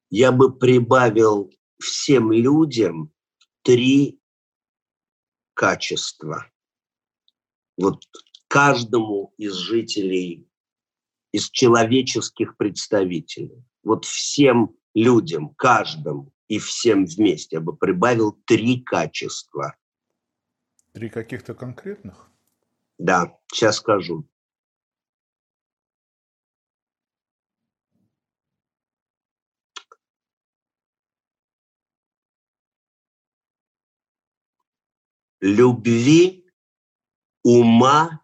Я 0.09 0.31
бы 0.31 0.57
прибавил 0.57 1.51
всем 1.79 2.31
людям 2.31 3.13
три 3.61 4.19
качества. 5.53 6.51
Вот 7.77 8.03
каждому 8.47 9.35
из 9.37 9.53
жителей 9.53 10.49
из 11.33 11.49
человеческих 11.49 12.55
представителей. 12.55 13.65
Вот 13.83 14.05
всем 14.05 14.77
людям, 14.93 15.53
каждому 15.55 16.31
и 16.47 16.59
всем 16.59 17.05
вместе 17.05 17.57
я 17.57 17.61
бы 17.61 17.75
прибавил 17.75 18.31
три 18.45 18.81
качества. 18.81 19.75
Три 20.93 21.09
каких-то 21.09 21.55
конкретных? 21.55 22.29
Да, 22.99 23.37
сейчас 23.51 23.77
скажу. 23.77 24.25
Любви, 35.41 36.45
ума 37.41 38.21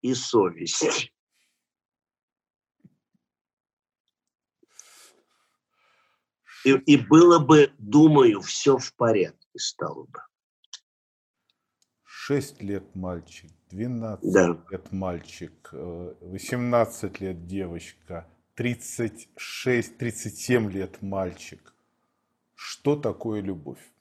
и 0.00 0.14
совести. 0.14 1.12
И, 6.66 6.72
и 6.72 6.96
было 6.96 7.38
бы, 7.38 7.70
думаю, 7.78 8.40
все 8.40 8.76
в 8.76 8.92
порядке 8.94 9.46
стало 9.56 10.06
бы. 10.06 10.18
Шесть 12.02 12.60
лет 12.60 12.96
мальчик, 12.96 13.52
12 13.70 14.32
да. 14.32 14.60
лет 14.68 14.90
мальчик, 14.90 15.68
18 15.70 17.04
э, 17.04 17.24
лет 17.24 17.46
девочка, 17.46 18.26
36-37 18.58 20.72
лет 20.72 21.00
мальчик. 21.02 21.72
Что 22.56 22.96
такое 22.96 23.42
любовь? 23.42 23.92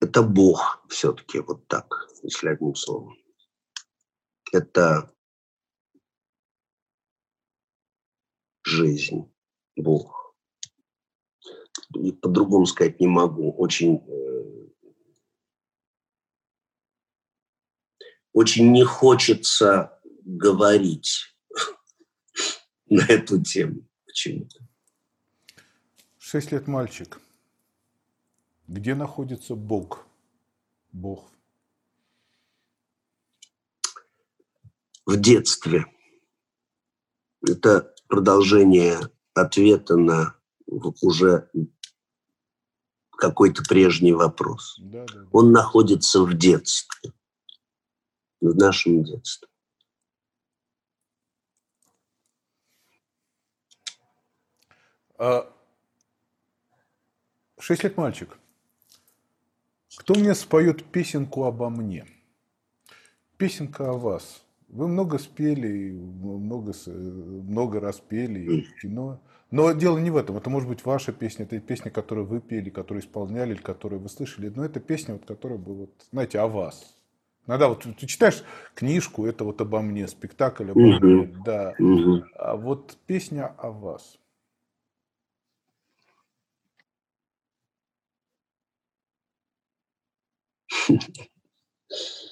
Это 0.00 0.22
Бог 0.22 0.84
все-таки, 0.88 1.40
вот 1.40 1.66
так, 1.68 2.08
если 2.22 2.48
одним 2.48 2.74
словом. 2.74 3.16
Это 4.52 5.12
жизнь, 8.64 9.30
Бог. 9.76 10.25
И 11.94 12.12
по-другому 12.12 12.66
сказать 12.66 13.00
не 13.00 13.06
могу. 13.06 13.52
Очень, 13.52 14.02
э, 14.06 14.68
очень 18.32 18.72
не 18.72 18.84
хочется 18.84 20.00
говорить 20.24 21.34
на 22.88 23.02
эту 23.02 23.42
тему 23.42 23.86
почему-то. 24.04 24.66
Шесть 26.18 26.50
лет 26.50 26.66
мальчик. 26.66 27.20
Где 28.66 28.96
находится 28.96 29.54
Бог? 29.54 30.06
Бог. 30.90 31.30
В 35.04 35.16
детстве. 35.16 35.86
Это 37.46 37.94
продолжение 38.08 38.98
ответа 39.34 39.96
на 39.96 40.34
уже 40.66 41.48
какой-то 43.16 43.62
прежний 43.62 44.12
вопрос. 44.12 44.76
Да, 44.78 45.04
да, 45.06 45.14
да. 45.14 45.28
Он 45.32 45.52
находится 45.52 46.22
в 46.22 46.34
детстве, 46.34 47.12
в 48.40 48.54
нашем 48.54 49.04
детстве. 49.04 49.48
А, 55.18 55.50
шесть 57.58 57.84
лет 57.84 57.96
мальчик. 57.96 58.38
Кто 59.96 60.14
мне 60.14 60.34
споет 60.34 60.84
песенку 60.84 61.44
обо 61.44 61.70
мне? 61.70 62.06
Песенка 63.38 63.90
о 63.90 63.94
вас. 63.94 64.42
Вы 64.68 64.88
много 64.88 65.18
спели, 65.18 65.92
много, 65.92 66.74
много 66.86 67.80
раз 67.80 68.00
пели 68.00 68.62
в 68.62 68.80
кино. 68.80 69.20
Но 69.50 69.72
дело 69.72 69.98
не 69.98 70.10
в 70.10 70.16
этом. 70.16 70.36
Это 70.36 70.50
может 70.50 70.68
быть 70.68 70.84
ваша 70.84 71.12
песня, 71.12 71.44
это 71.44 71.60
песня, 71.60 71.90
которую 71.90 72.26
вы 72.26 72.40
пели, 72.40 72.68
которую 72.68 73.02
исполняли, 73.02 73.54
или 73.54 73.60
которую 73.60 74.00
вы 74.00 74.08
слышали. 74.08 74.48
Но 74.48 74.64
это 74.64 74.80
песня, 74.80 75.14
вот, 75.14 75.24
которая 75.24 75.58
была, 75.58 75.76
вот, 75.76 75.90
знаете, 76.10 76.40
о 76.40 76.48
вас. 76.48 76.96
Иногда 77.46 77.68
вот 77.68 77.84
ты 77.84 78.06
читаешь 78.06 78.42
книжку, 78.74 79.24
это 79.24 79.44
вот 79.44 79.60
обо 79.60 79.80
мне, 79.80 80.08
спектакль 80.08 80.70
обо 80.72 80.80
мне, 80.80 81.32
да. 81.44 81.74
А 82.36 82.56
вот 82.56 82.98
песня 83.06 83.54
о 83.58 83.70
вас. 83.70 84.18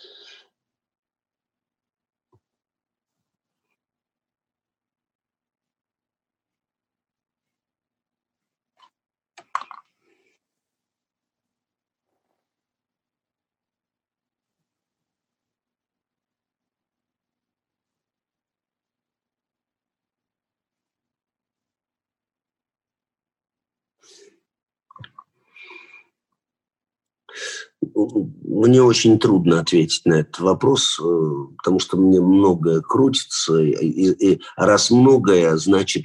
Мне 27.95 28.83
очень 28.83 29.19
трудно 29.19 29.61
ответить 29.61 30.03
на 30.05 30.21
этот 30.21 30.39
вопрос, 30.41 30.99
э, 31.01 31.31
потому 31.59 31.79
что 31.79 31.97
мне 31.97 32.21
многое 32.21 32.81
крутится, 32.81 33.59
и, 33.59 33.73
и, 33.73 34.41
а 34.57 34.67
раз 34.67 34.91
многое, 34.91 35.57
значит, 35.57 36.05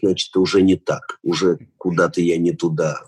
значит, 0.00 0.36
уже 0.36 0.62
не 0.62 0.76
так, 0.76 1.18
уже 1.22 1.58
куда-то 1.76 2.20
я 2.20 2.38
не 2.38 2.52
туда. 2.52 3.00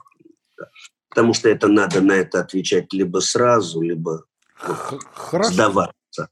Потому 1.09 1.35
что 1.35 1.49
это 1.49 1.69
надо 1.69 2.01
на 2.01 2.13
это 2.13 2.41
отвечать 2.41 2.93
либо 2.93 3.19
сразу, 3.19 3.81
либо 3.81 4.25
Хорошо. 4.55 5.53
сдаваться. 5.53 6.29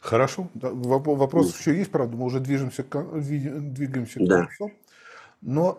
Хорошо. 0.00 0.50
Вопрос 0.54 1.52
mm. 1.52 1.58
еще 1.60 1.76
есть, 1.76 1.90
правда, 1.90 2.16
мы 2.16 2.24
уже 2.26 2.40
движемся, 2.40 2.84
двигаемся 2.84 4.18
к 4.18 4.26
да. 4.26 4.46
концу. 4.46 4.72
Но 5.40 5.78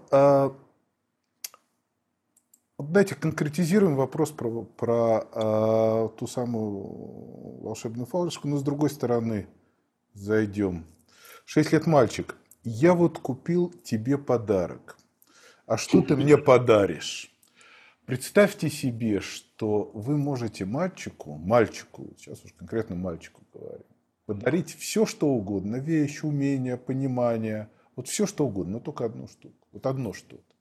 Давайте 2.90 3.16
конкретизируем 3.16 3.96
вопрос 3.96 4.32
про, 4.32 4.64
про 4.64 5.28
э, 5.32 6.10
ту 6.18 6.28
самую 6.28 7.62
волшебную 7.62 8.06
фалочку, 8.06 8.48
но 8.48 8.58
с 8.58 8.64
другой 8.64 8.90
стороны 8.90 9.48
зайдем. 10.14 10.86
Шесть 11.46 11.72
лет 11.72 11.88
мальчик. 11.88 12.36
Я 12.64 12.94
вот 12.94 13.20
купил 13.20 13.70
тебе 13.84 14.18
подарок. 14.18 14.98
А 15.66 15.78
что 15.78 16.02
ты 16.02 16.16
мне 16.16 16.38
подаришь? 16.38 17.34
Представьте 18.06 18.70
себе, 18.70 19.22
что 19.22 19.90
вы 19.94 20.18
можете 20.18 20.66
мальчику, 20.66 21.36
мальчику, 21.38 22.10
сейчас 22.18 22.44
уж 22.44 22.52
конкретно 22.52 22.98
мальчику 22.98 23.44
говорю, 23.54 23.86
подарить 24.26 24.76
все, 24.76 25.06
что 25.06 25.28
угодно, 25.28 25.78
вещь, 25.78 26.24
умение, 26.24 26.76
понимание, 26.76 27.70
вот 27.96 28.10
все, 28.10 28.28
что 28.28 28.46
угодно, 28.46 28.74
но 28.74 28.80
только 28.82 29.06
одну 29.06 29.28
штуку, 29.28 29.68
вот 29.72 29.86
одно 29.86 30.12
что-то. 30.12 30.53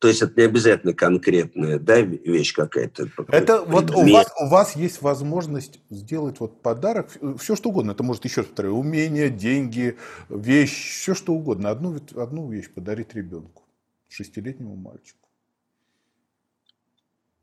То 0.00 0.08
есть 0.08 0.22
это 0.22 0.32
не 0.40 0.46
обязательно 0.46 0.94
конкретная 0.94 1.78
да, 1.78 2.00
вещь 2.00 2.54
какая-то. 2.54 3.08
Это 3.28 3.62
вот 3.62 3.90
у 3.90 4.10
вас, 4.10 4.32
у 4.40 4.46
вас 4.46 4.74
есть 4.74 5.02
возможность 5.02 5.78
сделать 5.90 6.40
вот 6.40 6.62
подарок, 6.62 7.10
все 7.38 7.54
что 7.54 7.68
угодно. 7.68 7.90
Это 7.90 8.02
может 8.02 8.24
еще 8.24 8.40
раз 8.40 8.48
умение, 8.64 9.28
деньги, 9.28 9.98
вещь, 10.30 11.00
все 11.02 11.14
что 11.14 11.34
угодно. 11.34 11.68
Одну, 11.68 11.98
одну 12.16 12.48
вещь 12.48 12.70
подарить 12.70 13.14
ребенку, 13.14 13.64
шестилетнему 14.08 14.74
мальчику. 14.74 15.28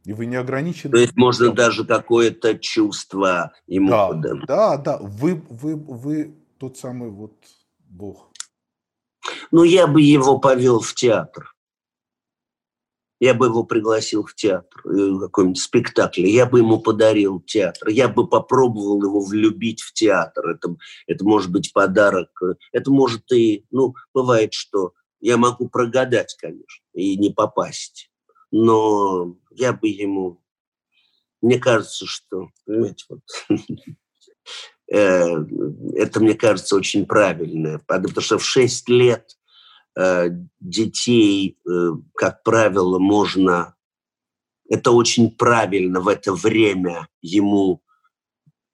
И 0.04 0.14
вы 0.14 0.26
не 0.26 0.38
ограничены. 0.38 0.94
То 0.94 0.98
есть 0.98 1.16
можно 1.16 1.54
даже 1.54 1.86
какое-то 1.86 2.58
чувство 2.58 3.54
ему 3.68 3.90
да, 3.90 4.08
подать. 4.08 4.46
Да, 4.48 4.78
да. 4.78 4.98
Вы, 4.98 5.44
вы, 5.50 5.76
вы 5.76 6.34
тот 6.58 6.76
самый 6.76 7.12
вот 7.12 7.36
Бог. 7.88 8.32
Ну, 9.52 9.64
я 9.64 9.86
бы 9.86 10.02
его 10.02 10.40
повел 10.40 10.80
в 10.80 10.96
театр 10.96 11.54
я 13.20 13.34
бы 13.34 13.48
его 13.48 13.64
пригласил 13.64 14.26
в 14.26 14.36
театр, 14.36 14.82
э, 14.86 15.20
какой-нибудь 15.22 15.60
спектакль, 15.60 16.28
я 16.28 16.46
бы 16.46 16.60
ему 16.60 16.80
подарил 16.80 17.40
театр, 17.42 17.90
я 17.90 18.08
бы 18.08 18.28
попробовал 18.28 19.02
его 19.02 19.22
влюбить 19.22 19.82
в 19.82 19.94
театр. 19.94 20.50
Это, 20.50 20.76
это 21.08 21.26
может 21.26 21.52
быть 21.52 21.74
подарок, 21.74 22.30
это 22.72 22.92
может 22.92 23.32
и, 23.32 23.66
ну, 23.72 23.96
бывает, 24.14 24.54
что 24.54 24.94
я 25.20 25.38
могу 25.38 25.68
прогадать, 25.68 26.36
конечно, 26.40 26.84
и 26.94 27.18
не 27.18 27.32
попасть, 27.32 28.12
но 28.52 29.36
я 29.52 29.74
бы 29.74 29.88
ему, 29.88 30.44
мне 31.42 31.58
кажется, 31.60 32.06
что, 32.06 32.50
понимаете, 32.66 33.06
вот, 33.10 33.22
э, 34.92 35.46
это, 35.96 36.20
мне 36.20 36.36
кажется, 36.36 36.76
очень 36.76 37.08
правильно, 37.08 37.82
потому 37.88 38.22
что 38.22 38.38
в 38.38 38.46
6 38.46 38.90
лет 38.90 39.26
Э, 39.28 39.47
детей, 40.60 41.58
э, 41.68 41.92
как 42.16 42.44
правило, 42.44 43.00
можно... 43.00 43.76
Это 44.70 44.92
очень 44.92 45.32
правильно 45.32 46.02
в 46.02 46.10
это 46.10 46.34
время 46.34 47.08
ему 47.22 47.82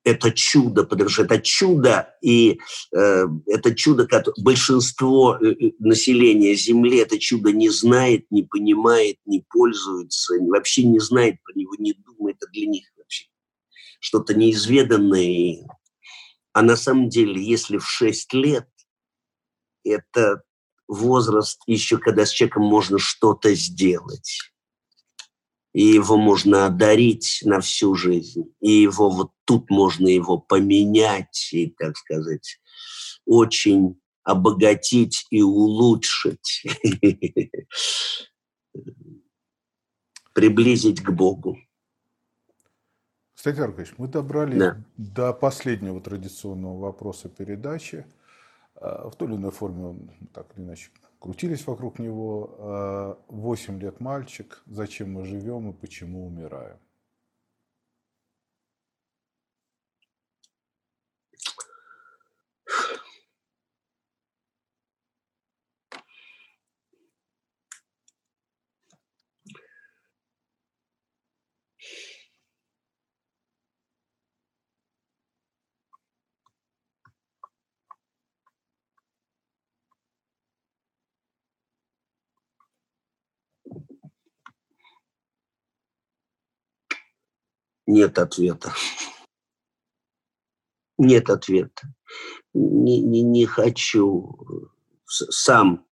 это 0.04 0.32
чудо, 0.32 0.84
потому 0.84 1.10
что 1.10 1.24
это 1.24 1.40
чудо, 1.40 2.14
и 2.22 2.60
э, 2.94 3.26
это 3.48 3.74
чудо, 3.74 4.06
как 4.06 4.26
большинство 4.38 5.38
э, 5.38 5.72
населения 5.80 6.56
Земли 6.56 6.98
это 6.98 7.18
чудо 7.18 7.52
не 7.52 7.70
знает, 7.70 8.26
не 8.30 8.44
понимает, 8.44 9.18
не 9.26 9.46
пользуется, 9.50 10.36
вообще 10.42 10.84
не 10.84 11.00
знает 11.00 11.42
про 11.44 11.54
него, 11.58 11.76
не 11.78 11.94
думает, 11.94 12.38
это 12.42 12.52
для 12.52 12.68
них 12.68 12.86
вообще 12.98 13.28
что-то 14.00 14.34
неизведанное. 14.34 15.66
А 16.52 16.62
на 16.62 16.76
самом 16.76 17.10
деле, 17.10 17.42
если 17.42 17.78
в 17.78 17.86
6 17.88 18.34
лет, 18.34 18.68
это 19.86 20.44
возраст 20.88 21.62
еще, 21.68 21.98
когда 21.98 22.26
с 22.26 22.32
человеком 22.32 22.64
можно 22.64 23.00
что-то 23.00 23.54
сделать. 23.56 24.40
И 25.74 25.84
его 25.84 26.18
можно 26.18 26.68
одарить 26.68 27.42
на 27.44 27.60
всю 27.60 27.96
жизнь. 27.96 28.54
И 28.62 28.72
его 28.72 29.10
вот 29.10 29.32
тут 29.46 29.70
можно 29.70 30.08
его 30.08 30.38
поменять 30.38 31.50
и, 31.52 31.68
так 31.68 31.98
сказать, 31.98 32.60
очень 33.26 34.00
обогатить 34.24 35.26
и 35.32 35.42
улучшить. 35.42 36.66
Приблизить 40.34 41.02
к 41.02 41.12
Богу. 41.12 41.58
Кстати, 43.36 43.60
Аркадьевич, 43.60 43.96
мы 43.98 44.08
добрались 44.08 44.58
да. 44.58 44.82
до 44.96 45.34
последнего 45.34 46.00
традиционного 46.00 46.80
вопроса 46.80 47.28
передачи. 47.28 48.06
А, 48.84 49.10
в 49.10 49.16
той 49.16 49.30
или 49.30 49.36
иной 49.38 49.52
форме 49.52 49.86
он 49.86 50.12
так 50.34 50.48
или 50.58 50.66
иначе 50.66 50.92
крутились 51.20 51.66
вокруг 51.66 52.00
него. 52.00 53.18
8 53.30 53.76
а, 53.76 53.80
лет 53.80 54.00
мальчик, 54.02 54.62
зачем 54.66 55.14
мы 55.14 55.26
живем 55.26 55.70
и 55.70 55.74
почему 55.74 56.28
умираем? 56.28 56.78
Нет 87.94 88.18
ответа. 88.18 88.74
Нет 90.98 91.30
ответа. 91.30 91.94
Не, 92.56 93.00
не, 93.00 93.22
не 93.22 93.46
хочу. 93.46 94.72
Сам 95.06 95.86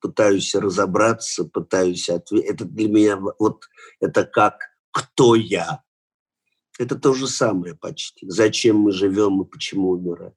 пытаюсь 0.00 0.54
разобраться, 0.54 1.46
пытаюсь 1.46 2.10
ответить. 2.10 2.50
Это 2.50 2.66
для 2.66 2.90
меня 2.90 3.16
вот 3.16 3.64
это 4.00 4.26
как 4.26 4.60
кто 4.90 5.34
я. 5.34 5.82
Это 6.78 6.94
то 6.94 7.14
же 7.14 7.26
самое 7.26 7.74
почти. 7.74 8.28
Зачем 8.28 8.76
мы 8.76 8.92
живем 8.92 9.40
и 9.40 9.48
почему 9.48 9.92
умираем. 9.92 10.34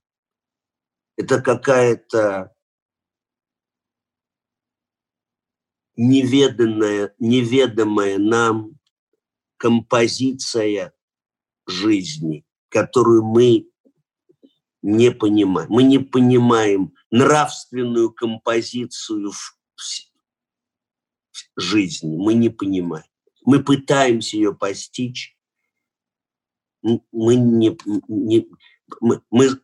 Это 1.17 1.41
какая-то 1.41 2.55
неведанная, 5.97 7.13
неведомая 7.19 8.17
нам 8.17 8.79
композиция 9.61 10.91
жизни, 11.67 12.43
которую 12.69 13.23
мы 13.23 13.69
не 14.81 15.11
понимаем. 15.11 15.69
Мы 15.69 15.83
не 15.83 15.99
понимаем 15.99 16.95
нравственную 17.11 18.11
композицию 18.11 19.31
в 19.31 19.55
жизни. 21.55 22.17
Мы 22.17 22.33
не 22.33 22.49
понимаем. 22.49 23.05
Мы 23.45 23.63
пытаемся 23.63 24.35
ее 24.35 24.55
постичь. 24.55 25.37
Мы 26.81 27.35
не, 27.35 27.77
не 28.07 28.49
мы, 28.99 29.21
мы 29.29 29.61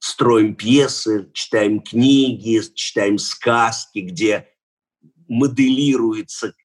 строим 0.00 0.56
пьесы, 0.56 1.30
читаем 1.32 1.80
книги, 1.80 2.60
читаем 2.74 3.18
сказки, 3.18 4.00
где 4.00 4.48
моделируется 5.28 6.56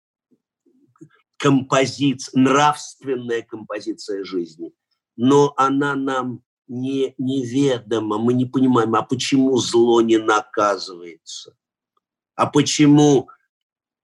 композиция, 1.38 2.40
нравственная 2.40 3.42
композиция 3.44 4.24
жизни. 4.24 4.74
Но 5.16 5.54
она 5.58 5.96
нам 5.96 6.42
не, 6.68 7.16
неведома, 7.18 8.18
мы 8.18 8.34
не 8.34 8.46
понимаем, 8.46 8.96
а 8.96 9.04
почему 9.04 9.58
зло 9.58 10.02
не 10.02 10.18
наказывается? 10.18 11.56
А 12.36 12.46
почему 12.46 13.30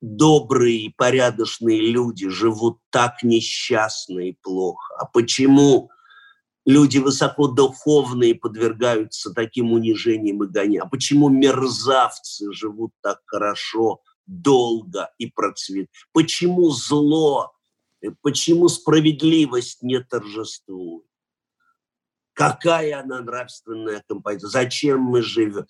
добрые 0.01 0.77
и 0.77 0.89
порядочные 0.89 1.81
люди 1.81 2.29
живут 2.29 2.79
так 2.89 3.21
несчастно 3.23 4.19
и 4.19 4.33
плохо? 4.41 4.95
А 4.97 5.05
почему 5.05 5.91
люди 6.65 6.97
высокодуховные 6.97 8.35
подвергаются 8.35 9.33
таким 9.33 9.73
унижениям 9.73 10.43
и 10.43 10.47
гонениям? 10.47 10.87
А 10.87 10.89
почему 10.89 11.29
мерзавцы 11.29 12.51
живут 12.53 12.91
так 13.01 13.19
хорошо– 13.25 14.01
долго 14.25 15.13
и 15.17 15.27
процвет. 15.27 15.89
Почему 16.11 16.69
зло, 16.69 17.53
э, 18.01 18.11
почему 18.21 18.67
справедливость 18.69 19.81
не 19.81 19.99
торжествует? 20.01 21.05
Какая 22.33 22.99
она 22.99 23.21
нравственная 23.21 24.03
композиция? 24.07 24.49
Зачем 24.49 25.01
мы 25.01 25.21
живем? 25.21 25.67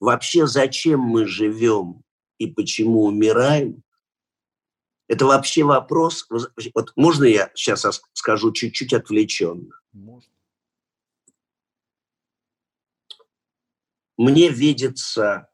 Вообще, 0.00 0.46
зачем 0.46 1.00
мы 1.00 1.26
живем 1.26 2.02
и 2.38 2.46
почему 2.46 3.04
умираем? 3.04 3.82
Это 5.08 5.26
вообще 5.26 5.64
вопрос. 5.64 6.26
Вот 6.74 6.92
можно 6.96 7.24
я 7.24 7.50
сейчас 7.54 8.00
скажу 8.12 8.52
чуть-чуть 8.52 8.92
отвлеченно? 8.92 9.74
Можно. 9.92 10.32
Мне 14.16 14.50
видится 14.50 15.49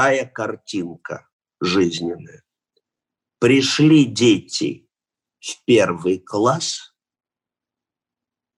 так, 0.00 0.10
какая 0.10 0.26
картинка 0.26 1.28
жизненная. 1.60 2.42
Пришли 3.38 4.04
дети 4.04 4.88
в 5.40 5.64
первый 5.66 6.18
класс, 6.18 6.94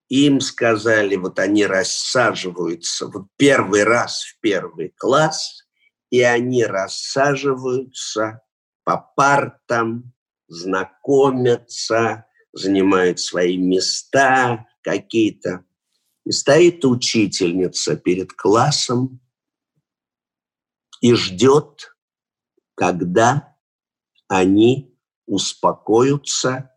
им 0.09 0.40
сказали, 0.40 1.16
вот 1.16 1.38
они 1.38 1.66
рассаживаются, 1.66 3.07
вот 3.07 3.26
первый 3.36 3.84
раз 3.84 4.22
в 4.22 4.40
первый 4.40 4.90
класс, 4.97 5.64
и 6.11 6.20
они 6.20 6.64
рассаживаются 6.64 8.40
по 8.84 8.99
партам, 9.16 10.12
знакомятся, 10.49 12.26
занимают 12.53 13.20
свои 13.20 13.57
места 13.57 14.66
какие-то. 14.82 15.64
И 16.26 16.32
стоит 16.32 16.84
учительница 16.84 17.97
перед 17.97 18.32
классом 18.32 19.20
и 21.03 21.14
ждет, 21.14 21.94
когда 22.74 23.57
они 24.28 24.96
успокоятся 25.26 26.70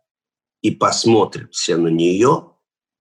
и 0.60 0.70
посмотрят 0.72 1.54
все 1.54 1.76
на 1.76 1.88
нее 1.88 2.52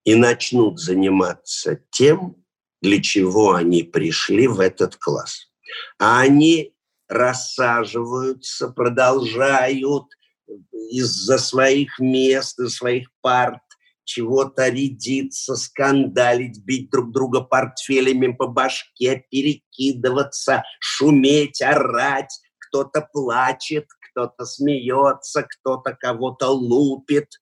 и 0.06 0.16
начнут 0.16 0.80
заниматься 0.80 1.84
тем, 1.90 2.46
для 2.82 3.02
чего 3.02 3.54
они 3.54 3.84
пришли 3.84 4.48
в 4.48 4.60
этот 4.60 4.96
класс. 4.98 5.52
А 5.98 6.22
они 6.22 6.76
рассаживаются, 7.08 8.70
продолжают 8.70 10.06
из-за 10.72 11.40
своих 11.40 12.00
мест, 12.00 12.60
из 12.60 12.76
своих 12.76 13.10
парт 13.22 13.64
чего-то 14.06 14.70
рядиться, 14.70 15.56
скандалить, 15.56 16.64
бить 16.64 16.90
друг 16.90 17.12
друга 17.12 17.42
портфелями 17.42 18.32
по 18.32 18.48
башке, 18.48 19.26
перекидываться, 19.30 20.64
шуметь, 20.80 21.62
орать. 21.62 22.40
Кто-то 22.58 23.08
плачет, 23.12 23.88
кто-то 24.10 24.46
смеется, 24.46 25.44
кто-то 25.44 25.94
кого-то 25.94 26.48
лупит. 26.48 27.42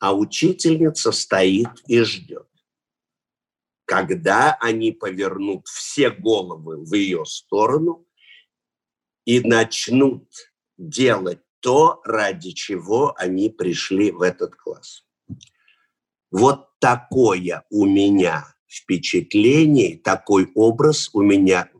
А 0.00 0.14
учительница 0.14 1.12
стоит 1.12 1.68
и 1.86 2.00
ждет. 2.00 2.48
Когда 3.84 4.56
они 4.60 4.92
повернут 4.92 5.66
все 5.66 6.10
головы 6.10 6.84
в 6.84 6.94
ее 6.94 7.24
сторону 7.26 8.06
и 9.24 9.40
начнут 9.40 10.28
делать 10.78 11.40
то, 11.60 12.00
ради 12.04 12.52
чего 12.52 13.14
они 13.16 13.50
пришли 13.50 14.10
в 14.10 14.22
этот 14.22 14.54
класс. 14.56 15.04
Вот 16.30 16.78
такое 16.78 17.64
у 17.70 17.86
меня 17.86 18.54
впечатление, 18.68 19.98
такой 19.98 20.50
образ 20.54 21.10
у 21.12 21.22
меня 21.22 21.70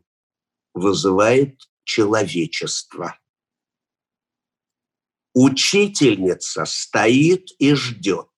вызывает 0.73 1.61
человечество. 1.83 3.17
Учительница 5.33 6.65
стоит 6.65 7.47
и 7.57 7.73
ждет, 7.73 8.29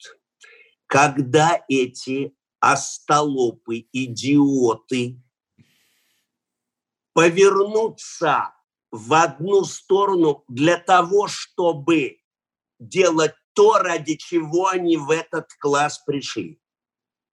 когда 0.85 1.59
эти 1.67 2.35
остолопы, 2.59 3.87
идиоты 3.91 5.19
повернутся 7.13 8.53
в 8.93 9.15
одну 9.15 9.63
сторону 9.65 10.43
для 10.47 10.77
того, 10.77 11.27
чтобы 11.27 12.17
делать 12.79 13.33
то, 13.53 13.79
ради 13.79 14.17
чего 14.17 14.67
они 14.67 14.97
в 14.97 15.09
этот 15.09 15.47
класс 15.59 15.99
пришли. 16.05 16.59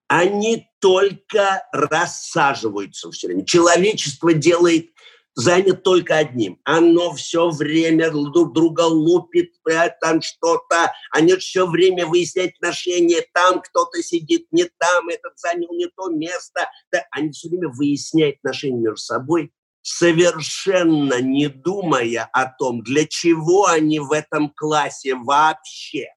Они 0.08 0.66
только 0.80 1.62
рассаживаются 1.70 3.10
все 3.10 3.26
время. 3.26 3.44
Человечество 3.44 4.32
делает 4.32 4.90
занят 5.34 5.82
только 5.82 6.16
одним. 6.16 6.58
Оно 6.64 7.12
все 7.12 7.50
время 7.50 8.10
друг 8.10 8.54
друга 8.54 8.82
лупит, 8.82 9.52
там 10.00 10.22
что-то. 10.22 10.90
Они 11.12 11.34
все 11.36 11.66
время 11.66 12.06
выясняют 12.06 12.54
отношения. 12.54 13.22
Там 13.34 13.60
кто-то 13.60 14.02
сидит 14.02 14.46
не 14.50 14.64
там, 14.78 15.10
этот 15.10 15.38
занял 15.38 15.72
не 15.74 15.88
то 15.88 16.08
место. 16.08 16.70
Да, 16.90 17.04
они 17.10 17.32
все 17.32 17.48
время 17.50 17.68
выясняют 17.68 18.36
отношения 18.36 18.80
между 18.80 18.96
собой 18.96 19.52
совершенно 19.82 21.20
не 21.20 21.48
думая 21.48 22.28
о 22.32 22.46
том, 22.46 22.82
для 22.82 23.06
чего 23.06 23.66
они 23.66 23.98
в 23.98 24.12
этом 24.12 24.50
классе 24.50 25.14
вообще. 25.14 26.08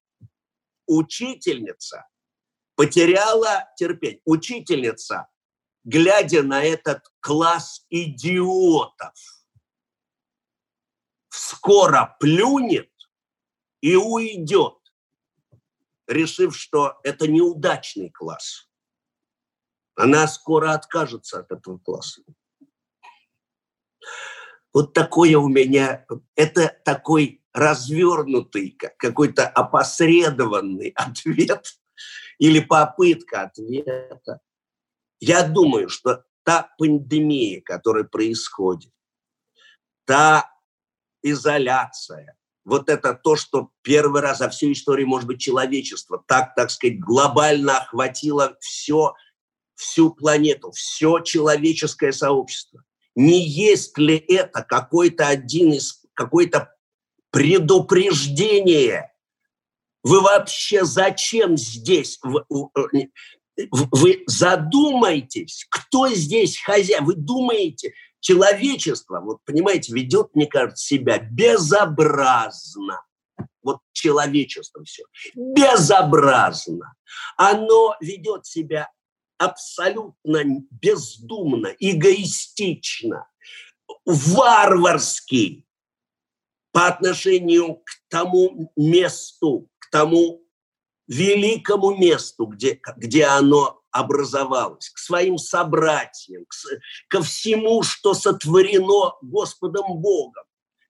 Учительница 0.85 2.05
потеряла 2.75 3.69
терпение. 3.77 4.21
Учительница, 4.25 5.27
глядя 5.83 6.43
на 6.43 6.63
этот 6.63 7.03
класс 7.19 7.85
идиотов, 7.89 9.13
скоро 11.29 12.15
плюнет 12.19 12.91
и 13.81 13.95
уйдет, 13.95 14.77
решив, 16.07 16.55
что 16.55 16.99
это 17.03 17.27
неудачный 17.27 18.09
класс. 18.09 18.69
Она 19.95 20.27
скоро 20.27 20.73
откажется 20.73 21.39
от 21.39 21.51
этого 21.51 21.77
класса. 21.77 22.21
Вот 24.73 24.93
такое 24.93 25.37
у 25.37 25.47
меня, 25.47 26.05
это 26.35 26.75
такой 26.83 27.43
развернутый, 27.53 28.75
какой-то 28.97 29.47
опосредованный 29.47 30.89
ответ 30.95 31.79
или 32.39 32.59
попытка 32.59 33.43
ответа. 33.43 34.39
Я 35.19 35.47
думаю, 35.47 35.89
что 35.89 36.25
та 36.43 36.69
пандемия, 36.77 37.61
которая 37.61 38.03
происходит, 38.03 38.91
та 40.05 40.51
изоляция, 41.21 42.35
вот 42.65 42.89
это 42.89 43.13
то, 43.13 43.35
что 43.35 43.71
первый 43.81 44.21
раз 44.21 44.39
за 44.39 44.49
всю 44.49 44.71
историю, 44.71 45.07
может 45.07 45.27
быть, 45.27 45.39
человечества 45.39 46.23
так, 46.27 46.55
так 46.55 46.71
сказать, 46.71 46.99
глобально 46.99 47.77
охватило 47.77 48.57
все, 48.59 49.13
всю 49.75 50.13
планету, 50.13 50.71
все 50.71 51.19
человеческое 51.19 52.11
сообщество. 52.11 52.83
Не 53.15 53.45
есть 53.45 53.97
ли 53.97 54.17
это 54.17 54.63
какой-то 54.63 55.27
один 55.27 55.73
из, 55.73 56.01
какое-то 56.13 56.73
предупреждение? 57.31 59.11
Вы 60.03 60.21
вообще 60.21 60.83
зачем 60.83 61.57
здесь? 61.57 62.19
Вы, 62.23 62.43
вы 63.71 64.23
задумайтесь, 64.27 65.65
кто 65.69 66.09
здесь 66.09 66.59
хозяин? 66.59 67.05
Вы 67.05 67.15
думаете, 67.15 67.93
человечество, 68.19 69.19
вот 69.21 69.39
понимаете, 69.45 69.93
ведет, 69.93 70.33
мне 70.33 70.47
кажется, 70.47 70.85
себя 70.85 71.19
безобразно. 71.19 73.01
Вот 73.61 73.79
человечество 73.91 74.83
все. 74.83 75.03
Безобразно. 75.35 76.93
Оно 77.37 77.95
ведет 78.01 78.45
себя 78.45 78.89
абсолютно 79.37 80.43
бездумно, 80.71 81.67
эгоистично, 81.79 83.27
варварски 84.05 85.65
по 86.71 86.87
отношению 86.87 87.75
к 87.75 87.89
тому 88.09 88.71
месту, 88.75 89.69
к 89.79 89.89
тому 89.91 90.41
великому 91.07 91.95
месту, 91.95 92.45
где, 92.45 92.79
где 92.97 93.25
оно 93.25 93.81
образовалось, 93.91 94.89
к 94.89 94.97
своим 94.97 95.37
собратьям, 95.37 96.45
к, 96.45 96.55
ко 97.09 97.21
всему, 97.21 97.83
что 97.83 98.13
сотворено 98.13 99.13
Господом 99.21 99.99
Богом. 99.99 100.43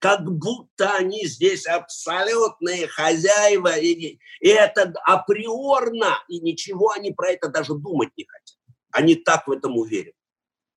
Как 0.03 0.29
будто 0.29 0.97
они 0.97 1.25
здесь 1.25 1.65
абсолютные 1.65 2.89
хозяева, 2.89 3.79
и, 3.79 4.19
и 4.41 4.47
это 4.49 4.93
априорно, 5.05 6.21
и 6.27 6.41
ничего 6.41 6.91
они 6.91 7.13
про 7.13 7.29
это 7.29 7.47
даже 7.47 7.73
думать 7.73 8.09
не 8.17 8.25
хотят. 8.25 8.57
Они 8.91 9.15
так 9.15 9.47
в 9.47 9.51
этом 9.53 9.77
уверены. 9.77 10.11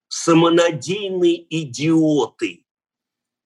Самонадеянные 0.07 1.45
идиоты. 1.61 2.67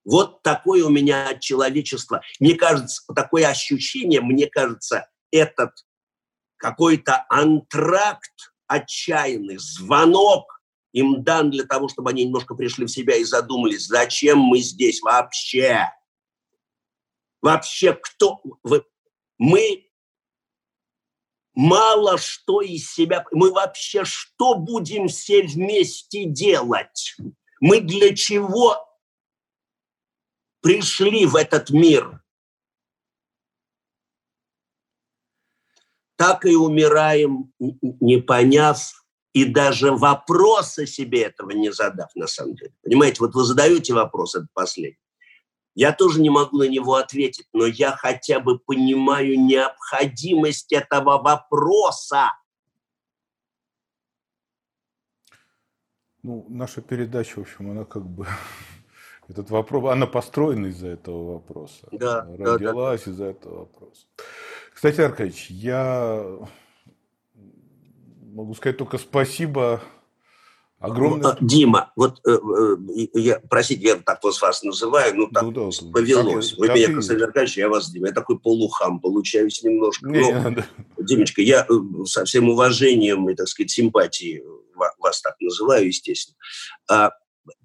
Вот 0.05 0.43
такое 0.43 0.85
у 0.85 0.91
меня 0.91 1.31
от 1.31 1.41
человечества. 1.41 2.20
Мне 2.41 2.57
кажется, 2.57 3.03
такое 3.14 3.49
ощущение, 3.49 4.20
мне 4.20 4.49
кажется, 4.49 5.09
этот 5.31 5.72
какой-то 6.59 7.24
антракт 7.31 8.53
отчаянный, 8.66 9.57
звонок 9.57 10.59
им 10.93 11.22
дан 11.22 11.51
для 11.51 11.64
того, 11.64 11.88
чтобы 11.88 12.11
они 12.11 12.24
немножко 12.24 12.55
пришли 12.55 12.86
в 12.86 12.91
себя 12.91 13.16
и 13.16 13.24
задумались, 13.24 13.86
зачем 13.86 14.38
мы 14.38 14.59
здесь 14.59 15.01
вообще? 15.03 15.91
Вообще 17.41 17.95
кто? 17.95 18.43
Мы 19.38 19.91
мало 21.55 22.18
что 22.18 22.61
из 22.61 22.93
себя... 22.93 23.24
Мы 23.32 23.53
вообще 23.53 24.05
что 24.05 24.57
будем 24.57 25.09
все 25.09 25.43
вместе 25.43 26.24
делать? 26.24 27.16
Мы 27.61 27.80
для 27.80 28.14
чего 28.14 28.76
пришли 30.61 31.24
в 31.26 31.36
этот 31.36 31.70
мир? 31.70 32.22
Так 36.16 36.45
и 36.45 36.55
умираем, 36.55 37.53
не 37.59 38.18
поняв 38.18 38.99
и 39.33 39.45
даже 39.45 39.93
вопроса 39.93 40.87
себе 40.87 41.22
этого 41.22 41.51
не 41.51 41.72
задав, 41.72 42.14
на 42.14 42.26
самом 42.26 42.57
деле. 42.57 42.72
Понимаете, 42.83 43.18
вот 43.20 43.35
вы 43.35 43.45
задаете 43.45 43.95
вопрос, 43.95 44.35
это 44.35 44.46
последний. 44.53 44.99
Я 45.75 45.92
тоже 45.92 46.21
не 46.21 46.30
могу 46.30 46.59
на 46.59 46.68
него 46.68 46.96
ответить, 46.96 47.46
но 47.53 47.64
я 47.64 47.92
хотя 47.92 48.41
бы 48.41 48.59
понимаю 48.59 49.41
необходимость 49.41 50.72
этого 50.72 51.22
вопроса. 51.22 52.33
Ну, 56.22 56.45
наша 56.49 56.83
передача, 56.83 57.38
в 57.38 57.42
общем, 57.42 57.71
она 57.71 57.84
как 57.84 58.04
бы 58.04 58.26
этот 59.29 59.49
вопрос, 59.50 59.92
она 59.92 60.07
построена 60.07 60.67
из-за 60.67 60.88
этого 60.88 61.34
вопроса. 61.34 61.87
Да, 61.92 62.26
родилась 62.26 63.03
да, 63.03 63.07
да. 63.07 63.13
из-за 63.13 63.25
этого 63.26 63.59
вопроса. 63.61 64.07
Кстати, 64.75 65.00
Аркадьевич, 65.00 65.50
я 65.50 66.41
могу 68.32 68.54
сказать 68.54 68.76
только 68.76 68.98
спасибо 68.98 69.82
Огромное... 70.80 71.36
Ну, 71.38 71.46
Дима, 71.46 71.92
вот 71.94 72.20
э, 72.26 72.30
э, 72.32 73.07
я, 73.12 73.38
простите, 73.50 73.82
я 73.82 73.96
так 73.96 74.24
вас 74.24 74.40
вас 74.40 74.62
называю, 74.62 75.14
ну 75.14 75.28
так 75.28 75.42
ну, 75.42 75.52
да, 75.52 75.68
повелось. 75.92 76.50
Так, 76.50 76.58
Вы 76.58 76.66
так 76.68 76.76
меня, 76.76 76.86
Константин 76.86 77.24
Аркадьевич, 77.26 77.58
я 77.58 77.68
вас, 77.68 77.90
Дима, 77.90 78.07
я 78.07 78.14
такой 78.14 78.38
полухам 78.38 78.98
получаюсь 78.98 79.62
немножко. 79.62 80.08
Не, 80.08 80.32
Но, 80.32 80.50
да. 80.52 80.66
Димочка, 80.96 81.42
я 81.42 81.66
э, 81.68 82.04
со 82.07 82.24
всем 82.24 82.48
уважением 82.48 83.28
и, 83.28 83.34
так 83.34 83.46
сказать, 83.48 83.70
симпатией 83.70 84.42
вас 84.98 85.20
так 85.20 85.36
называю, 85.38 85.86
естественно. 85.86 86.38
А, 86.88 87.11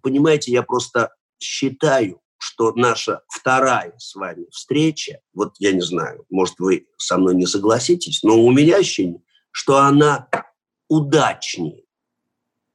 понимаете, 0.02 0.52
я 0.52 0.62
просто 0.62 1.16
считаю, 1.40 2.20
что 2.38 2.74
наша 2.74 3.22
вторая 3.30 3.94
с 3.98 4.14
вами 4.16 4.48
встреча, 4.52 5.20
вот 5.34 5.54
я 5.60 5.72
не 5.72 5.82
знаю, 5.82 6.26
может, 6.30 6.60
вы 6.60 6.88
со 6.98 7.18
мной 7.18 7.36
не 7.36 7.46
согласитесь, 7.46 8.24
но 8.24 8.44
у 8.44 8.52
меня 8.52 8.78
ощущение, 8.78 9.22
что 9.52 9.78
она 9.78 10.28
удачнее 10.88 11.84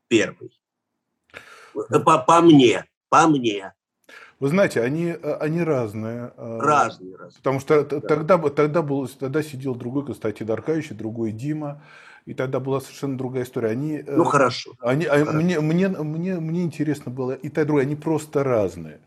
первый. 0.09 0.51
По, 1.73 2.19
по 2.19 2.41
мне, 2.41 2.85
по 3.09 3.27
мне. 3.29 3.73
Вы 4.41 4.49
знаете, 4.49 4.81
они, 4.81 5.11
они 5.13 5.63
разные. 5.63 6.33
Э, 6.37 6.59
разные, 6.61 7.15
разные. 7.17 7.37
Потому 7.37 7.61
что 7.61 7.85
да. 7.85 8.01
тогда, 8.01 8.39
тогда, 8.39 8.83
был, 8.83 9.07
тогда 9.07 9.43
сидел 9.43 9.75
другой 9.75 10.07
Константин 10.07 10.51
Аркадьевич, 10.51 10.91
другой 10.91 11.31
Дима, 11.33 11.83
и 12.25 12.35
тогда 12.35 12.59
была 12.59 12.81
совершенно 12.81 13.19
другая 13.19 13.45
история. 13.45 13.69
Они, 13.69 13.99
э, 13.99 14.17
ну, 14.17 14.25
хорошо. 14.25 14.73
Они, 14.81 15.05
а, 15.05 15.19
хорошо. 15.19 15.33
Мне, 15.33 15.61
мне, 15.61 15.89
мне, 15.89 16.41
мне 16.41 16.63
интересно 16.63 17.13
было 17.13 17.33
и 17.33 17.51
та, 17.51 17.63
и 17.63 17.65
другая, 17.65 17.87
они 17.87 17.97
просто 17.97 18.43
разные. 18.43 19.01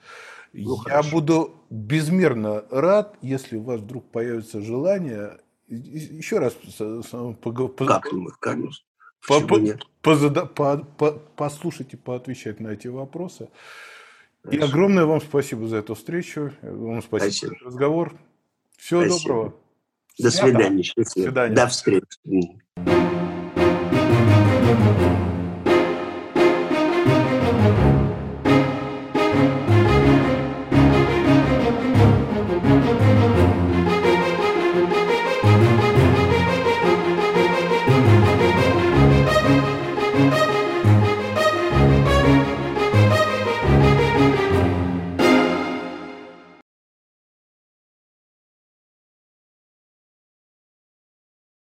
Ну, 0.54 0.78
Я 0.78 0.84
хорошо. 0.84 1.12
буду 1.12 1.56
безмерно 1.72 2.64
рад, 2.70 3.18
если 3.22 3.58
у 3.58 3.64
вас 3.64 3.82
вдруг 3.82 4.06
появится 4.12 4.62
желание 4.62 5.40
еще 5.68 6.38
раз 6.40 6.54
как, 7.88 8.06
конечно. 8.40 8.86
По, 9.28 9.40
по, 9.42 9.60
позада, 10.02 10.46
по, 10.46 10.78
по, 10.78 11.12
послушать 11.12 11.94
и 11.94 11.98
поотвечать 11.98 12.60
на 12.60 12.70
эти 12.70 12.88
вопросы. 12.88 13.50
Хорошо. 14.44 14.60
И 14.60 14.70
огромное 14.70 15.06
вам 15.06 15.22
спасибо 15.22 15.68
за 15.68 15.78
эту 15.78 15.96
встречу. 15.96 16.52
Вам 16.62 17.02
спасибо, 17.02 17.32
спасибо. 17.32 17.56
за 17.60 17.66
разговор. 17.66 18.14
Всего 18.78 19.06
спасибо. 19.06 19.20
доброго. 19.22 19.56
До 20.20 20.32
свидания. 20.32 20.84
До 20.96 21.06
свидания. 21.06 21.56
До 21.56 21.68
встречи. 21.68 22.04